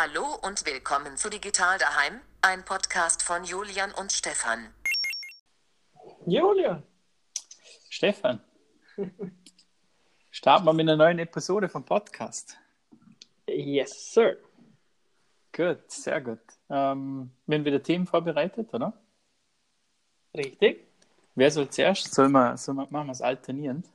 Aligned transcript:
Hallo 0.00 0.36
und 0.42 0.64
willkommen 0.64 1.16
zu 1.16 1.28
Digital 1.28 1.76
Daheim, 1.76 2.20
ein 2.40 2.64
Podcast 2.64 3.20
von 3.20 3.42
Julian 3.42 3.90
und 3.90 4.12
Stefan. 4.12 4.72
Julian. 6.24 6.84
Stefan. 7.90 8.38
Starten 10.30 10.66
wir 10.66 10.72
mit 10.72 10.88
einer 10.88 10.96
neuen 10.96 11.18
Episode 11.18 11.68
vom 11.68 11.84
Podcast. 11.84 12.56
Yes, 13.48 14.14
sir. 14.14 14.36
Gut, 15.50 15.90
sehr 15.90 16.20
gut. 16.20 16.38
Ähm, 16.70 17.32
wir 17.46 17.58
haben 17.58 17.64
wieder 17.64 17.82
Themen 17.82 18.06
vorbereitet, 18.06 18.72
oder? 18.72 18.92
Richtig. 20.32 20.86
Wer 21.34 21.50
soll 21.50 21.70
zuerst? 21.70 22.14
Soll 22.14 22.28
man, 22.28 22.56
soll 22.56 22.76
man, 22.76 22.86
machen 22.90 23.08
wir 23.08 23.12
es 23.12 23.20
alternierend? 23.20 23.88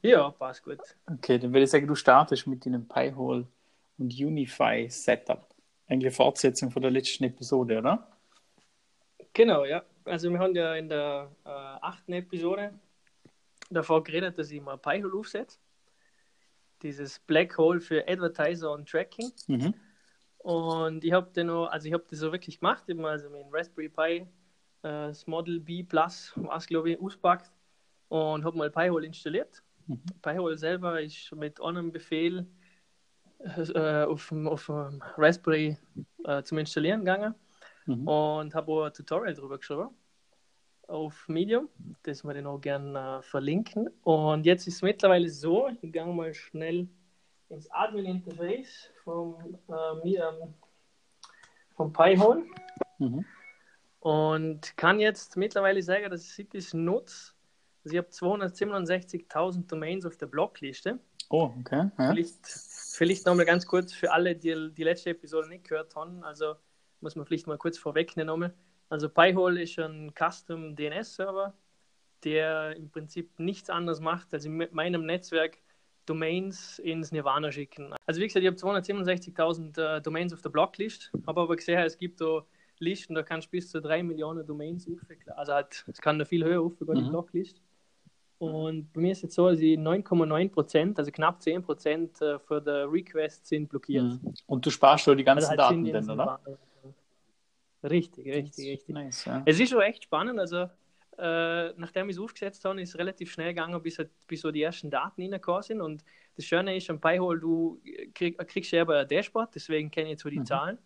Ja, 0.00 0.30
passt 0.30 0.64
gut. 0.64 0.80
Okay, 1.04 1.38
dann 1.38 1.52
würde 1.52 1.64
ich 1.64 1.70
sagen, 1.70 1.86
du 1.86 1.94
startest 1.94 2.46
mit 2.46 2.64
deinem 2.64 2.88
Pi-Hole 2.88 3.46
und 3.98 4.12
Unify 4.12 4.88
Setup. 4.88 5.46
Eigentlich 5.88 6.14
Fortsetzung 6.14 6.70
von 6.70 6.82
der 6.82 6.90
letzten 6.90 7.24
Episode, 7.24 7.78
oder? 7.78 8.08
Genau, 9.32 9.64
ja. 9.64 9.82
Also 10.04 10.30
wir 10.30 10.38
haben 10.38 10.54
ja 10.54 10.74
in 10.74 10.88
der 10.88 11.30
äh, 11.44 11.48
achten 11.48 12.12
Episode 12.12 12.78
davor 13.70 14.02
geredet, 14.02 14.38
dass 14.38 14.50
ich 14.50 14.60
mal 14.60 14.76
Pi-Hole 14.76 15.16
aufsetze. 15.16 15.58
Dieses 16.82 17.18
Black 17.18 17.56
Hole 17.58 17.80
für 17.80 18.06
Advertiser 18.08 18.72
und 18.72 18.88
Tracking. 18.88 19.30
Mhm. 19.46 19.74
Und 20.38 21.04
ich 21.04 21.12
habe 21.12 21.30
den 21.32 21.48
noch, 21.48 21.66
also 21.66 21.88
ich 21.88 21.92
habe 21.92 22.04
das 22.08 22.20
so 22.20 22.32
wirklich 22.32 22.60
gemacht, 22.60 22.84
ich 22.86 22.96
habe 22.96 23.08
also 23.08 23.28
mit 23.28 23.40
dem 23.40 23.48
Raspberry 23.50 23.88
Pi 23.88 24.02
äh, 24.22 24.26
das 24.82 25.26
Model 25.26 25.60
B 25.60 25.82
Plus, 25.82 26.32
was 26.36 26.66
glaube 26.66 26.90
ich, 26.92 27.00
auspackt 27.00 27.50
und 28.08 28.44
habe 28.44 28.56
mal 28.56 28.70
Pi-Hole 28.70 29.06
installiert. 29.06 29.62
Mhm. 29.86 30.00
Pi-Hole 30.22 30.56
selber 30.56 31.00
ist 31.00 31.32
mit 31.32 31.60
einem 31.60 31.92
Befehl 31.92 32.46
äh, 33.40 34.04
auf, 34.04 34.28
dem, 34.28 34.48
auf 34.48 34.66
dem 34.66 35.02
Raspberry 35.16 35.76
äh, 36.24 36.42
zum 36.42 36.58
Installieren 36.58 37.00
gegangen 37.00 37.34
Mhm. 37.86 38.06
und 38.06 38.54
habe 38.54 38.70
auch 38.70 38.84
ein 38.84 38.92
Tutorial 38.92 39.32
darüber 39.34 39.56
geschrieben 39.56 39.88
auf 40.88 41.26
Medium, 41.28 41.68
das 42.02 42.22
wir 42.22 42.34
dann 42.34 42.46
auch 42.46 42.60
gerne 42.60 43.18
äh, 43.18 43.22
verlinken. 43.22 43.88
Und 44.02 44.44
jetzt 44.44 44.66
ist 44.66 44.76
es 44.76 44.82
mittlerweile 44.82 45.28
so, 45.30 45.68
ich 45.80 45.90
gehe 45.92 46.04
mal 46.04 46.34
schnell 46.34 46.86
ins 47.48 47.70
Admin-Interface 47.70 48.90
vom, 49.04 49.58
äh, 50.04 50.14
ähm, 50.16 50.54
vom 51.76 51.92
Pi-Hole 51.92 52.44
Mhm. 52.98 53.24
und 54.00 54.76
kann 54.76 55.00
jetzt 55.00 55.36
mittlerweile 55.36 55.82
sagen, 55.82 56.10
dass 56.10 56.38
ich 56.38 56.48
das 56.48 56.74
nutze. 56.74 57.32
Also 57.84 57.94
ich 57.94 57.98
habe 57.98 58.08
267.000 58.08 59.66
Domains 59.66 60.04
auf 60.04 60.16
der 60.16 60.26
Blockliste. 60.26 60.98
Oh, 61.30 61.52
okay. 61.60 61.90
Ja. 61.98 62.10
Vielleicht, 62.10 62.46
vielleicht 62.46 63.26
nochmal 63.26 63.44
ganz 63.44 63.66
kurz 63.66 63.92
für 63.92 64.12
alle, 64.12 64.34
die 64.34 64.72
die 64.72 64.84
letzte 64.84 65.10
Episode 65.10 65.48
nicht 65.48 65.68
gehört 65.68 65.94
haben. 65.94 66.24
Also 66.24 66.54
muss 67.00 67.16
man 67.16 67.26
vielleicht 67.26 67.46
mal 67.46 67.58
kurz 67.58 67.78
vorwegnehmen. 67.78 68.26
nochmal. 68.26 68.54
Also 68.88 69.08
Pi-Hole 69.08 69.62
ist 69.62 69.78
ein 69.78 70.12
Custom 70.14 70.74
DNS-Server, 70.74 71.52
der 72.24 72.74
im 72.76 72.90
Prinzip 72.90 73.38
nichts 73.38 73.68
anderes 73.70 74.00
macht, 74.00 74.32
als 74.32 74.46
in 74.46 74.66
meinem 74.72 75.04
Netzwerk 75.04 75.58
Domains 76.06 76.78
ins 76.78 77.12
Nirvana 77.12 77.52
schicken. 77.52 77.94
Also 78.06 78.20
wie 78.20 78.26
gesagt, 78.26 78.42
ich 78.42 78.46
habe 78.46 78.56
267.000 78.80 79.78
äh, 79.98 80.00
Domains 80.00 80.32
auf 80.32 80.40
der 80.40 80.48
Blocklist, 80.48 81.12
habe 81.26 81.42
aber 81.42 81.56
gesehen, 81.56 81.78
es 81.80 81.98
gibt 81.98 82.20
da 82.20 82.44
Listen, 82.80 83.14
da 83.14 83.22
kannst 83.22 83.48
du 83.48 83.50
bis 83.50 83.70
zu 83.70 83.80
3 83.80 84.02
Millionen 84.04 84.46
Domains 84.46 84.86
aufwickeln. 84.88 85.34
Also 85.36 85.52
halt, 85.52 85.84
es 85.88 86.00
kann 86.00 86.18
da 86.18 86.24
viel 86.24 86.44
höher 86.44 86.62
die 86.94 87.02
Mhm. 87.02 87.10
Blocklist. 87.10 87.60
Und 88.38 88.92
bei 88.92 89.00
mir 89.00 89.12
ist 89.12 89.24
es 89.24 89.34
so, 89.34 89.50
dass 89.50 89.58
ich 89.58 89.76
9,9 89.76 90.50
Prozent, 90.50 90.98
also 90.98 91.10
knapp 91.10 91.42
10 91.42 91.62
Prozent 91.62 92.20
äh, 92.22 92.38
für 92.38 92.60
die 92.60 92.70
Requests 92.70 93.48
sind 93.48 93.68
blockiert. 93.68 94.04
Mhm. 94.04 94.34
Und 94.46 94.64
du 94.64 94.70
sparst 94.70 95.04
schon 95.04 95.18
die 95.18 95.24
ganzen 95.24 95.50
Also 95.50 95.50
halt 95.50 95.58
Daten 95.58 95.86
ins 95.86 96.08
oder? 96.08 96.40
Richtig, 97.82 98.26
richtig, 98.32 98.68
richtig. 98.70 98.94
Nice, 98.94 99.24
ja. 99.24 99.42
Es 99.44 99.58
ist 99.58 99.70
schon 99.70 99.80
echt 99.82 100.04
spannend. 100.04 100.38
Also, 100.38 100.68
äh, 101.16 101.72
nachdem 101.76 102.08
ich 102.08 102.16
es 102.16 102.22
aufgesetzt 102.22 102.64
habe, 102.64 102.80
ist 102.80 102.90
es 102.90 102.98
relativ 102.98 103.32
schnell 103.32 103.48
gegangen, 103.48 103.80
bis, 103.82 103.98
halt- 103.98 104.10
bis 104.26 104.40
so 104.40 104.50
die 104.50 104.62
ersten 104.62 104.90
Daten 104.90 105.22
reingekommen 105.22 105.62
sind. 105.62 105.80
Und 105.80 106.04
das 106.36 106.44
Schöne 106.44 106.76
ist, 106.76 106.90
am 106.90 107.00
Pi-Hole, 107.00 107.40
du 107.40 107.80
krieg, 108.14 108.38
kriegst 108.48 108.70
ja 108.72 108.82
aber 108.82 109.00
ein 109.00 109.08
Dashboard, 109.08 109.54
deswegen 109.54 109.90
kenne 109.90 110.06
ich 110.06 110.10
jetzt 110.12 110.22
so 110.22 110.28
die 110.28 110.40
Mhm. 110.40 110.46
Zahlen. 110.46 110.78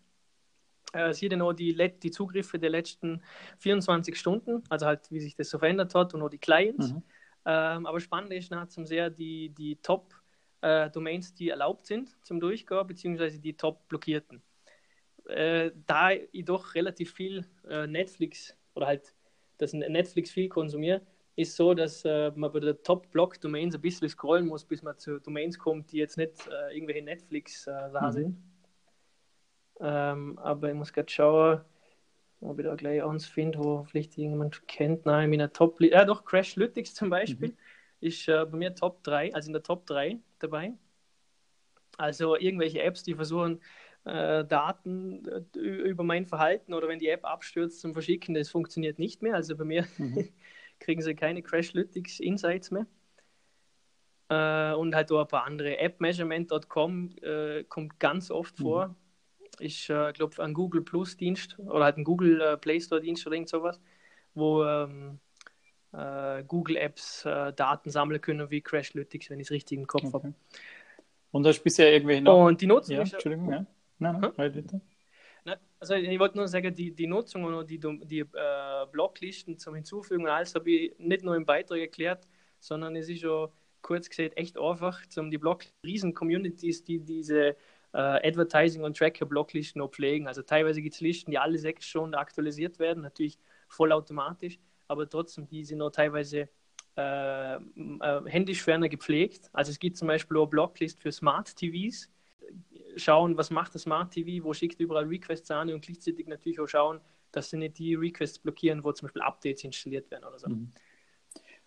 Äh, 0.95 1.15
sieht 1.15 1.33
dann 1.33 1.41
auch 1.41 1.55
die 1.55 2.11
Zugriffe 2.11 2.59
der 2.59 2.69
letzten 2.71 3.23
24 3.59 4.15
Stunden, 4.19 4.63
also 4.69 4.85
halt, 4.87 5.11
wie 5.11 5.21
sich 5.21 5.35
das 5.35 5.49
so 5.49 5.59
verändert 5.59 5.95
hat 5.95 6.13
und 6.13 6.23
auch 6.23 6.29
die 6.29 6.39
Clients. 6.39 6.93
Mhm. 6.93 7.03
Ähm, 7.45 7.87
aber 7.87 8.01
spannend 8.01 8.33
ist 8.33 8.53
zum 8.69 8.87
sehr 8.87 9.11
die, 9.11 9.51
die 9.51 9.77
Top-Domains, 9.77 11.35
die 11.35 11.49
erlaubt 11.49 11.87
sind 11.87 12.17
zum 12.25 12.41
Durchgehen, 12.41 12.87
beziehungsweise 12.87 13.41
die 13.41 13.57
Top-blockierten. 13.57 14.43
Äh, 15.27 15.71
da 15.87 16.11
ich 16.13 16.45
doch 16.45 16.75
relativ 16.75 17.13
viel 17.13 17.47
äh, 17.69 17.87
Netflix 17.87 18.57
oder 18.75 18.87
halt 18.87 19.15
das 19.59 19.73
Netflix 19.73 20.31
viel 20.31 20.49
konsumiere, 20.49 21.03
ist 21.37 21.57
so, 21.57 21.75
dass 21.75 22.05
äh, 22.05 22.31
man 22.35 22.53
bei 22.53 22.61
der 22.61 22.83
Top-Block-Domains 22.83 23.75
ein 23.75 23.81
bisschen 23.81 24.09
scrollen 24.09 24.47
muss, 24.47 24.65
bis 24.65 24.83
man 24.83 24.99
zu 24.99 25.21
Domains 25.21 25.59
kommt, 25.59 25.93
die 25.93 25.99
jetzt 25.99 26.17
nicht 26.17 26.47
äh, 26.49 26.75
irgendwelche 26.75 27.03
Netflix-Sachen 27.03 28.13
Mhm. 28.13 28.13
sind. 28.13 28.39
Ähm, 29.81 30.39
aber 30.39 30.69
ich 30.69 30.75
muss 30.75 30.93
gerade 30.93 31.11
schauen, 31.11 31.61
ob 32.43 32.59
ich 32.59 32.65
da 32.65 32.75
gleich 32.75 33.03
eins 33.03 33.27
finde, 33.27 33.59
wo 33.59 33.85
vielleicht 33.85 34.19
irgendjemand 34.19 34.67
kennt. 34.69 35.07
Nein, 35.07 35.25
in 35.25 35.31
meiner 35.31 35.53
Top, 35.53 35.81
ja 35.81 36.05
doch, 36.05 36.25
Crashlytics 36.25 36.95
zum 36.95 37.11
Beispiel 37.11 37.51
Mhm. 37.51 37.57
ist 38.01 38.29
äh, 38.29 38.45
bei 38.45 38.57
mir 38.59 38.75
Top 38.75 39.03
3, 39.05 39.33
also 39.35 39.49
in 39.49 39.53
der 39.53 39.63
Top 39.63 39.87
3 39.87 40.19
dabei. 40.39 40.75
Also 41.99 42.37
irgendwelche 42.37 42.83
Apps, 42.83 43.03
die 43.05 43.15
versuchen, 43.15 43.61
äh, 44.05 44.45
Daten 44.45 45.25
äh, 45.55 45.59
über 45.59 46.03
mein 46.03 46.27
Verhalten 46.27 46.75
oder 46.75 46.89
wenn 46.89 46.99
die 46.99 47.09
App 47.09 47.25
abstürzt 47.25 47.81
zum 47.81 47.93
Verschicken, 47.93 48.35
das 48.35 48.49
funktioniert 48.49 48.99
nicht 48.99 49.23
mehr. 49.23 49.35
Also 49.35 49.57
bei 49.57 49.65
mir 49.65 49.87
Mhm. 49.99 50.29
kriegen 50.81 51.01
sie 51.03 51.15
keine 51.15 51.43
Crashlytics 51.43 52.19
Insights 52.19 52.71
mehr. 52.71 52.87
Äh, 54.29 54.75
und 54.75 54.95
halt 54.95 55.13
auch 55.13 55.21
ein 55.21 55.29
paar 55.29 55.45
andere. 55.45 55.79
AppMeasurement.com 55.79 57.11
äh, 57.23 57.65
kommt 57.65 58.01
ganz 58.01 58.31
oft 58.31 58.59
Mhm. 58.59 58.63
vor. 58.63 58.97
Ich 59.59 59.91
äh, 59.91 60.13
glaube, 60.13 60.43
ein 60.43 60.55
Google 60.55 60.83
Plus 60.83 61.17
Dienst 61.17 61.59
oder 61.59 61.85
halt 61.85 61.99
ein 61.99 62.05
Google 62.05 62.41
äh, 62.41 62.57
Play 62.57 62.81
Store 62.81 63.01
Dienst 63.01 63.27
oder 63.27 63.37
irgend 63.37 63.49
sowas, 63.49 63.81
wo 64.35 64.65
ähm, 64.65 65.19
äh, 65.93 66.43
Google 66.45 66.77
Apps 66.77 67.25
äh, 67.25 67.53
Daten 67.53 67.91
sammeln 67.91 68.21
können 68.21 68.51
wie 68.51 68.61
Crashlytics, 68.61 69.31
wenn 69.31 69.41
ich 69.41 69.47
es 69.47 69.51
richtig 69.51 69.79
im 69.79 69.87
Kopf 69.87 70.05
habe. 70.13 70.29
Okay. 70.29 70.35
Und 71.33 71.47
hast 71.47 71.59
du 71.61 71.65
bisher 71.65 71.93
irgendwelche 71.93 72.23
noch? 72.23 72.47
Und 72.47 72.61
die 72.61 72.67
Nutzung 72.67 72.97
Ja, 72.97 73.03
ist 73.03 73.15
Entschuldigung, 73.15 73.53
ja. 73.53 73.67
Nein, 73.99 74.21
nein, 74.21 74.23
Hm? 74.23 74.39
halt 74.39 74.55
bitte. 74.55 74.81
Na, 75.45 75.57
also 75.81 75.95
ich 75.95 76.19
wollte 76.19 76.37
nur 76.37 76.49
sagen, 76.49 76.75
die, 76.75 76.93
die 76.95 77.07
Nutzung 77.07 77.45
und 77.45 77.69
die, 77.69 77.79
die 77.79 78.21
äh, 78.21 78.87
Blocklisten 78.91 79.59
zum 79.59 79.75
Hinzufügen 79.75 80.25
und 80.25 80.31
alles 80.31 80.55
habe 80.55 80.71
ich 80.71 80.99
nicht 80.99 81.25
nur 81.25 81.37
im 81.37 81.45
Beitrag 81.45 81.79
erklärt, 81.81 82.27
sondern 82.61 82.95
es 82.97 83.09
ist 83.09 83.21
schon 83.21 83.49
kurz 83.81 84.09
gesagt 84.09 84.37
echt 84.37 84.59
einfach, 84.59 85.03
um 85.17 85.31
die 85.31 85.39
Block 85.39 85.65
riesen 85.85 86.15
Communities, 86.15 86.85
die 86.85 87.01
diese 87.01 87.57
äh, 87.93 88.29
Advertising 88.29 88.83
und 88.83 88.97
Tracker 88.97 89.27
Blocklisten 89.27 89.81
noch 89.81 89.91
pflegen. 89.91 90.27
Also 90.27 90.43
teilweise 90.43 90.83
gibt 90.83 90.95
es 90.95 91.01
Listen, 91.01 91.31
die 91.31 91.39
alle 91.39 91.59
sechs 91.59 91.87
Stunden 91.87 92.15
aktualisiert 92.15 92.79
werden, 92.79 93.03
natürlich 93.03 93.39
vollautomatisch, 93.69 94.59
aber 94.89 95.09
trotzdem 95.09 95.47
die 95.47 95.65
sind 95.65 95.79
noch 95.79 95.91
teilweise 95.91 96.49
äh, 96.97 97.55
äh, 97.55 97.59
händisch 98.27 98.63
ferner 98.63 98.89
gepflegt. 98.89 99.51
Also 99.53 99.71
es 99.71 99.79
gibt 99.79 99.97
zum 99.97 100.09
Beispiel 100.09 100.37
auch 100.37 100.47
Blocklist 100.47 101.01
für 101.01 101.13
Smart 101.13 101.55
TVs, 101.57 102.11
schauen, 102.97 103.37
was 103.37 103.51
macht 103.51 103.75
das 103.75 103.83
Smart 103.83 104.13
TV, 104.13 104.45
wo 104.45 104.53
schickt 104.53 104.81
überall 104.81 105.05
Requests 105.05 105.51
an 105.51 105.73
und 105.73 105.85
gleichzeitig 105.85 106.27
natürlich 106.27 106.61
auch 106.61 106.67
schauen, 106.67 107.01
dass 107.31 107.51
sie 107.51 107.57
nicht 107.57 107.79
die 107.79 107.95
Requests 107.95 108.39
blockieren, 108.39 108.85
wo 108.85 108.93
zum 108.93 109.07
Beispiel 109.07 109.23
Updates 109.23 109.65
installiert 109.65 110.11
werden 110.11 110.25
oder 110.25 110.39
so. 110.39 110.49
Mhm. 110.49 110.71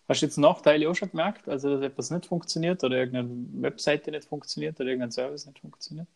Hast 0.08 0.22
du 0.22 0.26
jetzt 0.26 0.36
Nachteile 0.38 0.88
auch 0.90 0.94
schon 0.94 1.10
gemerkt? 1.10 1.48
Also, 1.48 1.70
dass 1.70 1.82
etwas 1.82 2.10
nicht 2.10 2.26
funktioniert 2.26 2.82
oder 2.84 2.96
irgendeine 2.96 3.62
Webseite 3.62 4.10
nicht 4.10 4.24
funktioniert 4.28 4.78
oder 4.80 4.88
irgendein 4.90 5.10
Service 5.12 5.46
nicht 5.46 5.60
funktioniert? 5.60 6.08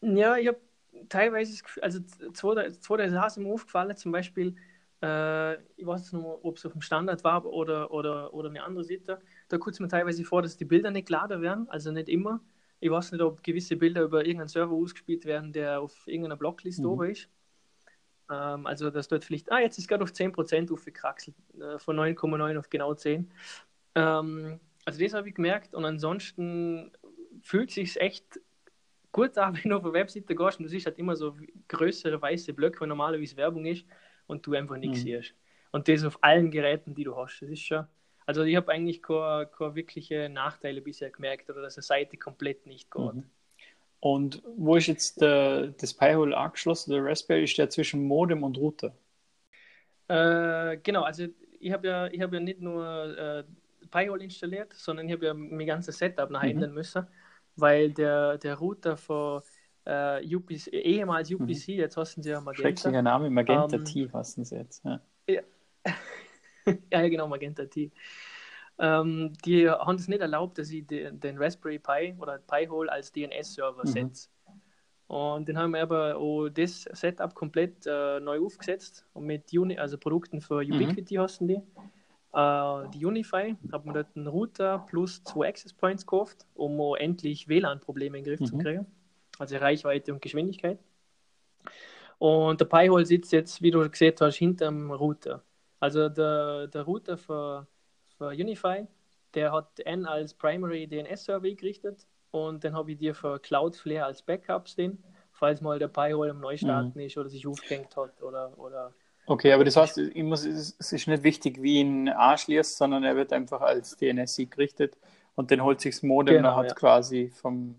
Ja, 0.00 0.36
ich 0.36 0.48
habe 0.48 0.60
teilweise, 1.08 1.52
das 1.52 1.62
Gefühl- 1.64 1.82
also 1.82 2.00
zwei, 2.32 2.70
zwei 2.72 2.96
der 2.98 3.10
Sachen 3.10 3.30
sind 3.30 3.42
mir 3.44 3.52
aufgefallen, 3.52 3.96
zum 3.96 4.12
Beispiel, 4.12 4.54
äh, 5.02 5.54
ich 5.76 5.86
weiß 5.86 6.12
nicht, 6.12 6.24
ob 6.24 6.56
es 6.56 6.66
auf 6.66 6.72
dem 6.72 6.80
Standard 6.80 7.24
war 7.24 7.44
oder, 7.46 7.90
oder, 7.90 8.32
oder 8.34 8.48
eine 8.50 8.62
andere 8.62 8.84
Seite, 8.84 9.20
da 9.48 9.58
kommt 9.58 9.74
es 9.74 9.80
mir 9.80 9.88
teilweise 9.88 10.24
vor, 10.24 10.42
dass 10.42 10.56
die 10.56 10.64
Bilder 10.64 10.90
nicht 10.90 11.06
geladen 11.08 11.42
werden, 11.42 11.68
also 11.70 11.90
nicht 11.92 12.08
immer. 12.08 12.40
Ich 12.80 12.90
weiß 12.90 13.12
nicht, 13.12 13.22
ob 13.22 13.42
gewisse 13.42 13.76
Bilder 13.76 14.02
über 14.02 14.20
irgendeinen 14.24 14.48
Server 14.48 14.74
ausgespielt 14.74 15.24
werden, 15.24 15.52
der 15.52 15.80
auf 15.80 16.06
irgendeiner 16.06 16.36
Blockliste 16.36 16.88
Mhm. 16.88 16.88
oben 16.88 17.10
ist. 17.10 17.28
Ähm, 18.30 18.66
also, 18.66 18.90
dass 18.90 19.08
dort 19.08 19.24
vielleicht, 19.24 19.50
ah, 19.52 19.60
jetzt 19.60 19.78
ist 19.78 19.88
gerade 19.88 20.04
auf 20.04 20.12
10% 20.12 20.70
aufgekraxelt, 20.72 21.36
äh, 21.60 21.78
von 21.78 21.96
9,9 21.96 22.58
auf 22.58 22.70
genau 22.70 22.94
10. 22.94 23.30
Ähm, 23.94 24.60
also, 24.84 25.00
das 25.02 25.14
habe 25.14 25.28
ich 25.28 25.34
gemerkt 25.34 25.74
und 25.74 25.84
ansonsten 25.84 26.92
fühlt 27.42 27.70
sich 27.70 28.00
echt 28.00 28.40
gut 29.12 29.36
an, 29.38 29.54
wenn 29.62 29.70
du 29.70 29.76
auf 29.76 29.84
eine 29.84 29.92
Webseite 29.92 30.34
gehst 30.34 30.58
und 30.58 30.64
du 30.64 30.68
siehst 30.68 30.86
halt 30.86 30.98
immer 30.98 31.16
so 31.16 31.36
größere 31.68 32.20
weiße 32.20 32.52
Blöcke, 32.54 32.80
wo 32.80 32.86
normalerweise 32.86 33.36
Werbung 33.36 33.66
ist 33.66 33.86
und 34.26 34.46
du 34.46 34.54
einfach 34.54 34.76
nichts 34.76 35.00
Mhm. 35.00 35.02
siehst. 35.02 35.34
Und 35.72 35.88
das 35.88 36.04
auf 36.04 36.18
allen 36.22 36.50
Geräten, 36.50 36.94
die 36.94 37.04
du 37.04 37.16
hast. 37.16 37.40
Das 37.40 37.50
ist 37.50 37.62
schon, 37.62 37.86
also 38.26 38.42
ich 38.42 38.56
habe 38.56 38.70
eigentlich 38.72 39.02
keine, 39.02 39.46
keine 39.56 39.74
wirkliche 39.74 40.28
Nachteile 40.28 40.80
bisher 40.80 41.10
gemerkt 41.10 41.50
oder 41.50 41.62
dass 41.62 41.76
eine 41.76 41.82
Seite 41.82 42.16
komplett 42.16 42.66
nicht 42.66 42.90
geht. 42.90 43.00
Mhm. 43.14 43.30
Und 44.00 44.42
wo 44.56 44.76
ist 44.76 44.86
jetzt 44.86 45.20
der, 45.20 45.68
das 45.68 45.94
Pi-Hole 45.94 46.36
angeschlossen, 46.36 46.92
der 46.92 47.04
Raspberry, 47.04 47.44
ist 47.44 47.58
der 47.58 47.70
zwischen 47.70 48.04
Modem 48.04 48.42
und 48.42 48.58
Router? 48.58 48.94
Äh, 50.08 50.78
genau, 50.82 51.02
also 51.02 51.26
ich 51.58 51.72
habe 51.72 51.88
ja, 51.88 52.04
hab 52.04 52.32
ja 52.32 52.40
nicht 52.40 52.60
nur 52.60 53.18
äh, 53.18 53.44
Pi-Hole 53.90 54.22
installiert, 54.22 54.72
sondern 54.74 55.06
ich 55.06 55.12
habe 55.12 55.26
ja 55.26 55.34
mein 55.34 55.66
ganzes 55.66 55.98
Setup 55.98 56.30
nach 56.30 56.42
mhm. 56.42 56.50
ändern 56.50 56.74
müssen, 56.74 57.06
weil 57.56 57.92
der, 57.92 58.38
der 58.38 58.54
Router 58.56 58.96
von 58.96 59.42
äh, 59.84 60.34
UPC, 60.34 60.68
ehemals 60.68 61.30
UPC, 61.30 61.68
mhm. 61.68 61.74
jetzt 61.74 61.96
hassen 61.96 62.22
sie 62.22 62.30
ja 62.30 62.40
Magenta. 62.40 62.68
Schrecklicher 62.68 63.02
Name, 63.02 63.30
Magenta 63.30 63.76
ähm, 63.76 63.84
T 63.84 64.08
hassen 64.12 64.44
sie 64.44 64.56
jetzt. 64.56 64.84
Ja, 64.84 65.00
ja. 65.28 65.42
ja 66.92 67.08
genau, 67.08 67.28
Magenta 67.28 67.64
T. 67.64 67.90
Ähm, 68.78 69.32
die 69.44 69.68
haben 69.68 69.96
es 69.96 70.08
nicht 70.08 70.20
erlaubt, 70.20 70.58
dass 70.58 70.70
ich 70.70 70.86
den, 70.86 71.18
den 71.18 71.38
Raspberry 71.38 71.78
Pi 71.78 72.14
oder 72.18 72.38
Pi-Hole 72.38 72.90
als 72.90 73.10
DNS-Server 73.12 73.82
mhm. 73.84 73.90
setze. 73.90 74.28
Und 75.08 75.48
dann 75.48 75.56
haben 75.56 75.70
wir 75.72 75.82
aber 75.82 76.16
auch 76.16 76.48
das 76.48 76.82
Setup 76.92 77.34
komplett 77.34 77.86
äh, 77.86 78.18
neu 78.20 78.44
aufgesetzt 78.44 79.06
und 79.12 79.24
mit 79.24 79.52
Uni 79.52 79.78
also 79.78 79.96
Produkten 79.98 80.40
für. 80.40 80.56
Ubiquiti 80.56 81.16
mhm. 81.16 81.20
hassen 81.20 81.48
die. 81.48 81.62
Äh, 82.32 82.88
die 82.90 83.06
Unify 83.06 83.56
haben 83.72 83.84
wir 83.86 83.92
dort 83.94 84.16
einen 84.16 84.26
Router 84.26 84.84
plus 84.88 85.22
zwei 85.22 85.48
Access 85.48 85.72
Points 85.72 86.04
gekauft, 86.04 86.46
um 86.54 86.80
endlich 86.96 87.48
WLAN-Probleme 87.48 88.18
in 88.18 88.24
den 88.24 88.30
Griff 88.30 88.40
mhm. 88.40 88.46
zu 88.46 88.58
kriegen. 88.58 88.86
Also 89.38 89.56
Reichweite 89.56 90.12
und 90.12 90.20
Geschwindigkeit. 90.20 90.78
Und 92.18 92.60
der 92.60 92.64
Pi-Hole 92.66 93.06
sitzt 93.06 93.32
jetzt, 93.32 93.62
wie 93.62 93.70
du 93.70 93.88
gesehen 93.88 94.14
hast, 94.20 94.36
hinter 94.36 94.66
dem 94.66 94.90
Router. 94.90 95.42
Also 95.78 96.08
der, 96.08 96.66
der 96.66 96.82
Router 96.82 97.16
für 97.18 97.66
Unify. 98.18 98.86
Der 99.34 99.52
hat 99.52 99.80
N 99.80 100.06
als 100.06 100.34
Primary 100.34 100.86
DNS-Server 100.86 101.50
gerichtet 101.50 102.06
und 102.30 102.64
dann 102.64 102.74
habe 102.74 102.92
ich 102.92 102.98
dir 102.98 103.14
für 103.14 103.38
Cloudflare 103.38 104.04
als 104.04 104.22
Backup 104.22 104.68
stehen, 104.68 105.02
falls 105.32 105.60
mal 105.60 105.78
der 105.78 105.88
Pi-Hole 105.88 106.30
im 106.30 106.40
Neustarten 106.40 106.92
mhm. 106.94 107.06
ist 107.06 107.16
oder 107.18 107.28
sich 107.28 107.46
aufgehängt 107.46 107.96
hat 107.96 108.22
oder, 108.22 108.58
oder 108.58 108.94
Okay, 109.28 109.52
aber 109.52 109.64
das 109.64 109.76
heißt, 109.76 109.98
muss, 110.16 110.44
es 110.44 110.70
ist 110.78 111.08
nicht 111.08 111.24
wichtig, 111.24 111.60
wie 111.60 111.80
ihn 111.80 112.08
anschließt, 112.08 112.76
sondern 112.76 113.02
er 113.02 113.16
wird 113.16 113.32
einfach 113.32 113.60
als 113.60 113.96
DNS 113.96 114.36
gerichtet 114.48 114.96
und 115.34 115.50
dann 115.50 115.64
holt 115.64 115.80
sich 115.80 115.96
das 115.96 116.02
Modem 116.04 116.36
genau, 116.36 116.54
hat 116.54 116.68
ja. 116.68 116.74
quasi 116.74 117.30
vom 117.30 117.74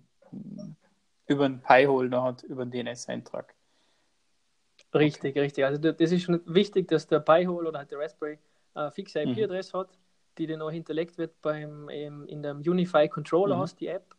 über 1.25 1.47
den 1.47 1.61
Pi-Hole 1.61 2.09
noch 2.09 2.23
hat 2.23 2.43
über 2.43 2.65
den 2.65 2.85
DNS-Eintrag. 2.85 3.53
Richtig, 4.93 5.31
okay. 5.31 5.39
richtig. 5.39 5.65
Also 5.65 5.91
das 5.91 6.11
ist 6.11 6.23
schon 6.23 6.41
wichtig, 6.45 6.87
dass 6.89 7.07
der 7.07 7.19
Pi-Hole 7.19 7.69
oder 7.69 7.79
halt 7.79 7.91
der 7.91 7.99
Raspberry 7.99 8.39
äh, 8.75 8.91
fixe 8.91 9.21
IP-Adresse 9.21 9.75
mhm. 9.75 9.81
hat 9.81 9.89
die 10.37 10.47
dann 10.47 10.61
auch 10.61 10.71
hinterlegt 10.71 11.17
wird 11.17 11.41
beim, 11.41 11.89
ähm, 11.89 12.25
in 12.27 12.43
dem 12.43 12.59
Unify 12.59 13.07
Controller 13.07 13.55
mhm. 13.55 13.61
aus, 13.61 13.75
die 13.75 13.87
App. 13.87 14.15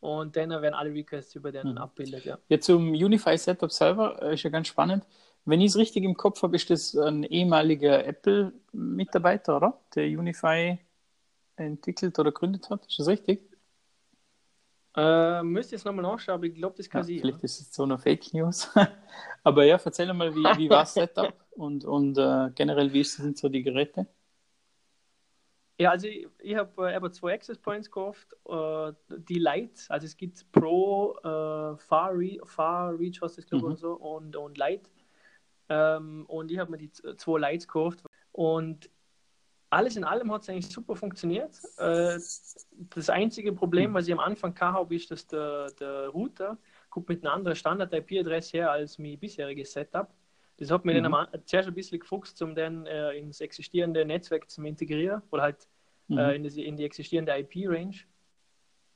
Und 0.00 0.36
dann 0.36 0.50
werden 0.50 0.74
alle 0.74 0.92
Requests 0.92 1.34
über 1.36 1.52
den 1.52 1.72
mhm. 1.72 1.78
abbildet, 1.78 2.24
ja. 2.24 2.38
Ja, 2.48 2.60
zum 2.60 2.90
Unify 2.90 3.38
Setup 3.38 3.70
selber 3.70 4.20
äh, 4.20 4.34
ist 4.34 4.42
ja 4.42 4.50
ganz 4.50 4.68
spannend. 4.68 5.06
Wenn 5.44 5.60
ich 5.60 5.68
es 5.68 5.76
richtig 5.76 6.04
im 6.04 6.16
Kopf 6.16 6.42
habe, 6.42 6.56
ist 6.56 6.70
das 6.70 6.96
ein 6.96 7.24
ehemaliger 7.24 8.04
Apple-Mitarbeiter, 8.04 9.56
oder? 9.56 9.80
Der 9.94 10.06
Unify 10.06 10.78
entwickelt 11.56 12.18
oder 12.18 12.32
gründet 12.32 12.70
hat. 12.70 12.86
Ist 12.86 12.98
das 12.98 13.08
richtig? 13.08 13.48
Äh, 14.94 15.42
müsste 15.42 15.76
jetzt 15.76 15.84
nochmal 15.84 16.02
nachschauen, 16.02 16.34
aber 16.34 16.46
ich 16.46 16.54
glaube, 16.54 16.76
das 16.76 16.88
kann 16.88 17.00
ja, 17.02 17.04
sie. 17.04 17.20
Vielleicht 17.20 17.42
ist 17.42 17.60
es 17.60 17.72
so 17.72 17.84
eine 17.84 17.98
Fake 17.98 18.32
News. 18.34 18.70
aber 19.42 19.64
ja, 19.64 19.80
erzähl 19.82 20.12
mal, 20.12 20.34
wie, 20.34 20.44
wie 20.58 20.70
war 20.70 20.80
das 20.80 20.94
Setup 20.94 21.34
und, 21.52 21.84
und 21.84 22.18
äh, 22.18 22.50
generell, 22.54 22.92
wie 22.92 23.02
sind 23.02 23.38
so 23.38 23.48
die 23.48 23.62
Geräte? 23.62 24.06
Ja, 25.82 25.90
also 25.90 26.06
ich, 26.06 26.28
ich 26.38 26.54
habe 26.54 26.92
äh, 26.92 27.10
zwei 27.10 27.34
Access 27.34 27.58
Points 27.58 27.90
gekauft. 27.90 28.36
Äh, 28.48 28.92
die 29.28 29.40
Light, 29.40 29.84
also 29.88 30.06
es 30.06 30.16
gibt 30.16 30.50
Pro, 30.52 31.16
äh, 31.18 31.76
Far, 31.76 32.12
Re 32.12 32.38
Far 32.44 32.96
Reach, 32.96 33.20
hast 33.20 33.36
du 33.36 33.42
glaube 33.42 33.70
mhm. 33.70 33.76
so, 33.76 33.94
und, 33.94 34.36
und 34.36 34.58
Light. 34.58 34.88
Ähm, 35.68 36.24
und 36.28 36.52
ich 36.52 36.58
habe 36.58 36.70
mir 36.70 36.78
die 36.78 36.92
zwei 36.92 37.40
Lights 37.40 37.66
gekauft. 37.66 38.04
Und 38.30 38.90
alles 39.70 39.96
in 39.96 40.04
allem 40.04 40.30
hat 40.30 40.42
es 40.42 40.50
eigentlich 40.50 40.68
super 40.68 40.94
funktioniert. 40.94 41.60
Äh, 41.78 42.16
das 42.94 43.10
einzige 43.10 43.52
Problem, 43.52 43.90
mhm. 43.90 43.94
was 43.94 44.06
ich 44.06 44.12
am 44.12 44.20
Anfang 44.20 44.56
habe, 44.60 44.94
ist, 44.94 45.10
dass 45.10 45.26
der, 45.26 45.66
der 45.80 46.10
Router 46.10 46.58
kommt 46.90 47.08
mit 47.08 47.24
einer 47.24 47.34
anderen 47.34 47.56
Standard-IP-Adresse 47.56 48.58
her 48.58 48.70
als 48.70 49.00
mein 49.00 49.18
bisheriges 49.18 49.72
Setup. 49.72 50.14
Das 50.62 50.70
hat 50.70 50.84
mir 50.84 50.94
mhm. 50.94 51.10
dann 51.10 51.26
zuerst 51.44 51.68
ein 51.68 51.74
bisschen 51.74 51.98
gefuchst, 51.98 52.40
um 52.40 52.54
dann 52.54 52.86
äh, 52.86 53.14
ins 53.14 53.40
existierende 53.40 54.04
Netzwerk 54.04 54.48
zu 54.48 54.62
integrieren 54.62 55.20
oder 55.32 55.42
halt 55.42 55.68
mhm. 56.06 56.18
äh, 56.18 56.36
in, 56.36 56.44
die, 56.44 56.64
in, 56.64 56.76
die, 56.76 56.84
existierende 56.84 57.36
IP-Range. 57.36 57.96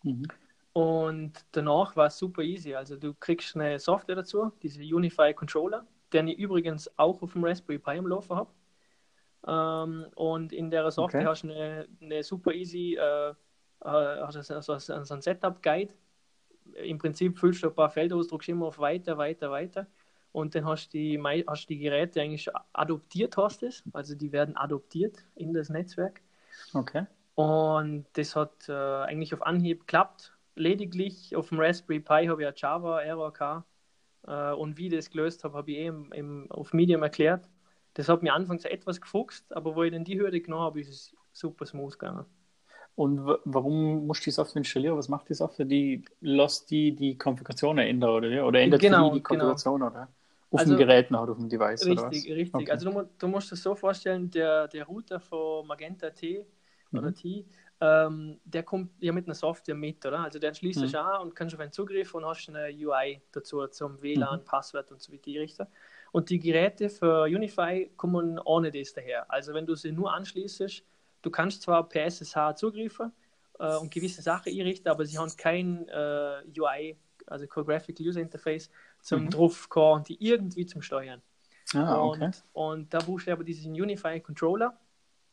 Mhm. 0.04 0.28
Und 0.74 1.32
danach 1.50 1.96
war 1.96 2.06
es 2.06 2.18
super 2.18 2.42
easy. 2.42 2.76
Also 2.76 2.96
du 2.96 3.14
kriegst 3.14 3.56
eine 3.56 3.80
Software 3.80 4.14
dazu, 4.14 4.52
diese 4.62 4.80
Unify 4.80 5.34
Controller, 5.34 5.84
den 6.12 6.28
ich 6.28 6.38
übrigens 6.38 6.88
auch 7.00 7.20
auf 7.20 7.32
dem 7.32 7.42
Raspberry 7.42 7.80
Pi 7.80 7.98
am 7.98 8.06
Laufen 8.06 8.36
habe. 8.36 8.50
Ähm, 9.48 10.06
und 10.14 10.52
in 10.52 10.70
der 10.70 10.88
Software 10.92 11.22
okay. 11.22 11.28
hast 11.28 11.42
du 11.42 11.50
eine, 11.50 11.88
eine 12.00 12.22
super 12.22 12.52
easy 12.52 12.94
äh, 12.94 13.30
äh 13.30 13.34
hast 13.80 14.36
du 14.36 14.62
so, 14.62 14.78
so 14.78 15.14
ein 15.14 15.20
Setup-Guide. 15.20 15.92
Im 16.74 16.98
Prinzip 16.98 17.36
füllst 17.36 17.64
du 17.64 17.70
ein 17.70 17.74
paar 17.74 17.90
Felder 17.90 18.14
aus, 18.14 18.28
drückst 18.28 18.50
immer 18.50 18.66
auf 18.66 18.78
weiter, 18.78 19.18
weiter, 19.18 19.50
weiter 19.50 19.88
und 20.36 20.54
dann 20.54 20.66
hast 20.66 20.92
du 20.92 20.98
die, 20.98 21.18
hast 21.46 21.66
die 21.70 21.78
Geräte 21.78 22.20
eigentlich 22.20 22.46
adoptiert, 22.74 23.38
hast 23.38 23.62
es. 23.62 23.82
Also 23.94 24.14
die 24.14 24.32
werden 24.32 24.54
adoptiert 24.54 25.24
in 25.34 25.54
das 25.54 25.70
Netzwerk. 25.70 26.20
Okay. 26.74 27.06
Und 27.36 28.04
das 28.12 28.36
hat 28.36 28.68
äh, 28.68 28.72
eigentlich 28.72 29.32
auf 29.32 29.40
Anhieb 29.46 29.80
geklappt. 29.86 30.36
Lediglich 30.54 31.34
auf 31.34 31.48
dem 31.48 31.58
Raspberry 31.58 32.00
Pi 32.00 32.26
habe 32.26 32.42
ich 32.42 32.48
ja 32.48 32.52
Java, 32.54 33.00
Error 33.00 33.32
gehabt. 33.32 33.66
Äh, 34.26 34.52
und 34.52 34.76
wie 34.76 34.88
ich 34.88 34.92
das 34.92 35.08
gelöst 35.08 35.42
habe, 35.42 35.56
habe 35.56 35.70
ich 35.70 35.78
eben 35.78 36.12
eh 36.12 36.18
im, 36.18 36.50
auf 36.50 36.74
Medium 36.74 37.02
erklärt. 37.02 37.48
Das 37.94 38.10
hat 38.10 38.22
mir 38.22 38.34
anfangs 38.34 38.66
etwas 38.66 39.00
gefuchst, 39.00 39.50
aber 39.56 39.74
wo 39.74 39.84
ich 39.84 39.92
dann 39.92 40.04
die 40.04 40.20
Hürde 40.20 40.42
genommen 40.42 40.64
habe, 40.64 40.80
ist 40.82 40.90
es 40.90 41.16
super 41.32 41.64
smooth 41.64 41.98
gegangen. 41.98 42.26
Und 42.94 43.26
warum 43.46 44.06
musst 44.06 44.20
du 44.20 44.24
die 44.24 44.32
Software 44.32 44.60
installieren? 44.60 44.98
Was 44.98 45.08
macht 45.08 45.30
die 45.30 45.34
Software? 45.34 45.64
Die 45.64 46.04
lässt 46.20 46.70
die 46.70 46.94
die 46.94 47.16
Konfiguration 47.16 47.78
ändern, 47.78 48.10
oder? 48.10 48.46
Oder 48.46 48.60
ändert 48.60 48.82
genau, 48.82 49.08
die, 49.08 49.16
die. 49.16 49.22
Konfiguration, 49.22 49.80
genau. 49.80 49.92
oder? 49.92 50.08
Auf 50.50 50.60
also, 50.60 50.74
dem 50.74 50.78
Gerät 50.78 51.10
noch, 51.10 51.28
auf 51.28 51.38
dem 51.38 51.48
Device, 51.48 51.84
Richtig, 51.84 51.98
oder 51.98 52.06
was? 52.06 52.14
richtig. 52.14 52.54
Okay. 52.54 52.70
Also 52.70 52.90
du, 52.90 53.08
du, 53.18 53.28
musst 53.28 53.52
es 53.52 53.62
so 53.62 53.74
vorstellen, 53.74 54.30
der, 54.30 54.68
der 54.68 54.84
Router 54.84 55.18
von 55.18 55.66
Magenta 55.66 56.10
T 56.10 56.46
mhm. 56.90 56.98
oder 56.98 57.12
T, 57.12 57.44
ähm, 57.80 58.40
der 58.44 58.62
kommt 58.62 58.90
ja 59.00 59.12
mit 59.12 59.26
einer 59.26 59.34
Software 59.34 59.74
mit, 59.74 60.04
oder? 60.06 60.20
Also 60.20 60.38
der 60.38 60.54
schließt 60.54 60.80
mhm. 60.80 60.94
an 60.94 61.22
und 61.22 61.34
kannst 61.34 61.54
auf 61.54 61.60
einen 61.60 61.72
Zugriff 61.72 62.14
und 62.14 62.24
hast 62.24 62.48
eine 62.48 62.68
UI 62.68 63.20
dazu 63.32 63.66
zum 63.66 64.00
WLAN, 64.00 64.40
mhm. 64.40 64.44
Passwort 64.44 64.90
und 64.92 65.02
so 65.02 65.12
wie 65.12 65.18
die 65.18 65.38
Richter. 65.38 65.68
Und 66.12 66.30
die 66.30 66.38
Geräte 66.38 66.88
für 66.88 67.24
Unify 67.24 67.90
kommen 67.96 68.38
ohne 68.38 68.70
das 68.70 68.94
daher. 68.94 69.30
Also 69.30 69.52
wenn 69.52 69.66
du 69.66 69.74
sie 69.74 69.92
nur 69.92 70.14
anschließt, 70.14 70.82
du 71.22 71.30
kannst 71.30 71.62
zwar 71.62 71.86
per 71.88 72.06
SSH 72.06 72.54
zugreifen 72.56 73.12
äh, 73.58 73.76
und 73.76 73.92
gewisse 73.92 74.22
Sachen 74.22 74.52
einrichten, 74.52 74.88
aber 74.90 75.04
sie 75.04 75.18
haben 75.18 75.30
kein 75.36 75.86
äh, 75.88 76.42
UI, 76.58 76.96
also 77.26 77.46
Graphical 77.46 78.06
User 78.06 78.20
Interface, 78.20 78.70
zum 79.06 79.22
mhm. 79.22 79.30
draufkommen 79.30 80.02
die 80.02 80.16
irgendwie 80.18 80.66
zum 80.66 80.82
Steuern. 80.82 81.22
Ah, 81.74 82.00
okay. 82.00 82.24
und, 82.24 82.44
und 82.52 82.94
da 82.94 82.98
brauchst 82.98 83.28
du 83.28 83.32
aber 83.32 83.44
diesen 83.44 83.72
Unify 83.72 84.18
Controller, 84.20 84.76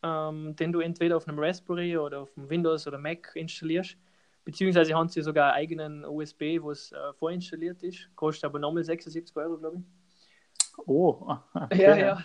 ähm, 0.03 0.55
den 0.55 0.71
du 0.71 0.79
entweder 0.79 1.17
auf 1.17 1.27
einem 1.27 1.39
Raspberry 1.39 1.97
oder 1.97 2.21
auf 2.21 2.37
einem 2.37 2.49
Windows 2.49 2.85
oder 2.85 2.99
Mac 2.99 3.31
installierst. 3.33 3.97
Beziehungsweise 4.45 4.93
haben 4.93 5.09
sie 5.09 5.23
sogar 5.23 5.53
einen 5.53 5.63
eigenen 5.63 6.05
USB, 6.05 6.61
wo 6.61 6.69
es 6.69 6.91
äh, 6.91 7.13
vorinstalliert 7.17 7.81
ist. 7.81 8.15
Kostet 8.15 8.45
aber 8.45 8.59
nochmal 8.59 8.83
76 8.83 9.35
Euro, 9.37 9.57
glaube 9.57 9.77
ich. 9.77 9.83
Oh, 10.85 11.35
okay. 11.55 11.81
ja, 11.81 11.95
ja. 11.95 12.23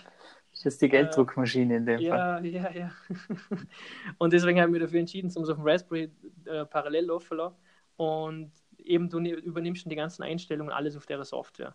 Das 0.50 0.66
ist 0.66 0.82
die 0.82 0.88
Gelddruckmaschine 0.90 1.76
in 1.76 1.86
dem 1.86 2.00
ja, 2.00 2.16
Fall. 2.16 2.46
Ja, 2.46 2.70
ja, 2.70 2.78
ja. 2.78 2.90
Und 4.18 4.34
deswegen 4.34 4.60
haben 4.60 4.72
wir 4.74 4.80
dafür 4.80 5.00
entschieden, 5.00 5.32
um 5.34 5.44
es 5.44 5.48
auf 5.48 5.56
dem 5.56 5.66
Raspberry 5.66 6.10
äh, 6.44 6.66
parallel 6.66 7.06
laufen 7.06 7.28
zu 7.28 7.34
lassen. 7.36 7.56
Und 7.96 8.52
eben 8.78 9.08
du 9.08 9.20
ne-, 9.20 9.32
übernimmst 9.32 9.90
die 9.90 9.97
ganzen 9.97 10.23
Einstellungen 10.23 10.73
alles 10.73 10.97
auf 10.97 11.06
der 11.06 11.23
Software. 11.25 11.75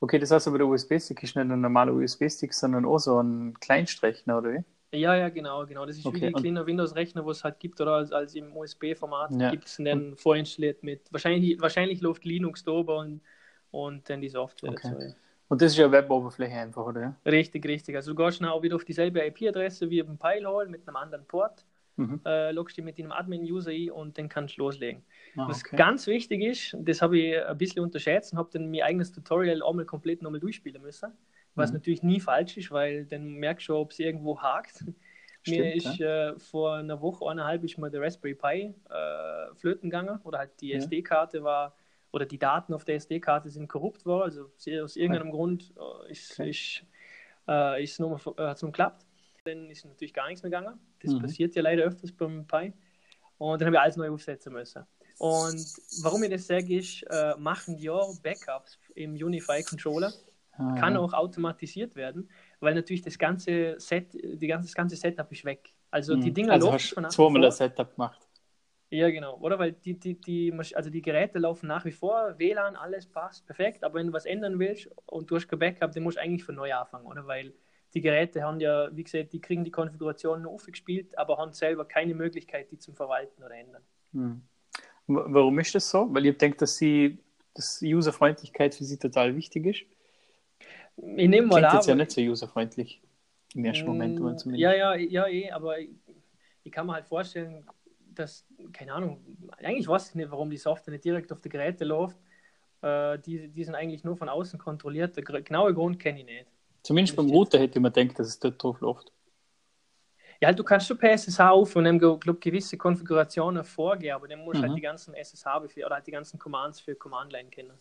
Okay, 0.00 0.18
das 0.18 0.30
heißt 0.30 0.48
aber, 0.48 0.58
der 0.58 0.66
USB-Stick 0.66 1.22
ist 1.22 1.36
nicht 1.36 1.50
ein 1.50 1.60
normaler 1.60 1.92
USB-Stick, 1.92 2.52
sondern 2.52 2.84
auch 2.84 2.98
so 2.98 3.20
ein 3.20 3.54
Kleinstrechner, 3.60 4.38
oder 4.38 4.52
wie? 4.52 4.64
Ja, 4.98 5.16
ja, 5.16 5.28
genau, 5.28 5.66
genau. 5.66 5.86
Das 5.86 5.96
ist 5.96 6.06
okay, 6.06 6.28
wie 6.28 6.32
die 6.32 6.32
kleine 6.32 6.66
Windows-Rechner, 6.66 7.24
wo 7.24 7.30
es 7.30 7.42
halt 7.42 7.58
gibt, 7.58 7.80
oder 7.80 7.94
als, 7.94 8.12
als 8.12 8.34
im 8.34 8.56
USB-Format 8.56 9.32
ja. 9.32 9.50
gibt 9.50 9.66
es 9.66 9.76
dann 9.76 10.16
vorinstalliert 10.16 10.82
mit. 10.82 11.00
Wahrscheinlich, 11.10 11.60
wahrscheinlich 11.60 12.00
läuft 12.00 12.24
Linux 12.24 12.64
drüber 12.64 12.98
und, 12.98 13.20
und 13.70 14.08
dann 14.08 14.20
die 14.20 14.28
Software 14.28 14.70
okay. 14.70 14.88
dazu. 14.90 15.00
Ja. 15.00 15.14
Und 15.48 15.62
das 15.62 15.72
ist 15.72 15.78
ja 15.78 15.90
Web-Oberfläche 15.90 16.54
einfach, 16.54 16.86
oder? 16.86 17.16
Richtig, 17.26 17.66
richtig. 17.66 17.96
Also 17.96 18.14
du 18.14 18.22
gehst 18.22 18.40
dann 18.40 18.48
auch 18.48 18.62
wieder 18.62 18.76
auf 18.76 18.84
dieselbe 18.84 19.24
IP-Adresse 19.26 19.90
wie 19.90 20.02
beim 20.02 20.18
Pile 20.18 20.66
mit 20.68 20.86
einem 20.86 20.96
anderen 20.96 21.24
Port 21.26 21.64
mhm. 21.96 22.20
äh, 22.24 22.50
loggst 22.52 22.76
dich 22.76 22.84
mit 22.84 22.98
deinem 22.98 23.12
Admin-User 23.12 23.70
ein 23.70 23.90
und 23.90 24.18
dann 24.18 24.28
kannst 24.28 24.56
du 24.56 24.62
loslegen. 24.62 25.02
Ah, 25.36 25.48
Was 25.48 25.64
ganz 25.64 26.06
wichtig 26.06 26.42
ist, 26.42 26.76
das 26.78 27.02
habe 27.02 27.18
ich 27.18 27.44
ein 27.44 27.58
bisschen 27.58 27.82
unterschätzt 27.82 28.32
und 28.32 28.38
habe 28.38 28.50
dann 28.52 28.70
mein 28.70 28.82
eigenes 28.82 29.12
Tutorial 29.12 29.62
einmal 29.62 29.84
komplett 29.84 30.22
nochmal 30.22 30.40
durchspielen 30.40 30.82
müssen. 30.82 31.12
Was 31.54 31.70
mhm. 31.70 31.76
natürlich 31.76 32.02
nie 32.02 32.20
falsch 32.20 32.56
ist, 32.56 32.70
weil 32.70 33.06
dann 33.06 33.34
merkst 33.34 33.68
du, 33.68 33.76
ob 33.76 33.92
es 33.92 33.98
irgendwo 33.98 34.40
hakt. 34.40 34.84
Stimmt, 35.42 35.58
mir 35.58 35.74
ist 35.74 35.98
ja. 35.98 36.30
äh, 36.30 36.38
vor 36.38 36.76
einer 36.76 37.00
Woche, 37.02 37.28
eineinhalb, 37.28 37.62
ist 37.64 37.76
mir 37.76 37.90
der 37.90 38.00
Raspberry 38.00 38.34
Pi 38.34 38.74
äh, 38.88 39.54
flöten 39.56 39.90
gegangen 39.90 40.18
oder 40.24 40.38
halt 40.38 40.58
die 40.60 40.70
ja. 40.70 40.78
SD-Karte 40.78 41.44
war, 41.44 41.76
oder 42.14 42.26
die 42.26 42.38
Daten 42.38 42.72
auf 42.72 42.84
der 42.84 42.94
SD-Karte 42.94 43.50
sind 43.50 43.68
korrupt 43.68 44.06
worden, 44.06 44.22
also 44.22 44.44
aus 44.82 44.96
irgendeinem 44.96 45.28
okay. 45.28 45.36
Grund 45.36 45.74
äh, 45.76 46.12
ist, 46.12 46.38
okay. 46.38 46.50
ist, 46.50 46.84
äh, 47.48 47.82
ist 47.82 48.00
nur 48.00 48.20
äh, 48.38 48.54
zum 48.54 48.70
geklappt. 48.70 49.04
Dann 49.44 49.70
ist 49.70 49.84
natürlich 49.84 50.14
gar 50.14 50.26
nichts 50.26 50.42
mehr 50.42 50.50
gegangen. 50.50 50.78
Das 51.02 51.12
mhm. 51.12 51.20
passiert 51.20 51.54
ja 51.54 51.62
leider 51.62 51.84
öfters 51.84 52.12
beim 52.12 52.46
Pi. 52.46 52.72
Und 53.38 53.60
dann 53.60 53.66
habe 53.66 53.76
ich 53.76 53.80
alles 53.80 53.96
neu 53.96 54.10
aufsetzen 54.10 54.52
müssen. 54.52 54.84
Und 55.18 55.66
warum 56.02 56.22
ich 56.24 56.30
das 56.30 56.46
sage, 56.46 56.76
ist, 56.76 57.02
äh, 57.10 57.34
machen 57.38 57.78
ja 57.78 58.00
Backups 58.22 58.78
im 58.94 59.12
Unify 59.12 59.62
Controller. 59.62 60.12
Ah. 60.56 60.76
Kann 60.78 60.96
auch 60.96 61.12
automatisiert 61.12 61.96
werden, 61.96 62.30
weil 62.60 62.74
natürlich 62.74 63.02
das 63.02 63.18
ganze 63.18 63.74
Set, 63.78 64.12
die 64.14 64.46
ganze, 64.46 64.68
das 64.68 64.74
ganze 64.74 64.96
Setup 64.96 65.30
ist 65.32 65.44
weg. 65.44 65.74
Also 65.90 66.14
die 66.16 66.30
mhm. 66.30 66.34
Dinger 66.34 66.52
also 66.52 66.70
laufen 66.70 66.94
von 66.94 67.10
zweimal 67.10 67.42
das 67.42 67.58
Setup 67.58 67.94
gemacht. 67.94 68.28
Ja, 68.90 69.10
genau. 69.10 69.36
Oder 69.38 69.58
weil 69.58 69.72
die, 69.72 69.98
die, 69.98 70.20
die, 70.20 70.52
also 70.74 70.90
die 70.90 71.02
Geräte 71.02 71.40
laufen 71.40 71.66
nach 71.66 71.84
wie 71.84 71.90
vor, 71.90 72.38
WLAN, 72.38 72.76
alles 72.76 73.06
passt, 73.06 73.44
perfekt, 73.46 73.82
aber 73.82 73.94
wenn 73.94 74.06
du 74.06 74.12
was 74.12 74.24
ändern 74.24 74.58
willst 74.58 74.88
und 75.06 75.28
du 75.28 75.36
hast 75.36 75.48
kein 75.48 75.58
Backup, 75.58 75.92
dann 75.92 76.04
musst 76.04 76.16
du 76.16 76.20
eigentlich 76.20 76.44
von 76.44 76.54
neu 76.54 76.72
anfangen, 76.72 77.06
oder? 77.06 77.26
Weil 77.26 77.52
die 77.94 78.00
Geräte 78.00 78.42
haben 78.42 78.60
ja, 78.60 78.88
wie 78.94 79.04
gesagt, 79.04 79.32
die 79.32 79.40
kriegen 79.40 79.64
die 79.64 79.70
Konfiguration 79.70 80.42
nur 80.42 80.52
aufgespielt, 80.52 81.16
aber 81.16 81.38
haben 81.38 81.52
selber 81.52 81.84
keine 81.84 82.14
Möglichkeit, 82.14 82.70
die 82.70 82.78
zum 82.78 82.94
Verwalten 82.94 83.42
oder 83.42 83.54
ändern. 83.54 83.82
Hm. 84.12 84.42
Warum 85.06 85.58
ist 85.58 85.74
das 85.74 85.88
so? 85.88 86.12
Weil 86.12 86.26
ihr 86.26 86.36
denkt, 86.36 86.60
dass 86.62 86.76
sie, 86.76 87.18
dass 87.54 87.80
Userfreundlichkeit 87.82 88.74
für 88.74 88.84
sie 88.84 88.98
total 88.98 89.36
wichtig 89.36 89.66
ist? 89.66 89.84
Ich 91.16 91.28
nehme 91.28 91.46
mal 91.46 91.64
an. 91.64 91.76
jetzt 91.76 91.86
ja 91.86 91.94
nicht 91.94 92.10
so 92.10 92.20
userfreundlich 92.20 93.02
im 93.54 93.64
ersten 93.64 93.86
Moment. 93.86 94.18
Mm, 94.18 94.36
zumindest. 94.38 94.56
Ja, 94.56 94.72
ja, 94.72 94.94
ja, 94.94 95.26
eh, 95.26 95.50
aber 95.50 95.78
ich, 95.78 95.90
ich 96.62 96.72
kann 96.72 96.86
mir 96.86 96.94
halt 96.94 97.06
vorstellen, 97.06 97.66
dass, 98.14 98.46
keine 98.72 98.92
Ahnung, 98.92 99.20
eigentlich 99.58 99.86
weiß 99.86 100.10
ich 100.10 100.14
nicht, 100.14 100.30
warum 100.30 100.50
die 100.50 100.56
Software 100.56 100.92
nicht 100.92 101.04
direkt 101.04 101.32
auf 101.32 101.40
die 101.40 101.48
Geräte 101.48 101.84
läuft. 101.84 102.16
Äh, 102.80 103.18
die, 103.18 103.48
die 103.48 103.64
sind 103.64 103.74
eigentlich 103.74 104.04
nur 104.04 104.16
von 104.16 104.28
außen 104.28 104.58
kontrolliert. 104.58 105.16
Der 105.16 105.24
genaue 105.24 105.74
Grund 105.74 105.98
kenne 105.98 106.20
ich 106.20 106.26
nicht. 106.26 106.46
Zumindest 106.84 107.16
beim 107.16 107.30
Router 107.30 107.58
hätte 107.58 107.80
man 107.80 107.92
gedacht, 107.92 108.18
dass 108.18 108.28
es 108.28 108.38
dort 108.38 108.62
drauf 108.62 108.80
läuft. 108.80 109.10
Ja, 110.40 110.52
du 110.52 110.62
kannst 110.62 110.86
schon 110.86 110.98
per 110.98 111.12
SSH 111.12 111.40
auf 111.40 111.74
und 111.76 111.84
dann 111.84 111.98
glaub, 111.98 112.40
gewisse 112.40 112.76
Konfigurationen 112.76 113.64
vorgehen, 113.64 114.14
aber 114.14 114.28
dann 114.28 114.40
musst 114.40 114.58
du 114.58 114.62
halt 114.62 114.64
mhm. 114.64 114.72
halt 114.72 114.76
die 114.76 114.82
ganzen 114.82 115.14
SSH 115.14 115.46
oder 115.86 115.94
halt 115.94 116.06
die 116.06 116.10
ganzen 116.10 116.38
Commands 116.38 116.80
für 116.80 116.94
Command-Line 116.94 117.48
kennen. 117.48 117.72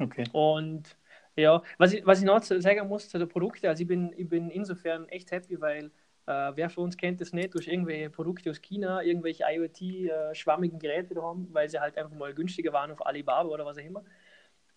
Okay. 0.00 0.24
Und 0.32 0.96
ja, 1.36 1.62
was 1.76 1.92
ich, 1.92 2.06
was 2.06 2.20
ich 2.20 2.24
noch 2.24 2.42
sagen 2.42 2.88
muss 2.88 3.10
zu 3.10 3.18
den 3.18 3.28
Produkten, 3.28 3.66
also 3.66 3.82
ich 3.82 3.88
bin, 3.88 4.14
ich 4.16 4.28
bin 4.28 4.48
insofern 4.48 5.06
echt 5.08 5.30
happy, 5.30 5.60
weil 5.60 5.90
äh, 6.26 6.52
wer 6.54 6.70
von 6.70 6.84
uns 6.84 6.96
kennt 6.96 7.20
das 7.20 7.34
nicht, 7.34 7.54
durch 7.54 7.68
irgendwelche 7.68 8.08
Produkte 8.08 8.50
aus 8.50 8.62
China, 8.62 9.02
irgendwelche 9.02 9.44
IoT-schwammigen 9.46 10.78
äh, 10.78 10.80
Geräte 10.80 11.14
da 11.14 11.22
haben, 11.22 11.48
weil 11.52 11.68
sie 11.68 11.78
halt 11.78 11.98
einfach 11.98 12.16
mal 12.16 12.32
günstiger 12.32 12.72
waren 12.72 12.90
auf 12.90 13.04
Alibaba 13.04 13.48
oder 13.48 13.66
was 13.66 13.76
auch 13.76 13.82
immer. 13.82 14.04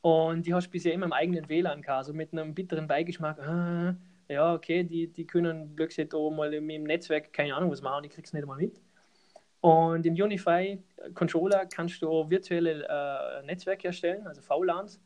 Und 0.01 0.47
die 0.47 0.53
hast 0.53 0.67
du 0.67 0.71
bisher 0.71 0.93
immer 0.93 1.05
im 1.05 1.13
eigenen 1.13 1.47
WLAN 1.47 1.81
gehabt, 1.81 1.97
also 1.99 2.13
mit 2.13 2.31
einem 2.33 2.55
bitteren 2.55 2.87
Beigeschmack. 2.87 3.39
Ah, 3.39 3.95
ja, 4.27 4.53
okay, 4.53 4.83
die, 4.83 5.07
die 5.07 5.27
können 5.27 5.75
plötzlich 5.75 6.13
auch 6.13 6.31
mal 6.31 6.53
im 6.53 6.83
Netzwerk 6.83 7.31
keine 7.33 7.55
Ahnung 7.55 7.71
was 7.71 7.81
machen, 7.81 8.03
die 8.03 8.09
kriegst 8.09 8.33
du 8.33 8.37
nicht 8.37 8.47
mal 8.47 8.57
mit. 8.57 8.81
Und 9.61 10.05
im 10.07 10.15
Unify 10.15 10.81
Controller 11.13 11.67
kannst 11.67 12.01
du 12.01 12.29
virtuelle 12.29 12.87
äh, 12.87 13.45
Netzwerke 13.45 13.87
erstellen, 13.87 14.25
also 14.25 14.41
VLANs 14.41 14.99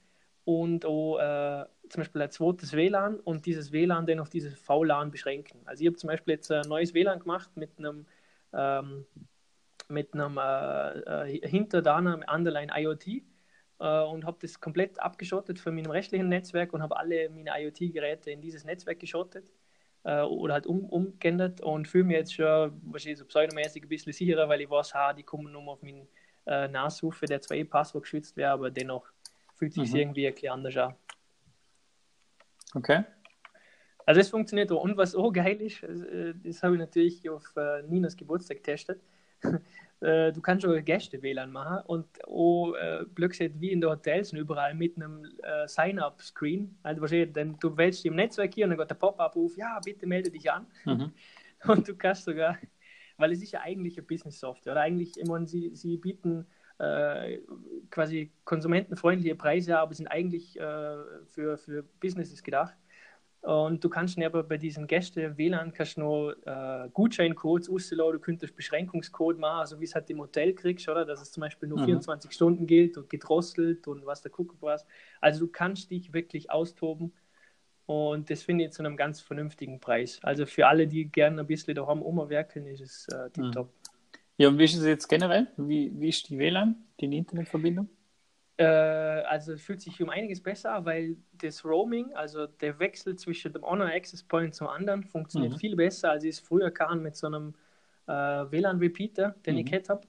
und 0.45 0.85
auch 0.85 1.17
äh, 1.17 1.65
zum 1.89 2.01
Beispiel 2.01 2.21
ein 2.21 2.31
zweites 2.31 2.71
WLAN 2.73 3.19
und 3.19 3.45
dieses 3.45 3.73
WLAN 3.73 4.05
dann 4.05 4.19
auf 4.19 4.29
dieses 4.29 4.57
VLAN 4.57 5.11
beschränken. 5.11 5.59
Also 5.65 5.81
ich 5.81 5.87
habe 5.87 5.97
zum 5.97 6.07
Beispiel 6.07 6.35
jetzt 6.35 6.49
ein 6.51 6.67
neues 6.69 6.93
WLAN 6.93 7.19
gemacht 7.19 7.49
mit 7.55 7.71
einem 7.77 8.05
ähm, 8.53 9.05
mit 9.89 10.13
einem 10.13 10.37
äh, 10.37 11.25
äh, 11.27 11.47
hinter 11.47 11.81
da 11.81 11.97
einem 11.97 12.23
Underline 12.31 12.71
IoT 12.73 13.23
äh, 13.79 14.03
und 14.03 14.25
habe 14.25 14.37
das 14.41 14.59
komplett 14.59 14.99
abgeschottet 14.99 15.59
von 15.59 15.75
meinem 15.75 15.91
restlichen 15.91 16.29
Netzwerk 16.29 16.73
und 16.73 16.81
habe 16.81 16.97
alle 16.97 17.29
meine 17.29 17.51
IoT-Geräte 17.55 18.31
in 18.31 18.41
dieses 18.41 18.63
Netzwerk 18.63 18.99
geschottet 18.99 19.45
äh, 20.03 20.21
oder 20.21 20.53
halt 20.53 20.67
um, 20.67 20.85
umgeändert 20.85 21.61
und 21.61 21.87
fühle 21.87 22.05
mich 22.05 22.17
jetzt 22.17 22.33
schon 22.33 22.81
wahrscheinlich 22.85 23.19
so 23.19 23.25
pseudomäßig 23.25 23.83
ein 23.83 23.89
bisschen 23.89 24.13
sicherer, 24.13 24.47
weil 24.47 24.61
ich 24.61 24.69
weiß, 24.69 24.93
ha, 24.93 25.13
die 25.13 25.23
kommen 25.23 25.51
nur 25.51 25.67
auf 25.67 25.81
meinen 25.81 26.07
äh, 26.45 26.67
Nasufe, 26.67 27.25
der 27.25 27.41
zwar 27.41 27.57
eh 27.57 27.65
Passwort 27.65 28.03
geschützt 28.03 28.37
wäre, 28.37 28.51
aber 28.51 28.71
dennoch 28.71 29.05
fühlt 29.55 29.73
sich 29.73 29.91
mhm. 29.91 29.99
irgendwie 29.99 30.27
ein 30.27 30.33
bisschen 30.33 30.51
anders 30.51 30.77
an. 30.77 30.95
Okay. 32.75 33.03
Also 34.05 34.21
es 34.21 34.29
funktioniert 34.29 34.71
auch. 34.71 34.83
Und 34.83 34.97
was 34.97 35.15
auch 35.15 35.31
geil 35.31 35.59
ist, 35.61 35.81
äh, 35.83 36.33
das 36.43 36.61
habe 36.61 36.75
ich 36.75 36.79
natürlich 36.79 37.29
auf 37.29 37.55
äh, 37.55 37.81
Ninas 37.83 38.15
Geburtstag 38.15 38.57
getestet. 38.57 39.01
Äh, 40.05 40.31
du 40.31 40.41
kannst 40.41 40.63
auch 40.65 40.75
Gäste 40.83 41.21
WLAN 41.23 41.51
machen 41.51 41.83
und 41.87 42.05
auch 42.27 42.73
äh, 42.73 43.05
Blödsinn 43.15 43.59
wie 43.59 43.71
in 43.71 43.81
den 43.81 43.89
Hotels 43.89 44.31
und 44.33 44.37
überall 44.39 44.75
mit 44.75 44.95
einem 44.97 45.25
äh, 45.41 45.67
Sign-up-Screen. 45.67 46.77
Also 46.83 47.01
wahrscheinlich, 47.01 47.33
denn 47.33 47.57
du 47.59 47.75
wählst 47.75 48.05
im 48.05 48.15
Netzwerk 48.15 48.53
hier 48.53 48.65
und 48.65 48.71
dann 48.71 48.79
geht 48.79 48.91
der 48.91 48.95
Pop-up 48.95 49.35
auf, 49.35 49.57
ja, 49.57 49.79
bitte 49.83 50.05
melde 50.05 50.29
dich 50.29 50.51
an. 50.51 50.67
Mhm. 50.85 51.11
Und 51.67 51.87
du 51.87 51.95
kannst 51.95 52.25
sogar, 52.25 52.59
weil 53.17 53.31
es 53.31 53.41
ist 53.41 53.51
ja 53.51 53.61
eigentlich 53.61 53.97
eine 53.97 54.05
Business-Software, 54.05 54.73
oder 54.73 54.81
eigentlich, 54.81 55.17
ich 55.17 55.25
meine, 55.25 55.47
sie, 55.47 55.71
sie 55.73 55.97
bieten 55.97 56.45
äh, 56.77 57.39
quasi 57.89 58.31
konsumentenfreundliche 58.43 59.33
Preise, 59.33 59.79
aber 59.79 59.95
sind 59.95 60.07
eigentlich 60.07 60.59
äh, 60.59 60.97
für, 61.25 61.57
für 61.57 61.81
Businesses 61.99 62.43
gedacht. 62.43 62.75
Und 63.45 63.83
du 63.83 63.89
kannst 63.89 64.19
aber 64.19 64.41
bei 64.41 64.57
diesen 64.57 64.87
Gästen 64.87 65.37
WLAN 65.37 65.71
kannst 65.71 65.97
du 65.97 66.01
noch 66.01 66.31
äh, 66.45 66.89
Gutscheincodes 66.91 67.69
ausladen, 67.69 68.13
du 68.13 68.19
könntest 68.19 68.55
Beschränkungscode 68.55 69.37
machen, 69.37 69.67
so 69.67 69.79
wie 69.79 69.83
es 69.83 69.93
halt 69.93 70.09
im 70.09 70.19
Hotel 70.19 70.53
kriegst, 70.53 70.89
oder? 70.89 71.05
Dass 71.05 71.21
es 71.21 71.31
zum 71.31 71.41
Beispiel 71.41 71.69
nur 71.69 71.79
mhm. 71.79 71.85
24 71.85 72.31
Stunden 72.31 72.65
gilt 72.65 72.97
und 72.97 73.07
gedrosselt 73.07 73.87
und 73.87 74.03
was 74.03 74.23
der 74.23 74.31
Kuckuck 74.31 74.61
was. 74.61 74.87
Also 75.21 75.45
du 75.45 75.51
kannst 75.51 75.91
dich 75.91 76.11
wirklich 76.11 76.49
austoben 76.49 77.13
und 77.85 78.31
das 78.31 78.41
finde 78.41 78.65
ich 78.65 78.71
zu 78.71 78.81
einem 78.81 78.97
ganz 78.97 79.21
vernünftigen 79.21 79.79
Preis. 79.79 80.19
Also 80.23 80.47
für 80.47 80.65
alle, 80.65 80.87
die 80.87 81.05
gerne 81.05 81.41
ein 81.41 81.47
bisschen 81.47 81.75
daheim 81.75 82.01
umwerkeln, 82.01 82.65
ist 82.65 82.81
es 82.81 83.07
äh, 83.09 83.29
tiptop. 83.29 83.67
Mhm. 83.67 84.21
Ja, 84.37 84.47
und 84.47 84.57
wie 84.57 84.63
ist 84.63 84.75
es 84.75 84.85
jetzt 84.85 85.07
generell? 85.07 85.47
Wie, 85.57 85.91
wie 85.99 86.09
ist 86.09 86.27
die 86.29 86.39
WLAN, 86.39 86.83
die 86.99 87.15
Internetverbindung? 87.15 87.89
Äh, 88.57 88.63
also 88.63 89.53
es 89.53 89.61
fühlt 89.61 89.81
sich 89.81 90.01
um 90.01 90.09
einiges 90.09 90.41
besser 90.41 90.85
weil 90.85 91.17
das 91.33 91.65
Roaming, 91.65 92.13
also 92.13 92.47
der 92.47 92.79
Wechsel 92.79 93.15
zwischen 93.17 93.51
dem 93.51 93.63
Honor 93.63 93.87
Access 93.87 94.23
Point 94.23 94.55
zum 94.55 94.67
anderen, 94.67 95.03
funktioniert 95.03 95.53
mhm. 95.53 95.57
viel 95.57 95.75
besser, 95.75 96.11
als 96.11 96.23
ich 96.23 96.31
es 96.31 96.39
früher 96.39 96.71
kann 96.71 97.01
mit 97.01 97.15
so 97.15 97.27
einem 97.27 97.53
äh, 98.07 98.11
WLAN-Repeater, 98.11 99.35
den 99.45 99.55
mhm. 99.55 99.59
ich 99.61 99.65
gehabt 99.65 99.89
habe. 99.89 100.07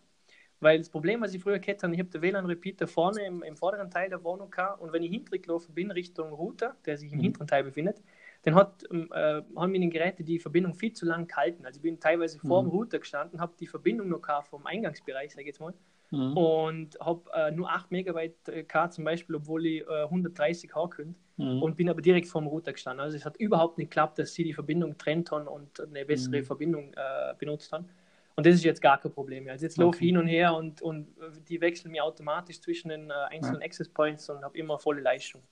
Weil 0.60 0.78
das 0.78 0.88
Problem, 0.88 1.20
was 1.20 1.34
ich 1.34 1.42
früher 1.42 1.58
gehabt 1.58 1.82
habe, 1.82 1.92
ich 1.92 1.98
habe 1.98 2.08
den 2.08 2.22
WLAN-Repeater 2.22 2.86
vorne 2.86 3.26
im, 3.26 3.42
im, 3.42 3.56
vorderen 3.56 3.90
Teil 3.90 4.08
der 4.08 4.22
Wohnung 4.22 4.50
gehabt 4.50 4.80
und 4.80 4.92
wenn 4.92 5.02
ich 5.02 5.10
hintergelaufen 5.10 5.74
bin 5.74 5.90
Richtung 5.90 6.32
Router, 6.32 6.76
der 6.86 6.96
sich 6.96 7.12
im 7.12 7.18
mhm. 7.18 7.24
hinteren 7.24 7.46
Teil 7.48 7.64
befindet, 7.64 8.00
dann 8.42 8.54
hat, 8.54 8.84
ähm, 8.92 9.10
äh, 9.12 9.42
haben 9.56 9.72
meine 9.72 9.88
Geräte 9.88 10.22
die 10.22 10.38
Verbindung 10.38 10.74
viel 10.74 10.92
zu 10.92 11.04
lang 11.04 11.26
gehalten. 11.26 11.66
Also 11.66 11.78
ich 11.78 11.82
bin 11.82 11.98
teilweise 11.98 12.38
vor 12.38 12.62
dem 12.62 12.68
mhm. 12.68 12.76
Router 12.76 13.00
gestanden, 13.00 13.40
habe 13.40 13.54
die 13.58 13.66
Verbindung 13.66 14.08
noch 14.08 14.22
gehabt 14.22 14.48
vom 14.48 14.64
Eingangsbereich, 14.66 15.32
sage 15.32 15.42
ich 15.42 15.48
jetzt 15.48 15.60
mal, 15.60 15.74
mhm. 16.10 16.36
und 16.36 17.00
habe 17.00 17.22
äh, 17.34 17.50
nur 17.50 17.70
8 17.70 17.90
Megabyte 17.90 18.48
äh, 18.48 18.62
K 18.64 18.90
zum 18.90 19.04
Beispiel, 19.04 19.36
obwohl 19.36 19.66
ich 19.66 19.82
äh, 19.82 20.04
130 20.04 20.74
H 20.74 20.88
könnte 20.88 21.18
mhm. 21.36 21.62
und 21.62 21.76
bin 21.76 21.88
aber 21.88 22.02
direkt 22.02 22.28
vor 22.28 22.40
dem 22.40 22.48
Router 22.48 22.72
gestanden. 22.72 23.00
Also 23.00 23.16
es 23.16 23.24
hat 23.24 23.36
überhaupt 23.36 23.78
nicht 23.78 23.90
geklappt, 23.90 24.18
dass 24.18 24.34
sie 24.34 24.44
die 24.44 24.54
Verbindung 24.54 24.96
trennt 24.98 25.30
haben 25.30 25.46
und 25.48 25.80
eine 25.80 26.04
bessere 26.04 26.38
mhm. 26.38 26.44
Verbindung 26.44 26.92
äh, 26.94 27.34
benutzt 27.38 27.72
haben. 27.72 27.88
Und 28.36 28.44
das 28.44 28.54
ist 28.54 28.64
jetzt 28.64 28.82
gar 28.82 29.00
kein 29.00 29.12
Problem. 29.12 29.48
Also 29.48 29.64
jetzt 29.64 29.78
okay. 29.78 29.84
laufe 29.84 29.98
ich 29.98 30.06
hin 30.08 30.18
und 30.18 30.26
her 30.26 30.54
und, 30.54 30.82
und 30.82 31.08
die 31.48 31.60
wechseln 31.60 31.90
mir 31.90 32.04
automatisch 32.04 32.60
zwischen 32.60 32.90
den 32.90 33.10
äh, 33.10 33.14
einzelnen 33.30 33.60
ja. 33.60 33.66
Access 33.66 33.88
Points 33.88 34.28
und 34.28 34.42
habe 34.42 34.56
immer 34.58 34.78
volle 34.78 35.00
Leistung. 35.00 35.42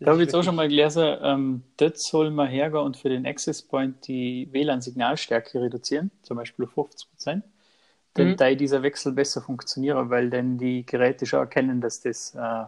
Da 0.00 0.10
habe 0.10 0.20
ich 0.20 0.26
jetzt 0.26 0.34
auch 0.34 0.42
schon 0.42 0.56
mal 0.56 0.68
gelesen, 0.68 1.16
ähm, 1.22 1.62
dort 1.76 1.98
soll 1.98 2.30
man 2.30 2.48
hergehen 2.48 2.82
und 2.82 2.96
für 2.96 3.08
den 3.08 3.26
Access 3.26 3.62
Point 3.62 4.06
die 4.08 4.48
WLAN-Signalstärke 4.50 5.60
reduzieren, 5.60 6.10
zum 6.22 6.36
Beispiel 6.36 6.64
auf 6.64 6.72
50 6.72 7.10
Prozent. 7.10 7.44
Denn 8.18 8.30
mhm. 8.30 8.36
da 8.36 8.54
dieser 8.54 8.82
Wechsel 8.82 9.12
besser 9.12 9.40
funktioniert, 9.40 9.96
weil 10.10 10.28
dann 10.28 10.58
die 10.58 10.84
Geräte 10.84 11.24
schon 11.24 11.40
erkennen, 11.40 11.80
dass, 11.80 12.00
das, 12.00 12.34
äh, 12.34 12.64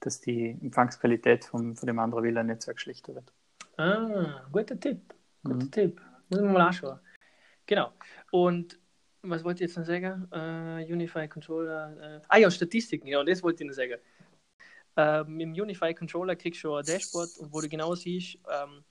dass 0.00 0.20
die 0.20 0.56
Empfangsqualität 0.60 1.44
vom, 1.44 1.76
von 1.76 1.86
dem 1.86 1.98
anderen 1.98 2.24
WLAN-Netzwerk 2.24 2.80
schlechter 2.80 3.14
wird. 3.14 3.32
Ah, 3.76 4.42
guter 4.50 4.78
Tipp. 4.78 5.00
Guter 5.44 5.64
mhm. 5.64 5.70
Tipp. 5.70 6.00
Muss 6.28 6.40
man 6.40 6.52
mal 6.52 6.66
anschauen. 6.66 6.98
Genau. 7.66 7.92
Und 8.30 8.78
was 9.22 9.44
wollte 9.44 9.64
ich 9.64 9.70
jetzt 9.70 9.78
noch 9.78 9.84
sagen? 9.84 10.28
Uh, 10.32 10.92
Unify 10.92 11.28
Controller. 11.28 12.20
Uh, 12.20 12.24
ah 12.28 12.38
ja, 12.38 12.50
Statistiken, 12.50 13.08
ja, 13.08 13.22
das 13.22 13.42
wollte 13.42 13.62
ich 13.62 13.68
noch 13.68 13.74
sagen. 13.74 13.96
Ähm, 14.96 15.40
Im 15.40 15.52
Unify 15.52 15.94
Controller 15.94 16.34
kriegst 16.34 16.64
du 16.64 16.74
ein 16.74 16.84
Dashboard, 16.84 17.30
wo 17.50 17.60
du 17.60 17.68
genau 17.68 17.94
siehst, 17.94 18.36
ähm, 18.48 18.82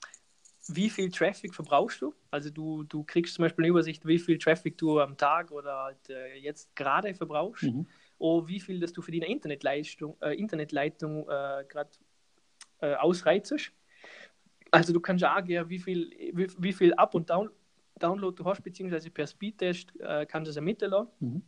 wie 0.68 0.90
viel 0.90 1.10
Traffic 1.10 1.54
verbrauchst 1.54 2.02
du. 2.02 2.14
Also 2.30 2.50
du, 2.50 2.84
du 2.84 3.02
kriegst 3.04 3.34
zum 3.34 3.44
Beispiel 3.44 3.64
eine 3.64 3.70
Übersicht, 3.70 4.06
wie 4.06 4.18
viel 4.18 4.38
Traffic 4.38 4.76
du 4.78 5.00
am 5.00 5.16
Tag 5.16 5.50
oder 5.50 5.84
halt, 5.84 6.10
äh, 6.10 6.36
jetzt 6.36 6.74
gerade 6.76 7.14
verbrauchst. 7.14 7.64
Mhm. 7.64 7.86
Oder 8.18 8.48
wie 8.48 8.60
viel, 8.60 8.80
dass 8.80 8.92
du 8.92 9.00
für 9.00 9.12
deine 9.12 9.28
Internetleistung, 9.28 10.16
äh, 10.20 10.34
Internetleitung 10.38 11.22
äh, 11.22 11.64
gerade 11.68 11.90
äh, 12.80 12.94
ausreizest. 12.94 13.72
Also 14.70 14.92
du 14.92 15.00
kannst 15.00 15.24
angeben, 15.24 15.68
wie 15.70 15.78
viel, 15.78 16.10
wie, 16.32 16.48
wie 16.58 16.72
viel 16.72 16.92
Up- 16.94 17.14
und 17.14 17.30
Down, 17.30 17.50
Download 17.98 18.34
du 18.36 18.44
hast, 18.44 18.62
beziehungsweise 18.62 19.10
per 19.10 19.26
Speedtest 19.26 19.98
äh, 20.00 20.26
kannst 20.26 20.46
du 20.46 20.50
es 20.50 20.56
ermitteln. 20.56 21.06
Mhm. 21.20 21.42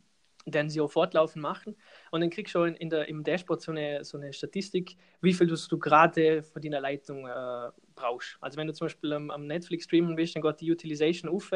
Den 0.46 0.70
sie 0.70 0.80
auch 0.80 0.90
fortlaufend 0.90 1.42
machen. 1.42 1.76
Und 2.10 2.20
dann 2.20 2.30
kriegst 2.30 2.54
du 2.54 2.62
in, 2.62 2.74
in 2.74 2.90
der, 2.90 3.08
im 3.08 3.22
Dashboard 3.22 3.60
so 3.60 3.72
eine, 3.72 4.04
so 4.04 4.18
eine 4.18 4.32
Statistik, 4.32 4.96
wie 5.20 5.32
viel 5.32 5.46
du, 5.46 5.78
gerade 5.78 6.42
von 6.42 6.62
deiner 6.62 6.80
Leitung 6.80 7.26
äh, 7.26 7.70
brauchst. 7.94 8.38
Also 8.40 8.56
wenn 8.58 8.66
du 8.66 8.72
zum 8.72 8.86
Beispiel 8.86 9.12
am, 9.12 9.30
am 9.30 9.46
Netflix 9.46 9.84
streamen 9.84 10.16
willst, 10.16 10.34
dann 10.34 10.42
geht 10.42 10.60
die 10.60 10.70
Utilization 10.70 11.30
auf. 11.30 11.50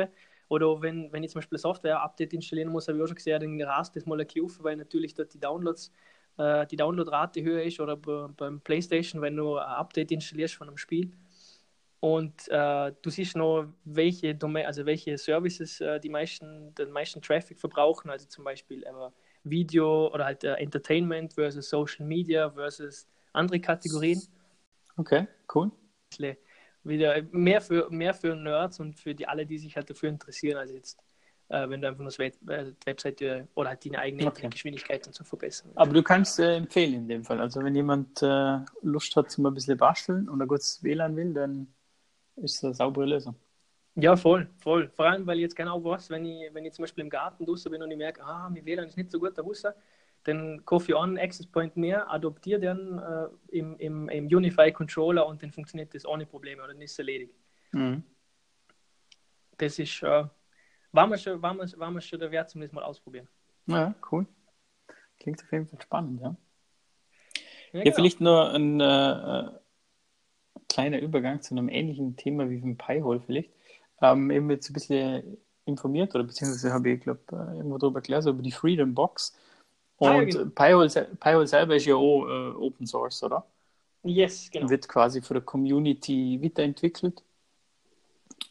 Oder 0.49 0.83
wenn, 0.83 1.11
wenn 1.12 1.23
ich 1.23 1.31
zum 1.31 1.41
Beispiel 1.41 1.57
ein 1.57 1.62
Software-Update 1.62 2.35
installieren 2.35 2.71
muss, 2.71 2.87
habe 2.87 2.99
ich 2.99 3.05
auch 3.05 3.09
schon 3.09 3.17
gesehen, 3.17 3.41
dann 3.41 3.69
rast 3.69 3.97
das 3.97 4.07
mal 4.07 4.21
ein 4.21 4.26
bisschen 4.26 4.45
auf, 4.45 4.62
weil 4.62 4.76
natürlich 4.76 5.14
dort 5.14 5.33
die 5.33 5.41
Downloads, 5.41 5.91
äh, 6.37 6.67
die 6.67 6.76
Downloadrate 6.76 7.43
höher 7.43 7.62
ist. 7.62 7.81
Oder 7.81 7.97
beim 7.97 8.61
PlayStation, 8.61 9.23
wenn 9.23 9.37
du 9.37 9.57
ein 9.57 9.64
Update 9.64 10.12
installierst 10.12 10.55
von 10.55 10.69
einem 10.69 10.76
Spiel. 10.76 11.11
Und 12.05 12.49
äh, 12.49 12.93
du 13.01 13.09
siehst 13.09 13.35
noch, 13.35 13.67
welche 13.87 14.35
Domain, 14.35 14.67
also 14.67 14.85
welche 14.85 15.17
Services 15.17 15.81
äh, 15.81 15.99
die 15.99 16.11
meisten, 16.11 16.75
den 16.75 16.91
meisten 16.91 17.23
Traffic 17.23 17.59
verbrauchen, 17.59 18.11
also 18.11 18.27
zum 18.27 18.45
Beispiel 18.45 18.83
äh, 18.83 18.91
Video 19.43 20.13
oder 20.13 20.27
halt 20.27 20.45
äh, 20.45 20.53
Entertainment 20.57 21.33
versus 21.33 21.71
Social 21.71 22.05
Media 22.05 22.51
versus 22.51 23.07
andere 23.33 23.59
Kategorien. 23.59 24.21
Okay, 24.99 25.27
cool. 25.55 25.71
Wieder 26.83 27.23
mehr 27.33 27.63
für, 27.63 27.89
mehr 27.89 28.13
für 28.13 28.37
Nerds 28.37 28.81
und 28.81 29.01
für 29.01 29.15
die 29.15 29.27
alle, 29.27 29.47
die 29.47 29.57
sich 29.57 29.75
halt 29.75 29.89
dafür 29.89 30.11
interessieren, 30.11 30.59
als 30.59 30.73
jetzt, 30.73 30.99
äh, 31.49 31.67
wenn 31.71 31.81
du 31.81 31.89
einfach 31.89 32.03
nur 32.03 32.21
äh, 32.21 32.73
Webseite 32.85 33.49
oder 33.55 33.71
halt 33.71 33.83
deine 33.83 34.01
eigene 34.01 34.27
okay. 34.27 34.51
Geschwindigkeit 34.51 35.07
zu 35.07 35.25
verbessern. 35.25 35.71
Aber 35.75 35.95
du 35.95 36.03
kannst 36.03 36.39
empfehlen 36.39 36.93
in 36.93 37.09
dem 37.09 37.25
Fall. 37.25 37.41
Also 37.41 37.65
wenn 37.65 37.75
jemand 37.75 38.21
Lust 38.83 39.17
hat, 39.17 39.31
zum 39.31 39.47
ein 39.47 39.55
bisschen 39.55 39.79
basteln 39.79 40.29
und 40.29 40.43
ein 40.43 40.49
gutes 40.49 40.83
WLAN 40.83 41.17
will, 41.17 41.33
dann 41.33 41.75
ist 42.37 42.64
eine 42.64 42.75
saubere 42.75 43.07
Lösung. 43.07 43.35
Ja, 43.97 44.17
voll, 44.17 44.49
voll. 44.57 44.91
Vor 44.91 45.07
allem, 45.07 45.26
weil 45.26 45.37
ich 45.37 45.43
jetzt 45.43 45.57
genau 45.57 45.83
weiß, 45.83 46.11
wenn 46.11 46.25
ich, 46.25 46.53
wenn 46.53 46.64
ich 46.64 46.73
zum 46.73 46.83
Beispiel 46.83 47.05
im 47.05 47.11
Garten 47.11 47.47
draußen 47.47 47.71
bin 47.71 47.83
und 47.83 47.91
ich 47.91 47.97
merke, 47.97 48.25
ah, 48.25 48.50
mein 48.50 48.64
WLAN 48.64 48.88
ist 48.88 48.97
nicht 48.97 49.11
so 49.11 49.21
gut 49.21 49.38
da 49.38 49.43
draußen, 49.43 49.73
dann 50.25 50.64
kaufe 50.64 50.91
ich 50.91 50.97
an 50.97 51.17
Access 51.19 51.47
Point 51.47 51.76
mehr, 51.76 52.11
adoptiere 52.11 52.59
den 52.59 52.99
äh, 52.99 53.57
im, 53.57 53.76
im, 53.79 54.09
im 54.09 54.26
Unify 54.26 54.73
Controller 54.73 55.26
und 55.26 55.43
dann 55.43 55.53
funktioniert 55.53 55.95
das 55.95 56.05
ohne 56.07 56.26
Probleme 56.26 56.62
oder 56.62 56.75
ist 56.75 56.99
erledigt. 56.99 57.35
Mhm. 57.73 58.03
Das 59.59 59.79
ist, 59.79 60.03
äh, 60.03 60.25
war, 60.91 61.07
mir 61.07 61.19
schon, 61.19 61.41
war, 61.41 61.55
mir, 61.55 61.71
war 61.76 61.91
mir 61.91 62.00
schon 62.00 62.19
der 62.19 62.31
Wert, 62.33 62.50
zumindest 62.50 62.75
mal 62.75 62.83
ausprobieren. 62.83 63.29
Ja, 63.67 63.95
cool. 64.11 64.26
Klingt 65.21 65.43
auf 65.43 65.53
jeden 65.53 65.67
Fall 65.69 65.81
spannend, 65.81 66.21
ja. 66.21 66.37
Ja, 67.73 67.79
ja 67.79 67.85
genau. 67.85 67.95
vielleicht 67.95 68.21
nur 68.21 68.53
ein, 68.53 68.81
äh, 68.81 69.50
kleiner 70.75 70.99
Übergang 70.99 71.40
zu 71.40 71.54
einem 71.54 71.69
ähnlichen 71.69 72.16
Thema 72.16 72.50
wie 72.50 72.59
beim 72.59 72.76
Pi-Hole 72.76 73.21
vielleicht. 73.25 73.50
Ähm, 74.02 74.31
eben 74.33 74.50
jetzt 74.50 74.69
ein 74.69 74.73
bisschen 74.73 75.37
informiert 75.66 76.14
oder 76.14 76.25
beziehungsweise 76.25 76.73
habe 76.73 76.90
ich, 76.90 77.00
glaube 77.00 77.21
äh, 77.31 77.57
irgendwo 77.57 77.78
darüber 77.78 78.00
erklärt, 78.00 78.26
über 78.26 78.43
die 78.43 78.50
Freedom 78.50 78.93
Box. 78.93 79.37
Und 79.99 80.09
ah, 80.09 80.16
ja, 80.16 80.25
genau. 80.25 80.45
Pi-Hole, 80.47 80.88
Pi-Hole 81.21 81.47
selber 81.47 81.76
ist 81.76 81.87
ja 81.87 81.95
auch 81.95 82.26
äh, 82.26 82.54
Open 82.57 82.87
Source, 82.88 83.23
oder? 83.23 83.47
Yes, 84.02 84.50
genau. 84.50 84.69
Wird 84.69 84.88
quasi 84.88 85.23
von 85.23 85.37
der 85.37 85.45
Community 85.45 86.40
weiterentwickelt. 86.43 87.23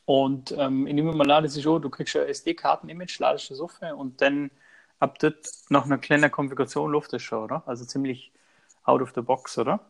Und 0.06 0.56
ähm, 0.58 0.88
ich 0.88 0.94
nehme 0.94 1.12
mal 1.12 1.30
an, 1.30 1.44
das 1.44 1.58
ist 1.58 1.68
auch, 1.68 1.80
du 1.80 1.90
kriegst 1.90 2.16
ein 2.16 2.28
SD-Karten-Image, 2.28 3.20
ladest 3.20 3.52
das 3.52 3.60
auf 3.60 3.80
und 3.98 4.22
dann 4.22 4.50
ab 5.00 5.20
dort 5.20 5.46
nach 5.70 5.86
einer 5.86 5.98
kleinen 5.98 6.32
Konfiguration 6.32 6.90
läuft 6.90 7.12
das 7.12 7.22
schon, 7.22 7.44
oder? 7.44 7.64
Also 7.66 7.84
ziemlich 7.84 8.32
out 8.86 9.02
of 9.02 9.12
the 9.14 9.22
box, 9.22 9.58
oder? 9.58 9.82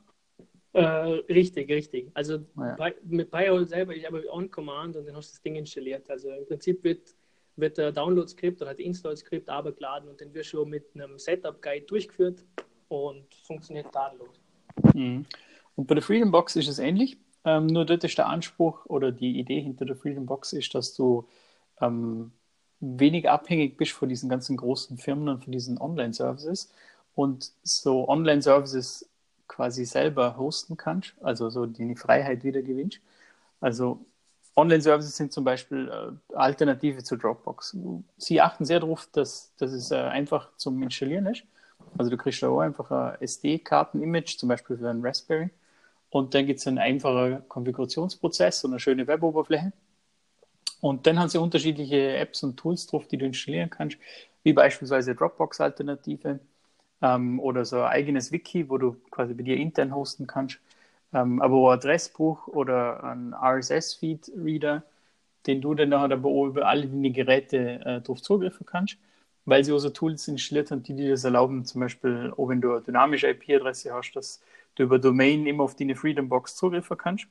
Äh, 0.74 0.82
richtig, 0.82 1.70
richtig. 1.70 2.10
Also 2.16 2.40
ja. 2.58 2.76
bei, 2.76 2.96
mit 3.04 3.30
Pi-hole 3.30 3.66
selber, 3.66 3.96
ich 3.96 4.06
habe 4.06 4.24
on-command 4.32 4.96
und 4.96 5.08
dann 5.08 5.16
hast 5.16 5.30
du 5.30 5.36
das 5.36 5.42
Ding 5.42 5.56
installiert. 5.56 6.10
Also 6.10 6.30
im 6.30 6.48
Prinzip 6.48 6.84
wird, 6.84 7.14
wird 7.56 7.78
der 7.78 7.92
Download-Skript 7.92 8.62
oder 8.62 8.74
der 8.74 8.86
Install-Skript 8.86 9.50
abgeladen 9.50 10.10
und 10.10 10.20
dann 10.20 10.34
wird 10.34 10.48
schon 10.48 10.70
mit 10.70 10.86
einem 10.96 11.20
Setup-Guide 11.20 11.86
durchgeführt 11.86 12.44
und 12.88 13.34
funktioniert 13.46 13.92
tadellos. 13.92 14.40
Mhm. 14.94 15.26
Und 15.76 15.88
bei 15.88 15.96
der 15.96 16.04
Freedom 16.04 16.32
Box 16.32 16.56
ist 16.56 16.68
es 16.68 16.80
ähnlich. 16.80 17.18
Ähm, 17.46 17.68
nur 17.68 17.86
dort 17.86 18.04
ist 18.04 18.18
der 18.18 18.28
Anspruch 18.28 18.86
oder 18.86 19.12
die 19.12 19.40
Idee 19.40 19.62
hinter 19.62 19.86
der 19.86 19.96
Freedom 19.96 20.26
Box 20.26 20.54
ist, 20.54 20.74
dass 20.74 20.96
du 20.96 21.28
ähm, 21.82 22.32
wenig 22.80 23.30
abhängig 23.30 23.78
bist 23.78 23.92
von 23.92 24.10
diesen 24.10 24.30
ganzen 24.30 24.58
großen 24.58 24.98
Firmen 24.98 25.30
und 25.30 25.44
von 25.44 25.52
diesen 25.52 25.78
Online-Services 25.80 26.74
und 27.16 27.52
so 27.62 28.08
Online-Services 28.08 29.10
quasi 29.48 29.86
selber 29.86 30.38
hosten 30.38 30.78
kannst, 30.78 31.14
also 31.22 31.50
so 31.50 31.66
die 31.66 31.96
Freiheit 31.96 32.44
wieder 32.44 32.62
gewinnst. 32.62 33.00
Also 33.60 34.06
Online-Services 34.56 35.16
sind 35.16 35.34
zum 35.34 35.44
Beispiel 35.44 35.90
äh, 35.90 36.36
Alternative 36.36 37.04
zu 37.04 37.18
Dropbox. 37.18 37.76
Sie 38.18 38.42
achten 38.42 38.66
sehr 38.66 38.80
darauf, 38.80 39.08
dass, 39.12 39.54
dass 39.58 39.72
es 39.72 39.92
äh, 39.92 39.96
einfach 39.96 40.50
zum 40.58 40.82
Installieren 40.84 41.26
ist. 41.26 41.44
Also 41.98 42.12
du 42.12 42.18
kriegst 42.18 42.44
da 42.44 42.50
auch 42.50 42.60
einfach 42.60 42.92
ein 42.92 43.22
SD-Karten-Image, 43.22 44.38
zum 44.38 44.50
Beispiel 44.50 44.78
für 44.78 44.90
einen 44.90 45.06
Raspberry. 45.06 45.50
Und 46.10 46.36
dann 46.36 46.46
gibt 46.46 46.60
es 46.60 46.68
einen 46.68 46.78
einfachen 46.78 47.48
Konfigurationsprozess 47.48 48.64
und 48.64 48.72
eine 48.72 48.80
schöne 48.80 49.08
Web-Oberfläche. 49.08 49.74
Und 50.82 51.08
dann 51.08 51.18
haben 51.18 51.30
sie 51.30 51.40
unterschiedliche 51.40 52.18
Apps 52.18 52.44
und 52.44 52.58
Tools 52.58 52.86
drauf, 52.86 53.08
die 53.08 53.18
du 53.18 53.26
installieren 53.26 53.70
kannst, 53.70 53.98
wie 54.44 54.54
beispielsweise 54.54 55.16
Dropbox-Alternative 55.16 56.40
ähm, 57.04 57.40
oder 57.40 57.66
so 57.66 57.82
ein 57.82 57.92
eigenes 57.92 58.32
Wiki, 58.32 58.70
wo 58.70 58.78
du 58.78 58.96
quasi 59.12 59.34
bei 59.34 59.44
dir 59.44 59.58
intern 59.58 59.94
hosten 59.94 60.26
kannst. 60.26 60.60
Ähm, 61.14 61.42
aber 61.42 61.56
auch 61.58 61.70
ein 61.70 61.78
Adressbuch 61.78 62.48
oder 62.48 63.04
ein 63.04 63.36
RSS-Feed-Reader, 63.36 64.84
den 65.46 65.62
du 65.62 65.76
dann 65.76 65.90
nachher 65.90 66.14
aber 66.14 66.30
auch 66.30 66.48
über 66.48 66.66
alle 66.66 66.88
deine 66.88 67.12
Geräte 67.12 67.82
äh, 67.86 68.02
drauf 68.02 68.22
zugreifen 68.22 68.66
kannst, 68.66 68.98
weil 69.46 69.64
sie 69.64 69.74
auch 69.74 69.80
so 69.80 69.90
Tools 69.90 70.28
installiert 70.28 70.72
haben, 70.72 70.82
die 70.82 70.96
dir 70.96 71.12
das 71.12 71.26
erlauben, 71.26 71.66
zum 71.66 71.82
Beispiel, 71.82 72.34
auch 72.36 72.48
wenn 72.48 72.62
du 72.62 72.72
eine 72.72 72.82
dynamische 72.82 73.30
IP-Adresse 73.30 73.94
hast, 73.94 74.14
dass 74.14 74.42
du 74.76 74.84
über 74.84 74.98
Domain 74.98 75.46
immer 75.46 75.66
auf 75.66 75.76
deine 75.76 75.96
Freedom 75.96 76.30
Box 76.30 76.56
zugreifen 76.56 76.98
kannst. 76.98 77.28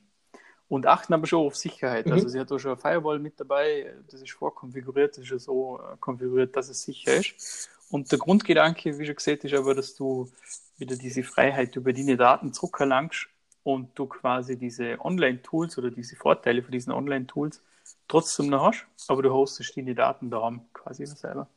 Und 0.69 0.87
achten 0.87 1.13
aber 1.13 1.27
schon 1.27 1.45
auf 1.45 1.55
Sicherheit. 1.55 2.05
Mhm. 2.05 2.13
Also 2.13 2.29
sie 2.29 2.39
hat 2.39 2.51
auch 2.51 2.57
schon 2.57 2.71
ein 2.71 2.77
Firewall 2.77 3.19
mit 3.19 3.39
dabei, 3.39 3.93
das 4.09 4.21
ist 4.21 4.31
vorkonfiguriert, 4.31 5.17
das 5.17 5.25
ist 5.25 5.31
ja 5.31 5.39
so 5.39 5.79
äh, 5.79 5.97
konfiguriert, 5.99 6.55
dass 6.55 6.69
es 6.69 6.83
sicher 6.83 7.15
ist. 7.15 7.69
Und 7.89 8.11
der 8.11 8.19
Grundgedanke, 8.19 8.97
wie 8.97 9.05
schon 9.05 9.15
gesagt, 9.15 9.43
ist 9.43 9.53
aber, 9.53 9.75
dass 9.75 9.95
du 9.95 10.29
wieder 10.77 10.95
diese 10.95 11.23
Freiheit 11.23 11.75
über 11.75 11.93
deine 11.93 12.17
Daten 12.17 12.53
zurückerlangst 12.53 13.27
und 13.63 13.97
du 13.97 14.07
quasi 14.07 14.57
diese 14.57 14.99
Online-Tools 14.99 15.77
oder 15.77 15.91
diese 15.91 16.15
Vorteile 16.15 16.63
von 16.63 16.71
diesen 16.71 16.91
Online-Tools 16.91 17.61
trotzdem 18.07 18.47
noch 18.47 18.65
hast, 18.65 18.85
aber 19.07 19.21
du 19.21 19.31
hostest 19.31 19.77
deine 19.77 19.95
Daten 19.95 20.29
daheim 20.29 20.61
quasi 20.73 21.05
selber. 21.05 21.47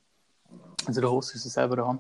Also 0.86 1.00
du 1.00 1.10
hostest 1.10 1.44
sie 1.44 1.50
selber 1.50 1.76
daheim 1.76 1.98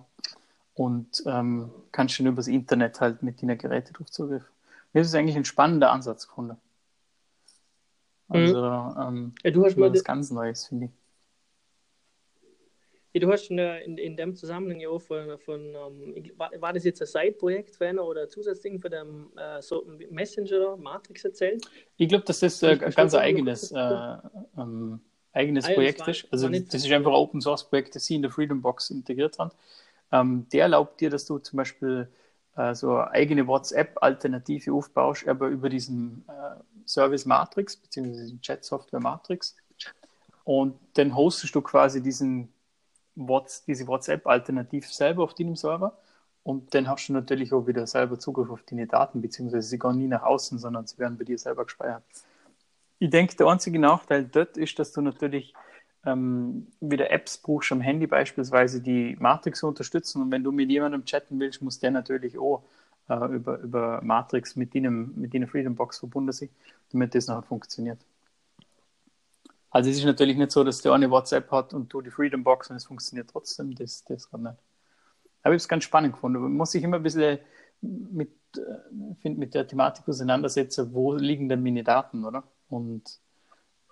und 0.74 1.22
ähm, 1.26 1.70
kannst 1.90 2.18
dann 2.18 2.26
übers 2.26 2.46
Internet 2.46 3.00
halt 3.00 3.22
mit 3.22 3.42
deinen 3.42 3.58
Geräten 3.58 3.94
drauf 3.94 4.10
zugreifen. 4.10 4.46
Das 4.92 5.06
ist 5.06 5.14
eigentlich 5.14 5.36
ein 5.36 5.44
spannender 5.44 5.90
Ansatz 5.90 6.28
gefunden. 6.28 6.56
Also 8.28 8.60
mhm. 8.60 9.00
ähm, 9.00 9.34
ja, 9.42 9.50
du 9.50 9.64
hast 9.64 9.76
mal 9.76 9.92
was 9.92 10.04
ganz 10.04 10.30
Neues, 10.30 10.66
finde 10.66 10.86
ich. 10.86 10.90
Du 13.20 13.32
hast 13.32 13.50
in, 13.50 13.58
in, 13.58 13.98
in 13.98 14.16
dem 14.16 14.34
Zusammenhang 14.34 14.80
ja 14.80 14.88
auch 14.88 15.00
von, 15.00 15.38
von 15.38 15.60
ähm, 15.60 16.32
war, 16.36 16.50
war, 16.58 16.72
das 16.72 16.84
jetzt 16.84 17.00
ein 17.00 17.06
Side-Projekt 17.06 17.80
oder 17.80 18.22
ein 18.22 18.30
Zusatzding 18.30 18.80
für 18.80 18.90
den 18.90 19.26
äh, 19.36 19.62
so 19.62 19.86
Messenger 20.10 20.76
Matrix 20.76 21.24
erzählt? 21.24 21.66
Ich 21.96 22.08
glaube, 22.08 22.24
dass 22.24 22.40
das 22.40 22.62
äh, 22.62 22.76
ganz 22.76 23.14
eigenes, 23.14 23.72
äh, 23.72 24.16
ähm, 24.58 25.00
eigenes 25.32 25.66
ah, 25.66 25.72
Projekt 25.72 26.00
war, 26.00 26.08
ist. 26.08 26.26
Also 26.30 26.48
das 26.48 26.74
ist 26.74 26.92
einfach 26.92 27.10
ein 27.10 27.16
Open 27.16 27.40
Source 27.40 27.68
Projekt, 27.68 27.94
das 27.94 28.04
sie 28.06 28.16
in 28.16 28.22
der 28.22 28.30
Freedom 28.30 28.60
Box 28.60 28.90
integriert 28.90 29.38
haben. 29.38 29.50
Ähm, 30.12 30.46
der 30.52 30.62
erlaubt 30.62 31.00
dir, 31.00 31.10
dass 31.10 31.26
du 31.26 31.38
zum 31.38 31.56
Beispiel 31.56 32.08
äh, 32.56 32.74
so 32.74 32.96
eine 32.96 33.10
eigene 33.10 33.46
WhatsApp-Alternative 33.46 34.72
aufbaust, 34.72 35.26
aber 35.28 35.48
über 35.48 35.68
diesen 35.68 36.24
äh, 36.28 36.60
Service 36.86 37.26
Matrix, 37.26 37.76
beziehungsweise 37.76 38.28
den 38.28 38.40
Chat-Software 38.40 39.00
Matrix. 39.00 39.56
Und 40.44 40.78
dann 40.94 41.14
hostest 41.14 41.54
du 41.54 41.60
quasi 41.60 42.02
diesen 42.02 42.52
What's, 43.16 43.64
diese 43.64 43.86
WhatsApp-Alternative 43.86 44.86
selber 44.86 45.24
auf 45.24 45.34
deinem 45.34 45.56
Server 45.56 45.96
und 46.42 46.74
dann 46.74 46.88
hast 46.88 47.08
du 47.08 47.12
natürlich 47.12 47.52
auch 47.52 47.66
wieder 47.66 47.86
selber 47.88 48.18
Zugriff 48.18 48.50
auf 48.50 48.62
deine 48.62 48.86
Daten, 48.86 49.20
beziehungsweise 49.20 49.66
sie 49.68 49.78
gehen 49.78 49.98
nie 49.98 50.06
nach 50.06 50.22
außen, 50.22 50.58
sondern 50.58 50.86
sie 50.86 50.98
werden 50.98 51.18
bei 51.18 51.24
dir 51.24 51.38
selber 51.38 51.64
gespeichert. 51.64 52.04
Ich 52.98 53.10
denke, 53.10 53.34
der 53.36 53.48
einzige 53.48 53.78
Nachteil 53.78 54.24
dort 54.24 54.56
ist, 54.56 54.78
dass 54.78 54.92
du 54.92 55.00
natürlich 55.00 55.54
ähm, 56.04 56.68
wieder 56.80 57.10
Apps 57.10 57.38
brauchst 57.38 57.72
am 57.72 57.80
Handy 57.80 58.06
beispielsweise, 58.06 58.80
die 58.80 59.16
Matrix 59.18 59.62
unterstützen 59.62 60.22
und 60.22 60.30
wenn 60.30 60.44
du 60.44 60.52
mit 60.52 60.70
jemandem 60.70 61.04
chatten 61.04 61.40
willst, 61.40 61.62
muss 61.62 61.80
der 61.80 61.90
natürlich 61.90 62.38
auch 62.38 62.62
äh, 63.08 63.34
über, 63.34 63.58
über 63.58 64.00
Matrix 64.02 64.56
mit 64.56 64.74
deinem, 64.74 65.14
mit 65.16 65.34
deiner 65.34 65.48
Freedom 65.48 65.74
Box 65.74 65.98
verbunden 65.98 66.32
sein, 66.32 66.50
damit 66.92 67.14
das 67.14 67.26
nachher 67.26 67.42
funktioniert. 67.42 67.98
Also 69.76 69.90
es 69.90 69.98
ist 69.98 70.06
natürlich 70.06 70.38
nicht 70.38 70.52
so, 70.52 70.64
dass 70.64 70.80
der 70.80 70.94
eine 70.94 71.10
WhatsApp 71.10 71.50
hat 71.50 71.74
und 71.74 71.92
du 71.92 72.00
die 72.00 72.10
Freedom 72.10 72.42
Box 72.42 72.70
und 72.70 72.76
es 72.76 72.86
funktioniert 72.86 73.28
trotzdem. 73.30 73.74
Das, 73.74 74.02
das 74.04 74.30
kann 74.30 74.44
nicht. 74.44 74.52
Aber 74.52 74.56
ich 75.42 75.44
habe 75.44 75.56
es 75.56 75.68
ganz 75.68 75.84
spannend 75.84 76.14
gefunden. 76.14 76.40
Man 76.40 76.54
muss 76.54 76.70
sich 76.70 76.82
immer 76.82 76.96
ein 76.96 77.02
bisschen 77.02 77.40
mit, 77.82 78.30
äh, 78.56 79.28
mit 79.28 79.52
der 79.52 79.66
Thematik 79.66 80.08
auseinandersetzen, 80.08 80.94
wo 80.94 81.12
liegen 81.12 81.50
denn 81.50 81.62
meine 81.62 81.84
Daten, 81.84 82.24
oder? 82.24 82.44
Und 82.70 83.20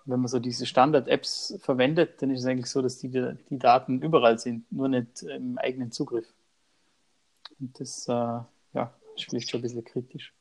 wenn 0.05 0.21
man 0.21 0.27
so 0.27 0.39
diese 0.39 0.65
Standard-Apps 0.65 1.59
verwendet, 1.61 2.19
dann 2.19 2.31
ist 2.31 2.39
es 2.39 2.47
eigentlich 2.47 2.71
so, 2.71 2.81
dass 2.81 2.97
die, 2.97 3.09
die 3.11 3.59
Daten 3.59 4.01
überall 4.01 4.39
sind, 4.39 4.65
nur 4.71 4.87
nicht 4.87 5.21
im 5.21 5.59
eigenen 5.59 5.91
Zugriff. 5.91 6.25
Und 7.59 7.79
das 7.79 8.07
äh, 8.07 8.11
ja, 8.11 8.91
ist 9.15 9.25
vielleicht 9.25 9.51
schon 9.51 9.59
ein 9.59 9.61
bisschen 9.61 9.85
kritisch. 9.85 10.33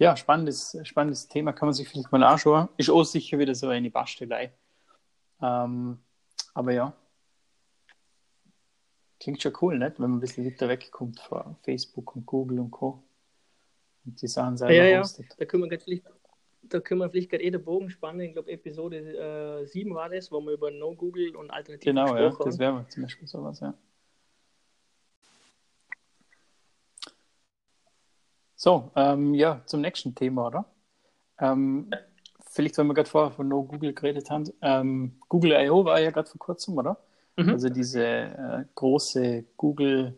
Ja, 0.00 0.16
spannendes, 0.16 0.76
spannendes 0.82 1.28
Thema, 1.28 1.52
kann 1.52 1.68
man 1.68 1.74
sich 1.74 1.88
vielleicht 1.88 2.10
mal 2.10 2.24
anschauen. 2.24 2.68
Ist 2.76 2.90
auch 2.90 3.04
sicher 3.04 3.38
wieder 3.38 3.54
so 3.54 3.68
eine 3.68 3.88
Bastelei. 3.88 4.50
Ähm, 5.42 5.98
aber 6.54 6.72
ja, 6.72 6.94
klingt 9.18 9.42
schon 9.42 9.52
cool, 9.60 9.78
nicht? 9.78 9.98
wenn 9.98 10.10
man 10.10 10.18
ein 10.18 10.20
bisschen 10.20 10.44
weiter 10.44 10.68
wegkommt 10.68 11.20
von 11.20 11.56
Facebook 11.62 12.16
und 12.16 12.26
Google 12.26 12.60
und 12.60 12.70
Co. 12.70 13.02
Und 14.04 14.20
die 14.20 14.28
Sachen 14.28 14.56
selber 14.56 14.74
ja, 14.74 14.84
ja, 14.84 15.00
hostet. 15.00 15.34
Da 15.38 15.44
können 15.44 15.70
wir 15.70 15.78
vielleicht 15.78 16.04
da 16.62 16.80
können 16.80 17.00
wir 17.00 17.10
vielleicht 17.10 17.30
gerade 17.30 17.42
eh 17.42 17.50
den 17.50 17.64
Bogen 17.64 17.90
spannen. 17.90 18.20
Ich 18.20 18.32
glaube, 18.32 18.50
Episode 18.50 19.60
äh, 19.62 19.66
7 19.66 19.94
war 19.94 20.08
das, 20.08 20.30
wo 20.30 20.40
wir 20.40 20.52
über 20.52 20.70
No 20.70 20.94
Google 20.94 21.36
und 21.36 21.50
Alternativen 21.50 21.96
Genau, 21.96 22.16
ja, 22.16 22.30
das 22.30 22.58
wäre 22.58 22.86
zum 22.88 23.02
Beispiel 23.02 23.26
sowas, 23.26 23.60
ja. 23.60 23.74
So, 28.54 28.90
ähm, 28.94 29.34
ja, 29.34 29.62
zum 29.64 29.80
nächsten 29.80 30.14
Thema, 30.14 30.48
oder? 30.48 30.64
Ähm, 31.38 31.90
vielleicht, 32.60 32.78
wenn 32.78 32.86
wir 32.86 32.94
gerade 32.94 33.08
vorher 33.08 33.30
von 33.30 33.48
No 33.48 33.62
Google 33.62 33.92
geredet 33.92 34.30
haben, 34.30 34.44
ähm, 34.62 35.12
Google 35.28 35.52
I.O. 35.52 35.84
war 35.84 36.00
ja 36.00 36.10
gerade 36.10 36.28
vor 36.28 36.38
kurzem, 36.38 36.78
oder? 36.78 36.98
Mhm. 37.36 37.50
Also 37.50 37.68
diese 37.68 38.04
äh, 38.04 38.64
große 38.74 39.44
Google, 39.56 40.14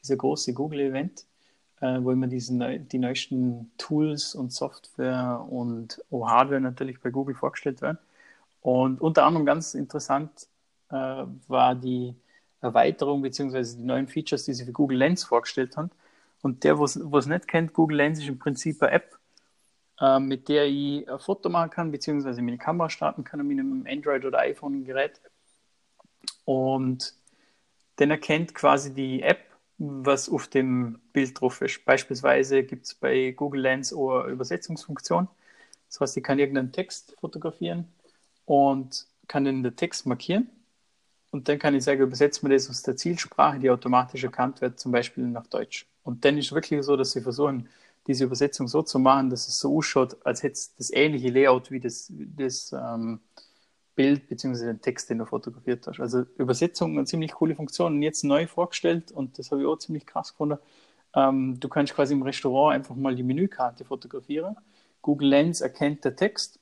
dieser 0.00 0.16
große 0.16 0.52
Google-Event 0.52 1.24
äh, 1.80 1.98
wo 2.00 2.10
immer 2.10 2.26
diesen, 2.26 2.88
die 2.88 2.98
neuesten 2.98 3.70
Tools 3.78 4.34
und 4.34 4.52
Software 4.52 5.44
und 5.48 6.02
Hardware 6.10 6.60
natürlich 6.60 7.00
bei 7.00 7.10
Google 7.10 7.34
vorgestellt 7.34 7.82
werden. 7.82 7.98
Und 8.62 9.00
unter 9.00 9.24
anderem 9.24 9.46
ganz 9.46 9.74
interessant 9.74 10.48
äh, 10.90 11.24
war 11.48 11.74
die 11.74 12.14
Erweiterung 12.60 13.22
bzw. 13.22 13.76
die 13.76 13.84
neuen 13.84 14.08
Features, 14.08 14.44
die 14.44 14.54
sie 14.54 14.64
für 14.64 14.72
Google 14.72 14.98
Lens 14.98 15.24
vorgestellt 15.24 15.76
haben. 15.76 15.90
Und 16.42 16.64
der, 16.64 16.78
wo 16.78 16.84
es 16.84 17.26
nicht 17.26 17.48
kennt, 17.48 17.72
Google 17.72 17.98
Lens 17.98 18.18
ist 18.18 18.28
im 18.28 18.38
Prinzip 18.38 18.82
eine 18.82 18.92
App, 18.92 19.15
äh, 20.00 20.18
mit 20.18 20.48
der 20.48 20.66
ich 20.66 21.08
ein 21.08 21.18
Foto 21.18 21.48
machen 21.48 21.70
kann, 21.70 21.90
beziehungsweise 21.90 22.42
meine 22.42 22.58
Kamera 22.58 22.90
starten 22.90 23.24
kann 23.24 23.46
mit 23.46 23.58
einem 23.58 23.86
Android- 23.88 24.24
oder 24.24 24.40
iPhone-Gerät. 24.40 25.20
Und 26.44 27.14
dann 27.96 28.10
erkennt 28.10 28.54
quasi 28.54 28.92
die 28.92 29.22
App 29.22 29.46
was 29.78 30.28
auf 30.28 30.48
dem 30.48 31.00
Bild 31.12 31.40
drauf 31.40 31.60
ist. 31.60 31.84
Beispielsweise 31.84 32.62
gibt 32.62 32.86
es 32.86 32.94
bei 32.94 33.32
Google 33.32 33.62
Lens 33.62 33.92
eine 33.92 34.24
Übersetzungsfunktion. 34.28 35.28
Das 35.88 36.00
heißt, 36.00 36.16
ich 36.16 36.22
kann 36.22 36.38
irgendeinen 36.38 36.72
Text 36.72 37.14
fotografieren 37.20 37.86
und 38.44 39.06
kann 39.28 39.44
den 39.44 39.76
Text 39.76 40.06
markieren. 40.06 40.50
Und 41.30 41.48
dann 41.48 41.58
kann 41.58 41.74
ich 41.74 41.84
sagen, 41.84 42.00
übersetze 42.00 42.46
mir 42.46 42.54
das 42.54 42.70
aus 42.70 42.82
der 42.82 42.96
Zielsprache, 42.96 43.58
die 43.58 43.70
automatisch 43.70 44.24
erkannt 44.24 44.60
wird, 44.60 44.80
zum 44.80 44.92
Beispiel 44.92 45.24
nach 45.24 45.46
Deutsch. 45.46 45.86
Und 46.02 46.24
dann 46.24 46.38
ist 46.38 46.46
es 46.46 46.52
wirklich 46.52 46.82
so, 46.82 46.96
dass 46.96 47.12
sie 47.12 47.20
versuchen, 47.20 47.68
diese 48.06 48.24
Übersetzung 48.24 48.68
so 48.68 48.82
zu 48.82 48.98
machen, 48.98 49.30
dass 49.30 49.48
es 49.48 49.58
so 49.58 49.76
ausschaut, 49.76 50.16
als 50.24 50.42
hätte 50.42 50.54
es 50.54 50.74
das 50.76 50.90
ähnliche 50.92 51.30
Layout 51.30 51.70
wie 51.70 51.80
das, 51.80 52.10
das 52.10 52.72
ähm, 52.72 53.20
Bild 53.94 54.28
bzw. 54.28 54.66
den 54.66 54.80
Text, 54.80 55.10
den 55.10 55.18
du 55.18 55.26
fotografiert 55.26 55.86
hast. 55.86 56.00
Also 56.00 56.24
Übersetzung 56.36 56.96
eine 56.96 57.06
ziemlich 57.06 57.32
coole 57.32 57.56
Funktion 57.56 57.94
und 57.94 58.02
jetzt 58.02 58.22
neu 58.24 58.46
vorgestellt 58.46 59.10
und 59.10 59.38
das 59.38 59.50
habe 59.50 59.62
ich 59.62 59.66
auch 59.66 59.78
ziemlich 59.78 60.06
krass 60.06 60.32
gefunden. 60.32 60.58
Ähm, 61.14 61.58
du 61.58 61.68
kannst 61.68 61.94
quasi 61.94 62.14
im 62.14 62.22
Restaurant 62.22 62.74
einfach 62.74 62.94
mal 62.94 63.14
die 63.14 63.22
Menükarte 63.22 63.84
fotografieren. 63.84 64.56
Google 65.02 65.28
Lens 65.28 65.60
erkennt 65.60 66.04
der 66.04 66.14
Text, 66.14 66.60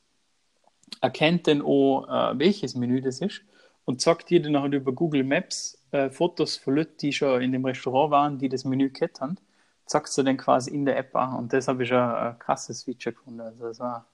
erkennt 1.00 1.46
dann 1.48 1.61
auch, 1.61 2.07
äh, 2.09 2.38
welches 2.38 2.74
Menü 2.74 3.00
das 3.00 3.20
ist 3.20 3.42
und 3.85 4.00
sagt 4.00 4.30
dir 4.30 4.40
dann 4.40 4.72
über 4.72 4.92
Google 4.92 5.24
Maps 5.24 5.78
äh, 5.90 6.11
Fotos 6.11 6.57
von 6.57 6.76
Leuten, 6.76 6.96
die 7.00 7.12
schon 7.12 7.42
in 7.42 7.52
dem 7.52 7.64
Restaurant 7.64 8.11
waren, 8.11 8.38
die 8.38 8.48
das 8.48 8.64
Menü 8.64 8.90
haben, 9.20 9.37
sagst 9.87 10.16
du 10.16 10.23
dann 10.23 10.37
quasi 10.37 10.70
in 10.70 10.85
der 10.85 10.97
App 10.97 11.14
an. 11.14 11.37
Und 11.37 11.53
das 11.53 11.68
habe 11.68 11.83
ich 11.83 11.88
schon 11.88 11.99
ein 11.99 12.38
krasses 12.38 12.85
Feature 12.85 13.14
gefunden. 13.14 13.40
Also 13.40 13.64
das 13.64 13.79
war 13.81 14.07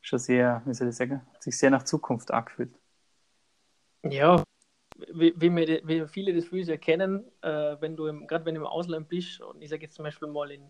schon 0.00 0.18
sehr, 0.18 0.62
wie 0.64 0.74
soll 0.74 0.88
ich 0.88 0.96
sagen, 0.96 1.22
hat 1.32 1.42
sich 1.42 1.56
sehr 1.56 1.70
nach 1.70 1.84
Zukunft 1.84 2.30
angefühlt. 2.30 2.74
Ja, 4.04 4.42
wie, 5.12 5.32
wie, 5.36 5.54
wie 5.54 6.08
viele 6.08 6.34
das 6.34 6.46
Füße 6.46 6.72
erkennen, 6.72 7.24
äh, 7.40 7.76
wenn 7.80 7.96
du 7.96 8.04
gerade 8.26 8.44
wenn 8.44 8.54
du 8.54 8.60
im 8.60 8.66
Ausland 8.66 9.08
bist, 9.08 9.40
und 9.40 9.62
ich 9.62 9.70
sage 9.70 9.82
jetzt 9.82 9.94
zum 9.94 10.04
Beispiel 10.04 10.28
mal 10.28 10.50
in, 10.50 10.68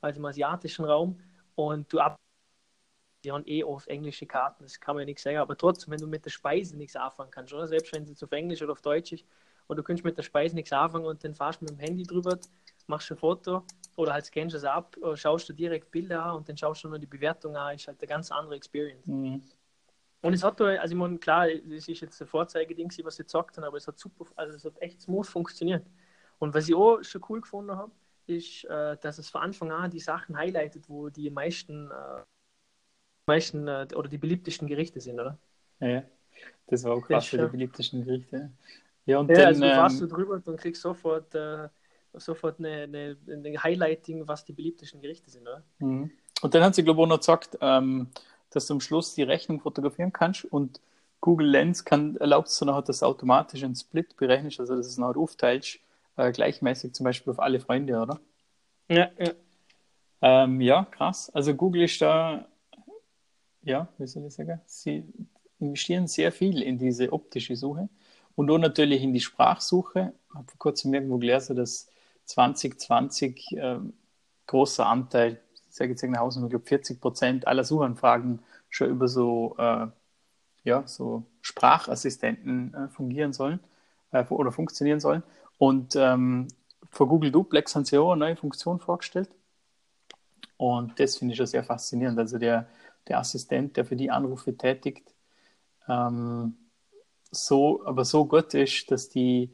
also 0.00 0.18
im 0.18 0.24
asiatischen 0.24 0.84
Raum, 0.84 1.20
und 1.54 1.92
du 1.92 2.00
ab 2.00 2.16
die 3.24 3.32
haben 3.32 3.44
eh 3.46 3.64
oft 3.64 3.88
englische 3.88 4.24
Karten, 4.24 4.62
das 4.62 4.78
kann 4.78 4.94
man 4.94 5.02
ja 5.02 5.06
nicht 5.06 5.18
sagen, 5.18 5.38
aber 5.38 5.56
trotzdem, 5.56 5.92
wenn 5.92 6.00
du 6.00 6.06
mit 6.06 6.24
der 6.24 6.30
Speise 6.30 6.76
nichts 6.76 6.94
anfangen 6.94 7.30
kannst, 7.30 7.52
oder? 7.52 7.66
Selbst 7.66 7.92
wenn 7.92 8.04
es 8.04 8.22
auf 8.22 8.30
Englisch 8.30 8.62
oder 8.62 8.72
auf 8.72 8.82
Deutsch 8.82 9.12
ist, 9.12 9.24
und 9.66 9.76
du 9.76 9.82
kannst 9.82 10.04
mit 10.04 10.16
der 10.16 10.22
Speise 10.22 10.54
nichts 10.54 10.72
anfangen 10.72 11.06
und 11.06 11.22
dann 11.24 11.34
fahrst 11.34 11.60
du 11.60 11.64
mit 11.64 11.74
dem 11.74 11.78
Handy 11.78 12.02
drüber, 12.02 12.38
machst 12.86 13.10
ein 13.10 13.16
Foto 13.16 13.64
oder 13.96 14.12
halt 14.12 14.26
scannst 14.26 14.54
es 14.54 14.64
ab, 14.64 14.96
äh, 15.02 15.16
schaust 15.16 15.48
du 15.48 15.52
direkt 15.52 15.90
Bilder 15.90 16.24
an 16.24 16.36
und 16.36 16.48
dann 16.48 16.56
schaust 16.56 16.84
du 16.84 16.88
nur 16.88 16.98
die 16.98 17.06
Bewertung 17.06 17.56
an, 17.56 17.74
ist 17.74 17.88
halt 17.88 18.00
eine 18.00 18.08
ganz 18.08 18.30
andere 18.30 18.56
Experience. 18.56 19.06
Mhm. 19.06 19.42
Und 20.22 20.32
es 20.32 20.42
hat, 20.42 20.60
also 20.60 20.92
ich 20.92 20.98
meine, 20.98 21.18
klar, 21.18 21.48
es 21.48 21.88
ist 21.88 22.00
jetzt 22.00 22.20
ein 22.20 22.26
Vorzeigeding, 22.26 22.90
was 23.04 23.16
sie 23.16 23.22
gesagt 23.22 23.56
haben, 23.56 23.64
aber 23.64 23.76
es 23.76 23.86
hat 23.86 23.98
super, 23.98 24.26
also 24.34 24.56
es 24.56 24.64
hat 24.64 24.80
echt 24.80 25.00
smooth 25.00 25.26
funktioniert. 25.26 25.86
Und 26.38 26.54
was 26.54 26.68
ich 26.68 26.74
auch 26.74 27.02
schon 27.02 27.22
cool 27.28 27.40
gefunden 27.40 27.76
habe, 27.76 27.92
ist, 28.26 28.64
äh, 28.64 28.96
dass 28.96 29.18
es 29.18 29.30
von 29.30 29.42
Anfang 29.42 29.70
an 29.70 29.90
die 29.90 30.00
Sachen 30.00 30.36
highlightet, 30.36 30.88
wo 30.88 31.08
die 31.08 31.30
meisten, 31.30 31.90
äh, 31.90 32.22
meisten 33.26 33.68
äh, 33.68 33.86
oder 33.94 34.08
die 34.08 34.18
beliebtesten 34.18 34.66
Gerichte 34.66 35.00
sind, 35.00 35.20
oder? 35.20 35.38
Ja, 35.80 36.02
das 36.66 36.84
war 36.84 36.94
auch 36.94 37.02
krass 37.02 37.26
für 37.26 37.38
die 37.38 37.46
beliebtesten 37.46 38.04
Gerichte. 38.04 38.50
Ja, 39.06 39.20
und 39.20 39.30
ja, 39.30 39.36
dann, 39.36 39.46
also 39.46 39.60
du 39.60 39.66
ähm, 39.66 40.08
du 40.10 40.14
drüber 40.14 40.42
und 40.44 40.56
kriegst 40.58 40.82
sofort 40.82 41.34
äh, 41.34 41.68
sofort 42.12 42.58
eine, 42.58 42.82
eine, 42.82 43.16
eine, 43.30 43.62
Highlighting, 43.62 44.26
was 44.26 44.44
die 44.44 44.52
beliebtesten 44.52 45.00
Gerichte 45.00 45.30
sind, 45.30 45.42
oder? 45.42 45.62
Mhm. 45.78 46.10
Und 46.42 46.54
dann 46.54 46.62
hat 46.62 46.74
sie, 46.74 46.82
glaube 46.82 47.00
ich, 47.00 47.04
auch 47.04 47.08
noch 47.08 47.18
gesagt, 47.18 47.58
ähm, 47.60 48.08
dass 48.50 48.66
du 48.66 48.74
am 48.74 48.80
Schluss 48.80 49.14
die 49.14 49.22
Rechnung 49.22 49.60
fotografieren 49.60 50.12
kannst 50.12 50.44
und 50.44 50.80
Google 51.20 51.48
Lens 51.48 51.84
kann, 51.84 52.16
erlaubt 52.16 52.48
es 52.48 52.58
dann 52.58 52.68
auch, 52.68 52.82
dass 52.82 53.00
du 53.00 53.06
automatisch 53.06 53.62
einen 53.62 53.74
Split 53.74 54.16
berechnest, 54.16 54.60
also 54.60 54.76
dass 54.76 54.86
es 54.86 54.98
noch 54.98 55.16
aufteilst, 55.16 55.78
äh, 56.16 56.30
gleichmäßig 56.30 56.94
zum 56.94 57.04
Beispiel 57.04 57.32
auf 57.32 57.40
alle 57.40 57.60
Freunde, 57.60 57.98
oder? 58.00 58.20
Ja, 58.88 59.10
ja. 59.18 59.32
Ähm, 60.22 60.60
ja, 60.60 60.84
krass. 60.84 61.30
Also 61.34 61.54
Google 61.54 61.82
ist 61.82 62.00
da, 62.00 62.46
ja, 63.62 63.88
wie 63.98 64.06
soll 64.06 64.26
ich 64.26 64.34
sagen, 64.34 64.60
sie 64.66 65.04
investieren 65.58 66.06
sehr 66.06 66.32
viel 66.32 66.62
in 66.62 66.78
diese 66.78 67.12
optische 67.12 67.56
Suche 67.56 67.88
und 68.36 68.50
auch 68.50 68.58
natürlich 68.58 69.02
in 69.02 69.12
die 69.12 69.20
Sprachsuche. 69.20 70.12
Ich 70.28 70.34
habe 70.34 70.46
vor 70.46 70.58
kurzem 70.58 70.94
irgendwo 70.94 71.18
gelesen, 71.18 71.56
dass 71.56 71.88
2020 72.26 73.56
äh, 73.56 73.78
großer 74.46 74.86
Anteil, 74.86 75.40
sage 75.70 75.90
jetzt 75.90 76.02
irgendeine 76.02 76.24
Hausnummer, 76.24 76.46
ich 76.46 76.52
glaube 76.52 76.66
40 76.66 77.00
Prozent 77.00 77.46
aller 77.46 77.64
Suchanfragen 77.64 78.40
schon 78.68 78.90
über 78.90 79.08
so, 79.08 79.56
äh, 79.58 79.86
ja, 80.64 80.86
so 80.86 81.24
Sprachassistenten 81.40 82.74
äh, 82.74 82.88
fungieren 82.88 83.32
sollen 83.32 83.60
äh, 84.12 84.24
oder 84.24 84.52
funktionieren 84.52 85.00
sollen. 85.00 85.22
Und 85.58 85.96
ähm, 85.96 86.48
vor 86.90 87.08
Google 87.08 87.32
Duplex 87.32 87.74
haben 87.74 87.84
sie 87.84 87.98
auch 87.98 88.12
eine 88.12 88.20
neue 88.20 88.36
Funktion 88.36 88.78
vorgestellt. 88.78 89.30
Und 90.58 90.98
das 91.00 91.16
finde 91.16 91.32
ich 91.32 91.38
schon 91.38 91.46
sehr 91.46 91.64
faszinierend. 91.64 92.18
Also 92.18 92.38
der, 92.38 92.68
der 93.08 93.18
Assistent, 93.18 93.76
der 93.76 93.86
für 93.86 93.96
die 93.96 94.10
Anrufe 94.10 94.56
tätigt, 94.56 95.14
ähm, 95.88 96.56
so, 97.36 97.84
aber 97.86 98.04
so 98.04 98.26
gut 98.26 98.54
ist, 98.54 98.90
dass 98.90 99.08
die 99.08 99.50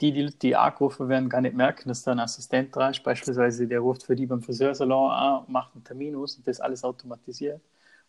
die, 0.00 0.12
die, 0.12 0.26
die 0.38 0.56
angerufen 0.56 1.08
werden, 1.08 1.28
gar 1.28 1.40
nicht 1.40 1.56
merken, 1.56 1.88
dass 1.88 2.02
da 2.02 2.12
ein 2.12 2.20
Assistent 2.20 2.74
dran 2.74 2.92
ist. 2.92 3.02
Beispielsweise, 3.02 3.66
der 3.66 3.80
ruft 3.80 4.04
für 4.04 4.14
die 4.14 4.26
beim 4.26 4.42
Friseursalon 4.42 5.10
an, 5.10 5.44
macht 5.48 5.74
einen 5.74 5.84
Termin 5.84 6.14
aus 6.16 6.36
und 6.36 6.46
das 6.46 6.60
alles 6.60 6.84
automatisiert 6.84 7.60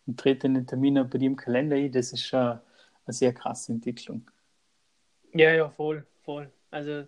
und 0.06 0.22
dreht 0.22 0.44
dann 0.44 0.54
den 0.54 0.66
Termin 0.66 0.94
bei 0.94 1.18
dir 1.18 1.26
im 1.26 1.36
Kalender 1.36 1.76
ein. 1.76 1.90
Das 1.90 2.12
ist 2.12 2.24
schon 2.24 2.40
eine 2.40 2.60
sehr 3.08 3.32
krasse 3.32 3.72
Entwicklung. 3.72 4.30
Ja, 5.32 5.52
ja, 5.52 5.68
voll, 5.68 6.06
voll. 6.22 6.50
Also 6.70 7.04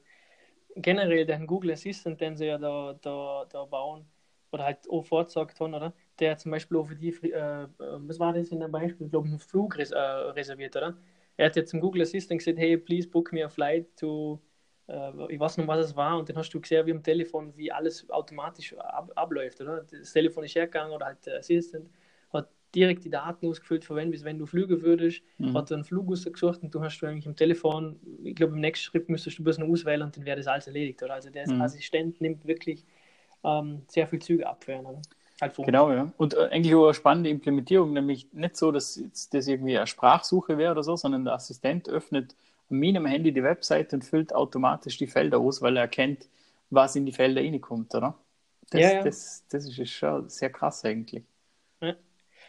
generell 0.74 1.26
den 1.26 1.46
Google 1.46 1.72
Assistant, 1.72 2.20
den 2.20 2.36
sie 2.36 2.46
ja 2.46 2.58
da, 2.58 2.96
da, 3.00 3.46
da 3.48 3.64
bauen 3.64 4.04
oder 4.50 4.64
halt 4.64 4.78
auch 4.90 5.04
vorgesagt 5.04 5.60
haben, 5.60 5.74
oder? 5.74 5.92
Der 6.18 6.36
zum 6.36 6.50
Beispiel 6.50 6.76
auch 6.76 6.86
für 6.86 6.96
die, 6.96 7.10
äh, 7.10 7.66
was 7.78 8.18
war 8.18 8.32
das 8.32 8.48
in 8.48 8.60
dem 8.60 8.70
Beispiel? 8.70 9.06
Ich 9.06 9.10
glaube, 9.12 9.28
einen 9.28 9.38
Flug 9.38 9.78
res 9.78 9.92
äh, 9.92 9.98
reserviert, 9.98 10.76
oder? 10.76 10.96
Er 11.36 11.46
hat 11.46 11.56
jetzt 11.56 11.70
zum 11.70 11.80
Google 11.80 12.02
Assistant 12.02 12.38
gesagt, 12.40 12.58
hey, 12.58 12.76
please 12.76 13.08
book 13.08 13.32
me 13.32 13.44
a 13.44 13.48
flight 13.48 13.96
to 13.96 14.40
äh, 14.88 15.10
ich 15.32 15.40
weiß 15.40 15.58
noch, 15.58 15.66
was 15.66 15.86
es 15.86 15.96
war, 15.96 16.18
und 16.18 16.28
dann 16.28 16.36
hast 16.36 16.50
du 16.50 16.60
gesehen, 16.60 16.86
wie 16.86 16.92
am 16.92 17.02
Telefon, 17.02 17.56
wie 17.56 17.70
alles 17.72 18.08
automatisch 18.10 18.74
ab, 18.78 19.10
abläuft, 19.14 19.60
oder? 19.60 19.84
Das 19.90 20.12
Telefon 20.12 20.44
ist 20.44 20.54
hergegangen 20.54 20.92
oder 20.92 21.06
halt 21.06 21.24
der 21.26 21.38
Assistent 21.38 21.88
hat 22.32 22.48
direkt 22.74 23.04
die 23.04 23.10
Daten 23.10 23.46
ausgefüllt, 23.46 23.84
für 23.84 23.94
wenn, 23.94 24.10
bis 24.10 24.24
wenn 24.24 24.38
du 24.38 24.46
fliegen 24.46 24.82
würdest, 24.82 25.22
mhm. 25.38 25.56
hat 25.56 25.70
einen 25.72 25.84
Flug 25.84 26.10
ausgesucht 26.10 26.62
und 26.62 26.74
du 26.74 26.82
hast 26.82 26.98
du 27.00 27.06
eigentlich 27.06 27.26
im 27.26 27.36
Telefon, 27.36 28.00
ich 28.24 28.34
glaube, 28.34 28.54
im 28.54 28.60
nächsten 28.60 28.84
Schritt 28.84 29.08
müsstest 29.08 29.38
du 29.38 29.44
bloß 29.44 29.58
noch 29.58 29.68
auswählen 29.68 30.02
und 30.02 30.16
dann 30.16 30.24
wäre 30.24 30.36
das 30.36 30.46
alles 30.46 30.66
erledigt, 30.66 31.02
oder? 31.02 31.14
Also 31.14 31.30
der 31.30 31.48
mhm. 31.48 31.60
Assistent 31.60 32.20
nimmt 32.20 32.46
wirklich 32.46 32.84
ähm, 33.44 33.82
sehr 33.88 34.06
viel 34.06 34.20
Züge 34.20 34.46
ab 34.46 34.64
für 34.64 34.74
einen, 34.74 34.86
oder? 34.86 35.02
Halt 35.40 35.56
genau, 35.56 35.90
ja. 35.90 36.12
Und 36.16 36.34
äh, 36.34 36.48
eigentlich 36.50 36.74
auch 36.74 36.84
eine 36.84 36.94
spannende 36.94 37.30
Implementierung, 37.30 37.92
nämlich 37.92 38.32
nicht 38.32 38.56
so, 38.56 38.70
dass 38.70 39.00
das 39.30 39.48
irgendwie 39.48 39.76
eine 39.76 39.86
Sprachsuche 39.86 40.58
wäre 40.58 40.72
oder 40.72 40.82
so, 40.82 40.96
sondern 40.96 41.24
der 41.24 41.34
Assistent 41.34 41.88
öffnet 41.88 42.36
an 42.70 42.78
meinem 42.78 43.06
Handy 43.06 43.32
die 43.32 43.42
Webseite 43.42 43.96
und 43.96 44.04
füllt 44.04 44.34
automatisch 44.34 44.98
die 44.98 45.06
Felder 45.06 45.38
aus, 45.38 45.60
weil 45.62 45.76
er 45.76 45.82
erkennt, 45.82 46.28
was 46.70 46.96
in 46.96 47.06
die 47.06 47.12
Felder 47.12 47.40
reinkommt, 47.40 47.94
oder? 47.94 48.14
Das, 48.70 48.80
ja, 48.80 48.92
ja. 48.92 49.02
das, 49.02 49.44
das 49.50 49.66
ist 49.66 49.90
schon 49.90 50.28
sehr 50.28 50.50
krass 50.50 50.84
eigentlich. 50.84 51.24
Ja. 51.80 51.94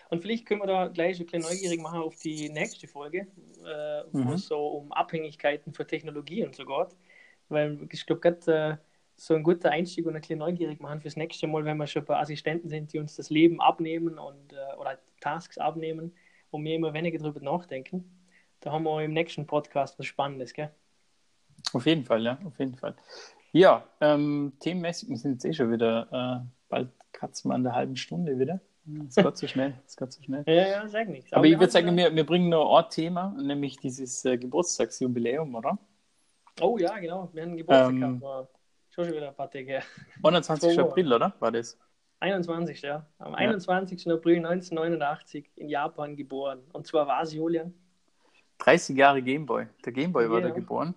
Und 0.10 0.22
vielleicht 0.22 0.46
können 0.46 0.62
wir 0.62 0.68
da 0.68 0.88
gleich 0.88 1.20
ein 1.20 1.26
bisschen 1.26 1.42
neugierig 1.42 1.82
machen 1.82 2.00
auf 2.00 2.16
die 2.18 2.50
nächste 2.50 2.88
Folge, 2.88 3.28
äh, 3.66 4.04
wo 4.12 4.20
mhm. 4.20 4.34
es 4.34 4.48
so 4.48 4.68
um 4.68 4.92
Abhängigkeiten 4.92 5.74
für 5.74 5.86
Technologie 5.86 6.46
und 6.46 6.56
so 6.56 6.66
geht. 6.66 6.96
Weil 7.50 7.88
ich 7.92 8.06
glaube, 8.06 8.22
gerade 8.22 8.54
äh, 8.54 8.78
so 9.26 9.36
ein 9.36 9.44
guter 9.44 9.72
Einstieg 9.72 10.06
und 10.06 10.16
ein 10.16 10.22
bisschen 10.22 10.40
neugierig 10.40 10.82
machen 10.82 11.00
fürs 11.00 11.16
nächste 11.16 11.48
Mal, 11.48 11.64
wenn 11.64 11.78
wir 11.78 11.88
schon 11.88 12.02
ein 12.02 12.06
paar 12.06 12.20
Assistenten 12.20 12.68
sind, 12.68 12.92
die 12.92 13.00
uns 13.00 13.16
das 13.16 13.30
Leben 13.30 13.62
abnehmen 13.62 14.20
und 14.20 14.52
äh, 14.52 14.76
oder 14.78 15.00
Tasks 15.22 15.58
abnehmen 15.58 16.14
und 16.52 16.66
wir 16.66 16.76
immer 16.76 16.94
weniger 16.94 17.20
darüber 17.20 17.40
nachdenken. 17.40 18.04
Da 18.60 18.74
haben 18.74 18.84
wir 18.84 19.02
im 19.02 19.14
nächsten 19.14 19.48
Podcast 19.48 19.98
was 19.98 20.08
Spannendes, 20.08 20.54
gell? 20.54 20.72
Auf 21.72 21.86
jeden 21.86 22.04
Fall, 22.04 22.22
ja, 22.22 22.38
auf 22.44 22.60
jeden 22.60 22.76
Fall. 22.76 22.96
Ja, 23.54 23.88
ähm, 24.02 24.52
themenmäßig, 24.60 25.08
wir 25.08 25.16
sind 25.18 25.32
jetzt 25.34 25.46
eh 25.46 25.54
schon 25.54 25.72
wieder, 25.72 26.44
äh, 26.44 26.46
bald 26.68 26.90
kratzen 27.14 27.50
wir 27.50 27.56
an 27.56 27.64
der 27.64 27.76
halben 27.76 27.96
Stunde 27.96 28.38
wieder. 28.38 28.60
Es 29.08 29.16
geht 29.16 29.38
so 29.38 29.48
schnell, 29.48 29.74
es 29.88 29.96
geht 29.96 30.12
so 30.12 30.22
schnell. 30.22 30.44
ja, 30.48 30.68
ja, 30.68 30.88
sag 30.90 31.08
nichts. 31.08 31.32
Aber, 31.32 31.40
Aber 31.40 31.48
ich 31.48 31.58
würde 31.58 31.72
sagen, 31.72 31.96
wir, 31.96 32.14
wir 32.14 32.26
bringen 32.26 32.50
noch 32.50 32.78
ein 32.78 32.90
Thema, 32.90 33.34
nämlich 33.42 33.78
dieses 33.78 34.26
äh, 34.26 34.38
Geburtstagsjubiläum, 34.38 35.56
oder? 35.56 35.78
Oh 36.60 36.78
ja, 36.78 37.00
genau. 37.00 37.30
Wir 37.32 37.44
haben 37.44 37.50
einen 37.52 37.58
Geburtstag 37.58 37.94
ähm, 37.94 38.20
gehabt, 38.20 38.60
schon 38.94 39.08
wieder 39.08 39.30
ein 39.30 39.36
paar 39.36 39.50
Tage 39.50 39.82
21. 40.22 40.80
April, 40.80 41.14
oder? 41.14 41.34
War 41.40 41.52
das? 41.52 41.78
21. 42.20 42.82
Ja. 42.82 43.06
Am 43.18 43.36
21. 43.36 44.06
Ja. 44.06 44.14
April 44.14 44.38
1989 44.38 45.52
in 45.56 45.70
Japan 45.70 46.16
geboren. 46.16 46.64
Und 46.72 46.88
zwar 46.88 47.08
war 47.08 47.24
es 47.24 47.34
Julian. 47.34 47.74
30 48.60 48.96
Jahre 48.98 49.22
Gameboy. 49.22 49.68
Der 49.84 49.92
Gameboy 49.92 50.30
war 50.30 50.42
da 50.42 50.50
geboren. 50.52 50.94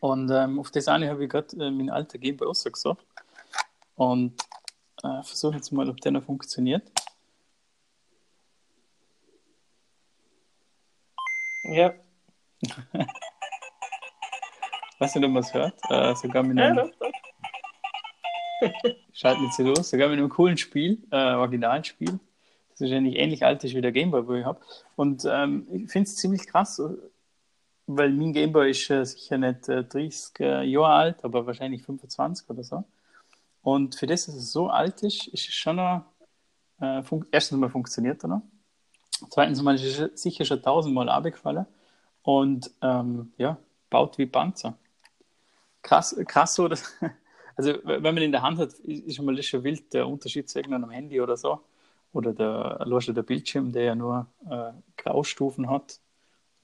Und 0.00 0.30
ähm, 0.30 0.58
auf 0.58 0.70
das 0.72 0.88
eine 0.88 1.08
habe 1.08 1.24
ich 1.24 1.30
gerade 1.30 1.56
äh, 1.56 1.70
mein 1.70 1.90
alter 1.90 2.18
Gameboy 2.18 2.48
ausgesagt. 2.48 3.06
Und 3.94 4.34
äh, 5.02 5.22
versuche 5.22 5.54
jetzt 5.54 5.70
mal, 5.72 5.88
ob 5.88 6.00
der 6.00 6.12
noch 6.12 6.24
funktioniert. 6.24 6.90
Ja. 11.64 11.94
Weiß 14.98 15.14
nicht, 15.14 15.24
ob 15.24 15.30
man 15.30 15.42
es 15.42 15.52
hört. 15.52 15.74
Äh, 15.90 16.14
sogar 16.14 16.42
mit 16.42 16.58
einem. 16.58 16.76
Ja, 16.76 16.84
doch, 16.84 16.90
doch. 16.98 17.12
Schalten 19.12 19.44
jetzt 19.44 19.56
hier 19.56 19.66
los. 19.66 19.90
Sogar 19.90 20.08
mit 20.08 20.18
einem 20.18 20.28
coolen 20.28 20.56
Spiel, 20.56 21.02
äh, 21.10 21.34
Originalspiel. 21.34 22.18
Das 22.70 22.80
ist 22.80 22.92
eigentlich 22.92 23.16
ähnlich 23.16 23.44
alt 23.44 23.64
ist 23.64 23.74
wie 23.74 23.80
der 23.80 23.92
Gameboy, 23.92 24.26
wo 24.26 24.34
ich 24.34 24.44
habe. 24.44 24.60
Und 24.96 25.26
ähm, 25.30 25.66
ich 25.70 25.90
finde 25.90 26.08
es 26.08 26.16
ziemlich 26.16 26.46
krass, 26.46 26.80
weil 27.86 28.10
mein 28.10 28.32
Gameboy 28.32 28.70
ist 28.70 28.90
äh, 28.90 29.04
sicher 29.04 29.38
nicht 29.38 29.68
äh, 29.68 29.84
30 29.84 30.40
äh, 30.40 30.62
Jahre 30.64 30.92
alt, 30.92 31.24
aber 31.24 31.46
wahrscheinlich 31.46 31.82
25 31.82 32.48
oder 32.50 32.62
so. 32.62 32.84
Und 33.62 33.94
für 33.94 34.06
das, 34.06 34.26
dass 34.26 34.34
es 34.34 34.52
so 34.52 34.68
alt 34.68 35.02
ist, 35.02 35.26
ist 35.28 35.48
es 35.48 35.54
schon 35.54 35.76
noch, 35.76 36.04
äh, 36.80 37.02
erstens 37.30 37.58
mal 37.58 37.70
funktioniert 37.70 38.22
er 38.24 38.28
noch. 38.28 38.42
Zweitens 39.30 39.62
mal 39.62 39.74
ist 39.74 39.98
es 39.98 40.22
sicher 40.22 40.44
schon 40.44 40.62
tausendmal 40.62 41.08
abgefallen 41.08 41.66
und 42.22 42.70
ähm, 42.82 43.32
ja, 43.38 43.56
baut 43.88 44.18
wie 44.18 44.26
Panzer. 44.26 44.76
Krass, 45.86 46.16
krass 46.26 46.54
so, 46.54 46.66
dass, 46.66 46.82
also 47.56 47.74
wenn 47.84 48.02
man 48.02 48.18
in 48.18 48.32
der 48.32 48.42
Hand 48.42 48.58
hat, 48.58 48.72
ist 48.72 49.20
mal 49.20 49.40
schon 49.42 49.62
wild 49.62 49.92
der 49.92 50.08
Unterschied 50.08 50.48
zu 50.48 50.58
irgendeinem 50.58 50.90
Handy 50.90 51.20
oder 51.20 51.36
so. 51.36 51.60
Oder 52.12 52.32
der, 52.32 52.84
der 52.84 53.22
Bildschirm, 53.22 53.72
der 53.72 53.84
ja 53.84 53.94
nur 53.94 54.26
äh, 54.50 54.72
Graustufen 54.96 55.68
hat, 55.68 56.00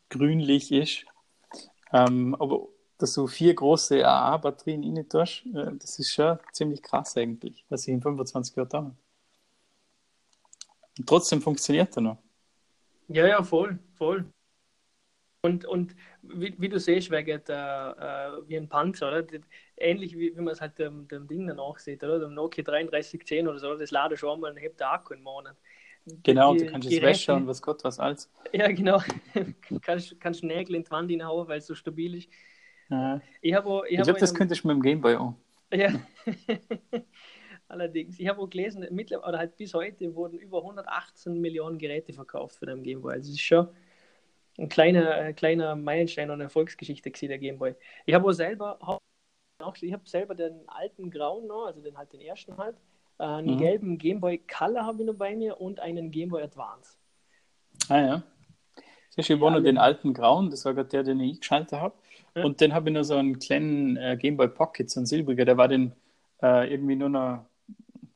grünlich 0.08 0.72
ist 0.72 1.06
ähm, 1.92 2.34
aber 2.38 2.68
dass 2.98 3.14
du 3.14 3.26
vier 3.26 3.54
große 3.54 4.06
AA-Batterien 4.06 4.96
rein 4.96 5.08
tust, 5.08 5.44
äh, 5.54 5.72
das 5.78 5.98
ist 5.98 6.12
schon 6.12 6.38
ziemlich 6.52 6.82
krass 6.82 7.16
eigentlich, 7.16 7.64
was 7.68 7.86
ich 7.86 7.94
in 7.94 8.00
25 8.00 8.56
Jahren 8.56 8.68
da. 8.68 8.78
Und 10.98 11.08
trotzdem 11.08 11.42
funktioniert 11.42 11.96
er 11.96 12.02
noch. 12.02 12.18
Ja, 13.08 13.26
ja, 13.26 13.42
voll, 13.42 13.78
voll. 13.94 14.24
Und, 15.44 15.64
und 15.64 15.96
wie, 16.22 16.54
wie 16.56 16.68
du 16.68 16.78
siehst, 16.78 17.10
der, 17.10 17.26
äh, 17.48 18.48
wie 18.48 18.56
ein 18.56 18.68
Panzer, 18.68 19.08
oder? 19.08 19.26
Ähnlich 19.76 20.16
wie, 20.16 20.36
wie 20.36 20.40
man 20.40 20.52
es 20.52 20.60
halt 20.60 20.78
dem, 20.78 21.08
dem 21.08 21.26
Ding 21.26 21.48
danach 21.48 21.78
sieht, 21.78 22.04
oder? 22.04 22.20
Dem 22.20 22.34
Nokia 22.34 22.62
3310 22.62 23.48
oder 23.48 23.58
so, 23.58 23.74
das 23.74 23.90
lade 23.90 24.16
schon 24.16 24.38
mal 24.38 24.52
und 24.52 24.56
hebt 24.58 24.78
der 24.78 24.92
Akku 24.92 25.14
einen 25.14 25.24
Monat. 25.24 25.56
Genau, 26.22 26.54
die, 26.54 26.66
du 26.66 26.70
kannst 26.70 26.92
es 26.92 27.02
wegschauen, 27.02 27.46
was 27.48 27.60
Gott 27.60 27.82
was 27.82 27.98
als. 27.98 28.30
Ja, 28.52 28.70
genau. 28.70 29.02
kannst, 29.82 30.20
kannst 30.20 30.44
Nägel 30.44 30.76
in 30.76 30.84
die 30.84 30.90
Wand 30.92 31.10
hinhauen, 31.10 31.48
weil 31.48 31.58
es 31.58 31.66
so 31.66 31.74
stabil 31.74 32.14
ist. 32.14 32.28
Ja. 32.88 33.20
Ich, 33.40 33.52
ich, 33.52 33.58
ich 33.88 34.02
glaube, 34.02 34.20
das 34.20 34.34
könnte 34.34 34.54
ich 34.54 34.62
mit 34.62 34.76
dem 34.76 34.82
Gameboy 34.82 35.16
auch. 35.16 35.34
Ja. 35.72 35.92
Allerdings, 37.68 38.20
ich 38.20 38.28
habe 38.28 38.40
auch 38.40 38.48
gelesen, 38.48 38.86
mittlerweile, 38.92 39.28
oder 39.28 39.38
halt 39.38 39.56
bis 39.56 39.74
heute 39.74 40.14
wurden 40.14 40.38
über 40.38 40.58
118 40.58 41.40
Millionen 41.40 41.78
Geräte 41.78 42.12
verkauft 42.12 42.56
für 42.56 42.66
den 42.66 42.84
Gameboy. 42.84 43.14
Also 43.14 43.30
es 43.30 43.36
ist 43.36 43.40
schon 43.40 43.68
ein 44.58 44.68
kleiner, 44.68 45.10
ein 45.12 45.34
kleiner 45.34 45.74
Meilenstein 45.76 46.30
und 46.30 46.40
Erfolgsgeschichte 46.40 47.10
gewesen, 47.10 47.28
der 47.28 47.38
Gameboy. 47.38 47.74
Ich 48.06 48.14
habe 48.14 48.28
auch 48.28 48.32
selber, 48.32 48.78
ich 49.80 49.92
habe 49.92 50.08
selber 50.08 50.34
den 50.34 50.68
alten 50.68 51.10
grauen 51.10 51.46
noch, 51.46 51.66
also 51.66 51.80
den 51.80 51.96
halt 51.96 52.12
den 52.12 52.20
ersten 52.20 52.56
halt, 52.56 52.76
äh, 53.18 53.24
einen 53.24 53.54
mhm. 53.54 53.58
gelben 53.58 53.98
Game 53.98 54.20
Boy 54.20 54.38
Color 54.38 54.84
habe 54.84 55.00
ich 55.00 55.06
noch 55.06 55.16
bei 55.16 55.34
mir 55.34 55.60
und 55.60 55.80
einen 55.80 56.10
Game 56.10 56.28
Boy 56.28 56.42
Advance. 56.42 56.96
Ah 57.88 58.00
ja. 58.00 58.22
Sehr 59.10 59.24
schön, 59.24 59.36
ich 59.36 59.42
ja, 59.42 59.60
den 59.60 59.78
alten 59.78 60.14
grauen, 60.14 60.50
das 60.50 60.64
war 60.64 60.72
gerade 60.72 60.88
der, 60.88 61.02
den 61.02 61.20
ich 61.20 61.40
geschaltet 61.40 61.78
habe. 61.78 61.94
Ja. 62.34 62.44
Und 62.44 62.60
dann 62.60 62.72
habe 62.72 62.88
ich 62.88 62.94
noch 62.94 63.02
so 63.02 63.14
einen 63.14 63.38
kleinen 63.38 63.96
äh, 63.96 64.16
Game 64.18 64.36
Boy 64.36 64.48
Pocket, 64.48 64.90
so 64.90 65.00
ein 65.00 65.06
silbriger, 65.06 65.44
der 65.44 65.58
war 65.58 65.68
den 65.68 65.92
äh, 66.42 66.72
irgendwie 66.72 66.96
nur 66.96 67.10
noch, 67.10 67.44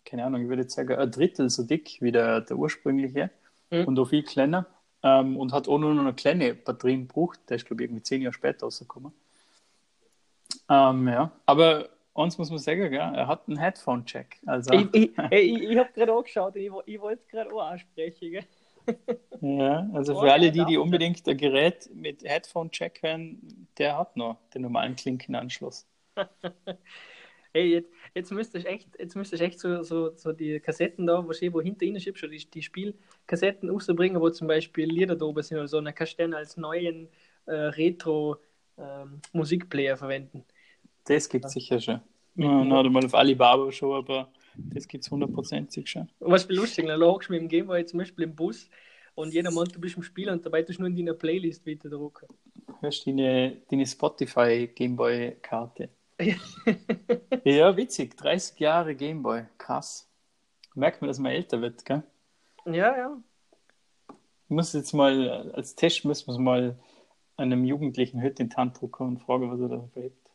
keine 0.04 0.24
Ahnung, 0.24 0.42
ich 0.42 0.48
würde 0.48 0.62
jetzt 0.62 0.74
sagen, 0.74 0.96
ein 0.96 1.10
Drittel 1.10 1.50
so 1.50 1.64
dick 1.64 1.98
wie 2.00 2.12
der, 2.12 2.40
der 2.40 2.56
ursprüngliche 2.56 3.30
mhm. 3.70 3.84
und 3.84 3.98
auch 3.98 4.08
viel 4.08 4.22
kleiner. 4.22 4.66
Ähm, 5.06 5.36
und 5.36 5.52
hat 5.52 5.68
auch 5.68 5.78
nur 5.78 5.94
noch 5.94 6.02
eine 6.02 6.14
kleine 6.14 6.52
Batterien 6.54 7.06
gebraucht. 7.06 7.38
Der 7.48 7.56
ist, 7.56 7.66
glaube 7.66 7.82
ich, 7.82 7.88
irgendwie 7.88 8.02
zehn 8.02 8.22
Jahre 8.22 8.32
später 8.32 8.66
rausgekommen. 8.66 9.12
Ähm, 10.68 11.06
ja, 11.06 11.30
aber 11.44 11.88
uns 12.12 12.36
muss 12.38 12.50
man 12.50 12.58
sagen, 12.58 12.90
gell? 12.90 12.98
er 12.98 13.28
hat 13.28 13.46
einen 13.46 13.58
Headphone-Check. 13.58 14.40
Also. 14.46 14.72
Ich, 14.72 14.88
ich, 14.92 15.18
ich, 15.30 15.62
ich 15.62 15.78
habe 15.78 15.92
gerade 15.92 16.12
auch 16.12 16.24
geschaut 16.24 16.56
und 16.56 16.60
ich, 16.60 16.72
ich 16.86 17.00
wollte 17.00 17.22
es 17.22 17.28
gerade 17.28 17.54
auch 17.54 17.62
ansprechen. 17.62 18.32
Gell? 18.32 18.44
Ja, 19.40 19.88
also 19.92 20.18
für 20.18 20.26
oh, 20.26 20.30
alle, 20.30 20.50
die, 20.50 20.64
die 20.64 20.76
unbedingt 20.76 21.26
ein 21.28 21.36
Gerät 21.36 21.88
mit 21.94 22.24
Headphone-Check 22.24 23.00
hören, 23.02 23.68
der 23.78 23.98
hat 23.98 24.16
noch 24.16 24.38
den 24.54 24.62
normalen 24.62 24.96
Klinkenanschluss. 24.96 25.86
hey, 27.56 27.72
jetzt, 27.72 27.90
jetzt 28.14 28.30
müsste 28.32 28.58
ich 28.58 28.66
echt, 28.66 28.88
jetzt 28.98 29.16
müsste 29.16 29.36
ich 29.36 29.42
echt 29.42 29.58
so, 29.58 29.82
so, 29.82 30.14
so 30.14 30.32
die 30.32 30.60
Kassetten 30.60 31.06
da, 31.06 31.26
wo, 31.26 31.30
ich, 31.30 31.50
wo 31.52 31.62
hinter 31.62 31.86
ihnen 31.86 31.98
schiebst, 32.00 32.22
die, 32.24 32.50
die 32.50 32.62
Spielkassetten 32.62 33.70
rausbringen, 33.70 34.20
wo 34.20 34.28
zum 34.30 34.46
Beispiel 34.46 34.88
Lieder 34.90 35.16
da 35.16 35.24
oben 35.24 35.42
sind 35.42 35.56
oder 35.58 35.66
so, 35.68 35.80
dann 35.80 35.94
kannst 35.94 36.12
du 36.14 36.18
dann 36.22 36.34
als 36.34 36.58
neuen 36.58 37.08
äh, 37.46 37.54
Retro-Musikplayer 37.54 39.92
ähm, 39.92 39.98
verwenden. 39.98 40.44
Das 41.04 41.28
gibt 41.28 41.44
es 41.46 41.52
sicher 41.52 41.80
schon. 41.80 42.00
Ja, 42.34 42.64
na, 42.64 42.82
mal 42.82 43.04
auf 43.04 43.14
Alibaba 43.14 43.70
schon, 43.72 43.96
aber 43.96 44.28
das 44.56 44.86
gibt 44.86 45.02
es 45.04 45.10
hundertprozentig 45.10 45.88
schon. 45.88 46.08
Was 46.20 46.48
lustig, 46.48 46.86
dann 46.86 47.00
lagst 47.00 47.28
du 47.28 47.32
mit 47.32 47.40
dem 47.40 47.48
Gameboy 47.48 47.84
zum 47.86 47.98
Beispiel 48.00 48.24
im 48.24 48.34
Bus 48.34 48.68
und 49.14 49.32
jeder 49.32 49.50
meint, 49.50 49.74
du 49.74 49.80
bist 49.80 49.96
im 49.96 50.02
Spiel 50.02 50.28
und 50.28 50.44
dabei 50.44 50.60
tust 50.62 50.78
du 50.78 50.82
nur 50.82 50.90
in 50.90 50.96
deiner 50.96 51.14
Playlist 51.14 51.64
wieder 51.64 51.88
drucken. 51.88 52.26
Hörst 52.80 53.06
du 53.06 53.10
deine, 53.10 53.56
deine 53.70 53.86
Spotify 53.86 54.68
Gameboy-Karte? 54.74 55.88
Ja, 57.44 57.76
witzig. 57.76 58.16
30 58.16 58.58
Jahre 58.58 58.94
Gameboy. 58.94 59.44
Krass. 59.58 60.08
Merkt 60.74 61.00
man, 61.00 61.08
dass 61.08 61.18
man 61.18 61.32
älter 61.32 61.60
wird, 61.60 61.84
gell? 61.84 62.02
Ja, 62.64 62.96
ja. 62.96 63.22
Ich 64.08 64.50
muss 64.50 64.72
jetzt 64.72 64.92
mal, 64.92 65.52
als 65.52 65.74
Test 65.74 66.04
müssen 66.04 66.28
wir 66.28 66.32
es 66.32 66.38
mal 66.38 66.78
einem 67.36 67.64
Jugendlichen 67.64 68.22
heute 68.22 68.42
in 68.42 68.48
die 68.48 68.56
Hand 68.56 68.82
und 68.82 69.20
fragen, 69.20 69.50
was 69.50 69.60
er 69.60 69.68
da 69.68 69.88
verhebt. 69.92 70.30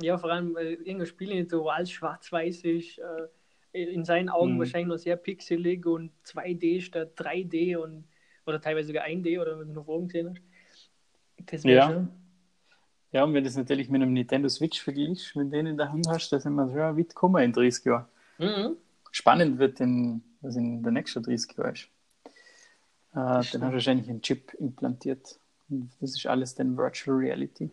Ja, 0.00 0.18
vor 0.18 0.30
allem, 0.30 0.54
weil 0.54 0.72
irgendein 0.74 1.06
Spiel 1.06 1.34
nicht 1.34 1.50
so 1.50 1.68
alles 1.68 1.90
schwarz-weiß 1.90 2.64
ist, 2.64 2.98
äh, 2.98 3.28
in 3.72 4.04
seinen 4.04 4.28
Augen 4.28 4.54
mhm. 4.54 4.58
wahrscheinlich 4.58 4.88
noch 4.88 4.98
sehr 4.98 5.16
pixelig 5.16 5.86
und 5.86 6.12
2D 6.24 6.80
statt 6.80 7.12
3D 7.18 7.76
und 7.76 8.04
oder 8.46 8.60
teilweise 8.60 8.88
sogar 8.88 9.04
1D 9.04 9.40
oder 9.40 9.58
wenn 9.58 9.68
du 9.68 9.74
noch 9.74 9.86
oben 9.86 10.08
gesehen 10.08 10.30
hast. 10.30 10.90
Das 11.46 11.64
ja. 11.64 11.88
Schon... 11.88 12.08
Ja, 13.12 13.24
und 13.24 13.34
wenn 13.34 13.44
du 13.44 13.48
das 13.48 13.56
natürlich 13.56 13.88
mit 13.90 14.00
einem 14.00 14.12
Nintendo 14.12 14.48
Switch 14.48 14.82
vergleichst, 14.82 15.36
wenn 15.36 15.50
du 15.50 15.56
den 15.56 15.66
in 15.66 15.76
der 15.76 15.92
Hand 15.92 16.08
hast, 16.08 16.30
dann 16.30 16.40
sind 16.40 16.54
wir 16.54 16.68
so 16.68 16.76
ja, 16.76 16.96
weit 16.96 17.10
gekommen 17.10 17.42
in 17.42 17.52
30 17.52 17.84
Jahren. 17.84 18.06
Mhm. 18.38 18.76
Spannend 19.10 19.58
wird, 19.58 19.80
in, 19.80 20.22
was 20.40 20.56
in 20.56 20.82
der 20.82 20.92
nächsten 20.92 21.22
30 21.22 21.56
Jahren 21.56 21.74
ist. 21.74 21.84
Äh, 21.84 22.30
dann 23.12 23.36
hast 23.36 23.54
du 23.54 23.60
wahrscheinlich 23.60 24.08
einen 24.08 24.22
Chip 24.22 24.54
implantiert. 24.54 25.38
Und 25.68 25.90
das 26.00 26.16
ist 26.16 26.26
alles 26.26 26.54
dann 26.54 26.76
Virtual 26.76 27.16
Reality. 27.16 27.70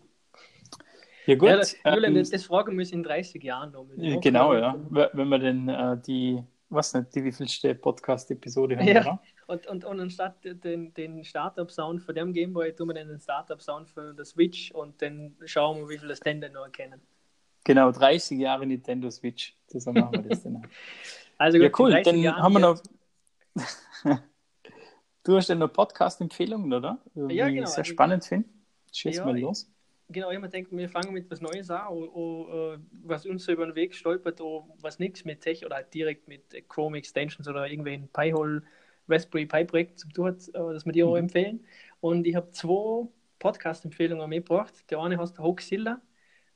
Ja, 1.26 1.36
gut. 1.36 1.50
Ja, 1.50 1.94
Julian, 1.94 2.16
ähm, 2.16 2.20
das, 2.20 2.32
das 2.32 2.44
fragen 2.44 2.74
wir 2.74 2.80
uns 2.80 2.92
in 2.92 3.04
30 3.04 3.42
Jahren 3.42 3.72
noch. 3.72 3.86
Genau, 4.22 4.54
ja. 4.54 4.76
Wenn 4.90 5.30
wir 5.30 5.40
denn 5.40 5.70
äh, 5.70 5.98
die 6.06 6.44
was 6.70 6.94
nicht, 6.94 7.16
die 7.16 7.24
wievielste 7.24 7.76
Podcast-Episode 7.76 8.78
haben, 8.78 8.88
ja. 8.88 9.02
oder? 9.02 9.20
Und, 9.50 9.66
und, 9.66 9.84
und 9.84 10.00
anstatt 10.00 10.36
den, 10.44 10.94
den 10.94 11.24
Startup-Sound 11.24 12.04
für 12.04 12.14
den 12.14 12.34
Gameboy 12.34 12.72
tun 12.76 12.90
wir 12.90 12.94
dann 12.94 13.08
den 13.08 13.20
Startup-Sound 13.20 13.90
für 13.90 14.14
den 14.14 14.24
Switch 14.24 14.70
und 14.70 15.02
dann 15.02 15.36
schauen 15.44 15.80
wir, 15.80 15.90
wie 15.90 15.98
viele 15.98 16.10
das 16.10 16.20
denn 16.20 16.40
noch 16.40 16.66
erkennen. 16.66 17.02
Genau, 17.64 17.92
30 17.92 18.38
Jahre 18.38 18.68
Nintendo 18.68 19.10
Switch. 19.10 19.56
So 19.66 19.92
machen 19.92 20.12
wir 20.12 20.22
das 20.30 20.44
dann. 20.44 20.62
also 21.40 21.58
gut, 21.58 21.64
ja, 21.64 21.72
cool, 21.80 22.04
dann 22.04 22.20
Jahren 22.20 22.44
haben 22.44 22.54
wir 22.54 22.60
noch. 22.60 22.84
du 25.24 25.36
hast 25.36 25.50
ja 25.50 25.56
noch 25.56 25.74
Podcast-Empfehlungen, 25.74 26.72
oder? 26.72 27.00
Wie 27.16 27.34
ja, 27.34 27.50
genau. 27.50 27.64
Ich 27.64 27.70
sehr 27.70 27.80
also, 27.80 27.92
spannend 27.92 28.26
finde. 28.26 28.48
Schieß 28.94 29.18
ja, 29.18 29.26
mal 29.26 29.40
los. 29.40 29.68
Genau, 30.10 30.30
ich 30.30 30.40
denke, 30.52 30.78
wir 30.78 30.90
fangen 30.90 31.12
mit 31.12 31.30
was 31.32 31.42
Neues 31.42 31.72
an, 31.72 31.88
o, 31.88 32.04
o, 32.04 32.78
was 33.04 33.26
uns 33.26 33.46
so 33.46 33.52
über 33.52 33.66
den 33.66 33.74
Weg 33.74 33.96
stolpert, 33.96 34.42
o, 34.42 34.70
was 34.80 35.00
nichts 35.00 35.26
mit 35.26 35.42
Tech 35.42 35.66
oder 35.66 35.78
halt 35.78 35.92
direkt 35.92 36.28
mit 36.28 36.44
Chrome 36.70 37.00
Extensions 37.00 37.48
oder 37.48 37.66
irgendwelchen 37.68 38.10
Pi-Hole 38.10 38.62
Raspberry 39.10 39.46
Pi 39.46 39.66
Projekt 39.66 40.00
zu 40.00 40.08
tun 40.10 40.28
hat, 40.28 40.48
äh, 40.50 40.74
dass 40.74 40.86
wir 40.86 40.94
die 40.94 41.04
auch 41.04 41.12
mhm. 41.12 41.24
empfehlen. 41.24 41.66
Und 42.02 42.26
ich 42.28 42.36
habe 42.36 42.52
zwei 42.52 43.08
Podcast-Empfehlungen 43.40 44.30
mitgebracht. 44.30 44.74
Der 44.90 45.00
eine 45.00 45.18
heißt 45.18 45.40
Hoaxilla. 45.40 46.02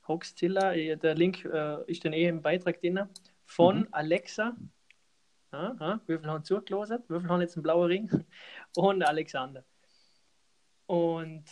Hoaxilla, 0.07 0.73
äh, 0.73 0.97
der 0.97 1.15
Link 1.15 1.45
äh, 1.45 1.83
ist 1.87 2.03
dann 2.05 2.13
eh 2.13 2.27
im 2.27 2.41
Beitrag 2.41 2.79
drin, 2.81 2.99
von 3.45 3.79
mhm. 3.79 3.87
Alexa. 3.91 4.55
Ja, 5.51 5.75
ja, 5.79 6.01
wie 6.07 6.17
viele 6.17 6.31
haben 6.31 6.43
zugelassen? 6.43 7.03
Wie 7.07 7.19
viele 7.19 7.29
haben 7.29 7.41
jetzt 7.41 7.55
einen 7.55 7.63
blauen 7.63 7.87
Ring? 7.87 8.09
Und 8.75 9.03
Alexander. 9.03 9.63
Und 10.87 11.45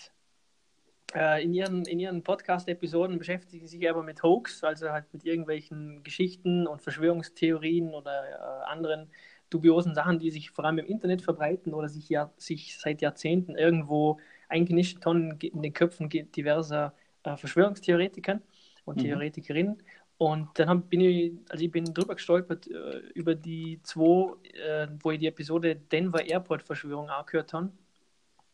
äh, 1.13 1.43
in 1.43 1.53
ihren, 1.53 1.85
in 1.85 1.99
ihren 1.99 2.23
Podcast-Episoden 2.23 3.17
beschäftigen 3.17 3.67
sie 3.67 3.77
sich 3.77 3.89
aber 3.89 4.03
mit 4.03 4.23
Hoax, 4.23 4.63
also 4.63 4.91
halt 4.91 5.13
mit 5.13 5.25
irgendwelchen 5.25 6.03
Geschichten 6.03 6.67
und 6.67 6.81
Verschwörungstheorien 6.81 7.93
oder 7.93 8.29
äh, 8.29 8.65
anderen 8.65 9.11
dubiosen 9.51 9.93
Sachen, 9.93 10.19
die 10.19 10.31
sich 10.31 10.49
vor 10.49 10.65
allem 10.65 10.79
im 10.79 10.85
Internet 10.85 11.21
verbreiten 11.21 11.73
oder 11.73 11.89
sich, 11.89 12.09
ja, 12.09 12.31
sich 12.37 12.77
seit 12.79 13.01
Jahrzehnten 13.01 13.55
irgendwo 13.55 14.19
eingenischt 14.49 15.05
haben 15.05 15.37
in 15.39 15.61
den 15.61 15.73
Köpfen 15.73 16.09
diverser 16.09 16.93
äh, 17.23 17.37
Verschwörungstheoretiker 17.37 18.41
und 18.85 18.97
mhm. 18.97 19.01
Theoretikerinnen. 19.01 19.83
Und 20.17 20.49
dann 20.55 20.69
hab, 20.69 20.89
bin 20.89 21.01
ich, 21.01 21.33
also 21.49 21.63
ich 21.63 21.71
bin 21.71 21.85
drüber 21.93 22.15
gestolpert 22.15 22.67
äh, 22.67 22.99
über 23.13 23.35
die 23.35 23.79
zwei, 23.83 24.33
äh, 24.53 24.87
wo 25.01 25.11
ich 25.11 25.19
die 25.19 25.27
Episode 25.27 25.75
Denver 25.75 26.23
Airport 26.23 26.63
Verschwörung 26.63 27.09
angehört 27.09 27.53
habe, 27.53 27.71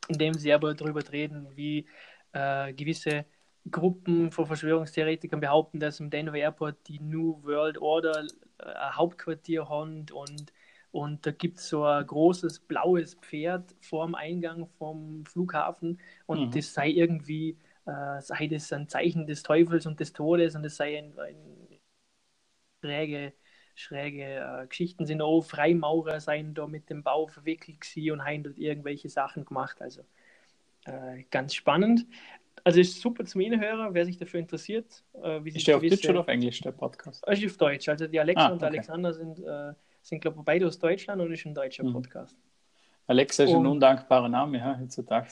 in 0.08 0.18
dem 0.18 0.34
sie 0.34 0.54
aber 0.54 0.74
darüber 0.74 1.02
reden, 1.12 1.48
wie 1.56 1.86
äh, 2.34 2.74
gewisse 2.74 3.26
Gruppen 3.70 4.32
von 4.32 4.46
Verschwörungstheoretikern 4.46 5.40
behaupten, 5.40 5.80
dass 5.80 6.00
im 6.00 6.10
Denver 6.10 6.38
Airport 6.38 6.78
die 6.88 7.00
New 7.00 7.44
World 7.44 7.78
Order 7.80 8.26
äh, 8.60 8.64
ein 8.64 8.96
Hauptquartier 8.96 9.68
hat 9.68 10.12
und, 10.12 10.54
und 10.92 11.26
da 11.26 11.32
gibt 11.32 11.58
es 11.58 11.70
so 11.70 11.84
ein 11.84 12.06
großes 12.06 12.60
blaues 12.62 13.16
Pferd 13.16 13.76
vorm 13.82 14.16
Eingang 14.16 14.68
vom 14.78 15.26
Flughafen 15.26 16.00
und 16.26 16.48
mhm. 16.48 16.52
das 16.52 16.74
sei 16.74 16.90
irgendwie, 16.90 17.58
äh, 17.86 18.22
sei 18.22 18.48
das 18.48 18.72
ein 18.74 18.88
Zeichen 18.88 19.28
des 19.28 19.44
Teufels 19.44 19.86
und 19.86 20.00
des 20.00 20.14
Todes 20.14 20.56
und 20.56 20.64
das 20.64 20.78
sei 20.78 20.98
ein, 20.98 21.18
ein 21.20 21.80
schräge, 22.84 23.34
schräge 23.76 24.24
äh, 24.24 24.68
Geschichten 24.68 25.06
sind 25.06 25.22
auch 25.22 25.42
Freimaurer 25.42 26.20
seien 26.20 26.54
da 26.54 26.68
mit 26.68 26.90
dem 26.90 27.04
Bau 27.04 27.28
verwickelt 27.28 27.78
und 28.12 28.26
haben 28.26 28.44
dort 28.44 28.58
irgendwelche 28.58 29.10
Sachen 29.10 29.46
gemacht. 29.46 29.82
Also 29.82 30.02
äh, 30.86 31.24
ganz 31.30 31.54
spannend. 31.54 32.06
Also 32.64 32.80
ist 32.80 33.00
super 33.00 33.24
zum 33.26 33.42
Hinhören, 33.42 33.94
wer 33.94 34.06
sich 34.06 34.18
dafür 34.18 34.40
interessiert. 34.40 35.04
Äh, 35.22 35.44
wie 35.44 35.50
ist 35.50 35.68
der 35.68 35.78
auf 35.78 35.84
Deutsch 35.84 36.10
oder 36.10 36.22
auf 36.22 36.28
Englisch, 36.28 36.60
der 36.62 36.72
Podcast? 36.72 37.26
Ist 37.28 37.46
auf 37.46 37.58
Deutsch. 37.58 37.88
Also 37.88 38.08
die 38.08 38.20
Alexa 38.20 38.48
ah, 38.48 38.52
und 38.52 38.58
okay. 38.58 38.66
Alexander 38.66 39.14
sind, 39.14 39.40
äh, 39.40 39.74
sind 40.08 40.22
glaube 40.22 40.38
ich, 40.40 40.46
beide 40.46 40.68
aus 40.68 40.80
Deutschland 40.80 41.22
und 41.22 41.32
ist 41.32 41.46
ein 41.46 41.54
deutscher 41.54 41.84
mhm. 41.84 41.94
Podcast. 41.94 42.38
Alexa 43.10 43.46
ist 43.46 43.52
und, 43.52 43.64
ein 43.64 43.68
undankbarer 43.68 44.28
Name 44.28 44.58
ja, 44.58 44.78
heutzutage. 44.78 45.30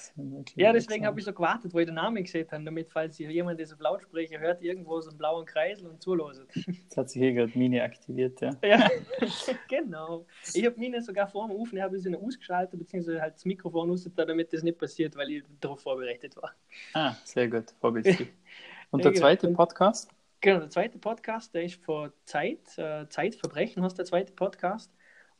Ja, 0.56 0.72
deswegen 0.72 1.06
habe 1.06 1.20
ich 1.20 1.26
so 1.26 1.34
gewartet, 1.34 1.74
wo 1.74 1.80
ich 1.80 1.86
den 1.86 1.96
Namen 1.96 2.24
gesehen 2.24 2.48
habe, 2.50 2.64
damit, 2.64 2.90
falls 2.90 3.18
jemand 3.18 3.60
diesen 3.60 3.78
Lautsprecher 3.80 4.40
hört, 4.40 4.62
irgendwo 4.62 5.02
so 5.02 5.10
einen 5.10 5.18
blauen 5.18 5.46
Kreisel 5.46 5.88
und 5.88 6.02
zuloset. 6.02 6.48
Jetzt 6.56 6.96
hat 6.96 7.10
sich 7.10 7.22
hier 7.22 7.34
gerade 7.34 7.52
Mine 7.58 7.84
aktiviert, 7.84 8.40
ja. 8.40 8.52
Ja, 8.64 8.90
genau. 9.68 10.26
Ich 10.54 10.66
habe 10.66 10.80
Mine 10.80 11.02
sogar 11.02 11.28
vor 11.28 11.48
dem 11.48 11.58
Ofen, 11.58 11.78
ich 11.78 11.84
habe 11.84 12.00
sie 12.00 12.16
ausgeschaltet, 12.16 12.80
beziehungsweise 12.80 13.22
halt 13.22 13.36
das 13.36 13.44
Mikrofon 13.44 13.92
aus, 13.92 14.10
damit 14.16 14.54
das 14.54 14.64
nicht 14.64 14.78
passiert, 14.78 15.18
weil 15.18 15.32
ich 15.32 15.44
darauf 15.60 15.82
vorbereitet 15.82 16.38
war. 16.38 16.54
Ah, 16.94 17.14
sehr 17.26 17.50
gut, 17.50 17.74
vorbildlich. 17.82 18.30
Und 18.92 19.04
der 19.04 19.14
zweite 19.14 19.50
Podcast? 19.50 20.15
Genau, 20.46 20.60
der 20.60 20.70
zweite 20.70 21.00
Podcast, 21.00 21.56
der 21.56 21.64
ist 21.64 21.84
vor 21.84 22.14
Zeit, 22.26 22.78
äh, 22.78 23.10
Zeitverbrechen, 23.10 23.82
hast 23.82 23.98
der 23.98 24.06
zweite 24.06 24.32
Podcast. 24.32 24.94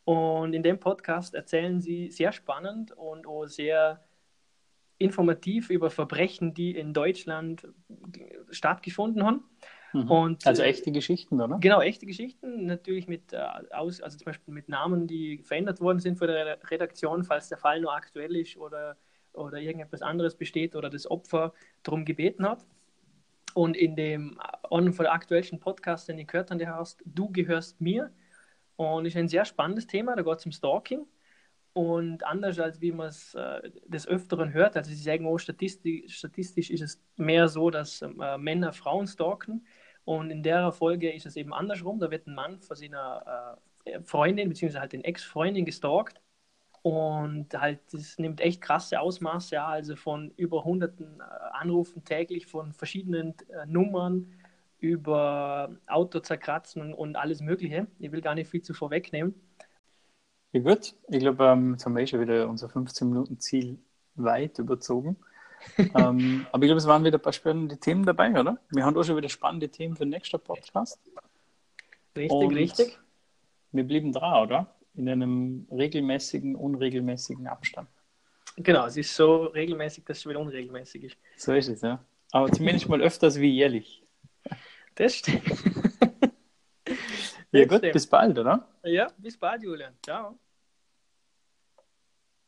Und 0.04 0.54
in 0.54 0.64
dem 0.64 0.80
Podcast 0.80 1.36
erzählen 1.36 1.80
sie 1.80 2.10
sehr 2.10 2.32
spannend 2.32 2.92
und 2.92 3.28
auch 3.28 3.46
sehr 3.46 4.04
informativ 4.98 5.70
über 5.70 5.92
Verbrechen, 5.92 6.56
die 6.56 6.76
in 6.76 6.92
Deutschland 6.92 7.68
stattgefunden 8.50 9.24
haben. 9.24 9.44
Mhm. 9.94 10.10
Und, 10.10 10.48
also 10.48 10.64
äh, 10.64 10.70
echte 10.70 10.92
Geschichten, 10.92 11.40
oder? 11.40 11.60
Genau, 11.60 11.82
echte 11.82 12.08
Geschichten, 12.08 12.66
natürlich 12.66 13.08
mit 13.08 13.32
äh, 13.32 13.46
aus, 13.74 14.02
also 14.02 14.18
zum 14.18 14.26
Beispiel 14.26 14.56
mit 14.56 14.70
Namen, 14.70 15.06
die 15.06 15.38
verändert 15.44 15.82
worden 15.82 16.00
sind 16.00 16.18
von 16.18 16.30
der 16.30 16.58
Redaktion, 16.72 17.24
falls 17.24 17.48
der 17.48 17.60
Fall 17.60 17.80
nur 17.80 17.94
aktuell 17.94 18.36
ist 18.36 18.58
oder, 18.58 18.98
oder 19.34 19.60
irgendetwas 19.60 20.02
anderes 20.02 20.34
besteht 20.34 20.76
oder 20.76 20.90
das 20.90 21.06
Opfer 21.12 21.54
darum 21.84 22.06
gebeten 22.06 22.50
hat. 22.50 22.66
Und 23.56 23.78
in 23.78 23.96
dem 23.96 24.38
einen 24.70 24.92
von 24.92 25.06
der 25.06 25.14
aktuellsten 25.14 25.62
Podcast, 25.62 26.10
den 26.10 26.20
ich 26.20 26.28
gehört 26.28 26.52
habe, 26.52 26.60
der 26.60 26.76
heißt 26.76 27.02
Du 27.06 27.32
gehörst 27.32 27.80
mir, 27.80 28.12
und 28.76 29.06
ist 29.06 29.16
ein 29.16 29.30
sehr 29.30 29.46
spannendes 29.46 29.88
Thema, 29.88 30.14
da 30.14 30.24
geht 30.24 30.38
es 30.38 30.46
um 30.46 30.52
Stalking. 30.52 31.08
Und 31.72 32.26
anders 32.26 32.60
als 32.60 32.82
wie 32.82 32.92
man 32.92 33.08
es 33.08 33.34
äh, 33.34 33.72
des 33.86 34.08
Öfteren 34.08 34.52
hört, 34.54 34.76
also 34.76 34.90
sie 34.90 35.02
sagen 35.02 35.26
auch 35.26 35.38
statistisch, 35.38 36.18
statistisch 36.18 36.70
ist 36.70 36.82
es 36.82 37.02
mehr 37.16 37.48
so, 37.48 37.70
dass 37.70 38.02
äh, 38.02 38.38
Männer 38.38 38.74
Frauen 38.74 39.08
stalken. 39.08 39.66
Und 40.04 40.32
in 40.32 40.44
der 40.44 40.72
Folge 40.74 41.12
ist 41.12 41.26
es 41.26 41.38
eben 41.38 41.54
andersrum. 41.54 42.00
Da 42.00 42.12
wird 42.12 42.28
ein 42.28 42.36
Mann 42.36 42.60
von 42.60 42.76
seiner 42.76 43.58
äh, 43.86 44.02
Freundin, 44.04 44.50
beziehungsweise 44.50 44.82
halt 44.82 44.94
den 44.94 45.04
Ex-Freundin 45.04 45.66
gestalkt. 45.66 46.22
Und 46.86 47.48
halt, 47.56 47.80
das 47.92 48.20
nimmt 48.20 48.40
echt 48.42 48.62
krasse 48.62 49.00
Ausmaße, 49.00 49.56
ja, 49.56 49.66
also 49.66 49.96
von 49.96 50.32
über 50.38 50.64
hunderten 50.64 51.20
äh, 51.20 51.24
Anrufen 51.54 52.04
täglich 52.04 52.46
von 52.46 52.74
verschiedenen 52.74 53.34
äh, 53.50 53.66
Nummern 53.66 54.32
über 54.78 55.76
Auto 55.88 56.20
zerkratzen 56.20 56.94
und 56.94 57.16
alles 57.16 57.42
Mögliche. 57.42 57.88
Ich 57.98 58.12
will 58.12 58.22
gar 58.22 58.36
nicht 58.36 58.52
viel 58.52 58.62
zu 58.62 58.76
vorwegnehmen. 58.76 59.34
Ja 60.52 60.62
gut, 60.62 60.94
ich 61.08 61.18
glaube, 61.22 61.46
ähm, 61.46 61.72
jetzt 61.72 61.88
haben 61.88 61.96
wir 61.96 62.04
eh 62.04 62.08
schon 62.08 62.22
wieder 62.22 62.48
unser 62.48 62.68
15-Minuten-Ziel 62.68 63.80
weit 64.14 64.60
überzogen. 64.60 65.18
ähm, 65.80 66.46
aber 66.52 66.66
ich 66.66 66.68
glaube, 66.68 66.78
es 66.78 66.86
waren 66.86 67.04
wieder 67.04 67.18
ein 67.18 67.24
paar 67.24 67.34
spannende 67.34 67.80
Themen 67.80 68.06
dabei, 68.06 68.30
oder? 68.40 68.60
Wir 68.70 68.86
haben 68.86 68.96
auch 68.96 69.04
schon 69.04 69.18
wieder 69.18 69.30
spannende 69.30 69.70
Themen 69.70 69.96
für 69.96 70.04
den 70.04 70.10
nächsten 70.10 70.40
Podcast. 70.40 71.00
Richtig, 72.16 72.32
und 72.32 72.54
richtig. 72.54 73.00
Wir 73.72 73.86
blieben 73.86 74.14
dran, 74.14 74.44
oder? 74.44 74.75
In 74.96 75.10
einem 75.10 75.68
regelmäßigen, 75.72 76.56
unregelmäßigen 76.56 77.48
Abstand. 77.48 77.90
Genau, 78.58 78.86
es 78.86 78.96
ist 78.96 79.14
so 79.14 79.46
regelmäßig, 79.46 80.06
dass 80.06 80.20
es 80.20 80.26
wieder 80.26 80.40
unregelmäßig 80.40 81.04
ist. 81.04 81.18
So 81.36 81.54
ist 81.54 81.68
es, 81.68 81.82
ja. 81.82 82.04
Aber 82.32 82.52
zumindest 82.52 82.88
mal 82.88 83.02
öfters 83.02 83.40
wie 83.40 83.52
jährlich. 83.52 84.04
Das 84.96 85.16
stimmt. 85.16 85.44
ja, 87.52 87.66
gut, 87.66 87.82
bis 87.82 88.08
bald, 88.08 88.40
oder? 88.40 88.68
Ja, 88.84 89.08
bis 89.18 89.38
bald, 89.38 89.64
Julian. 89.64 89.94
Ciao. 90.02 90.40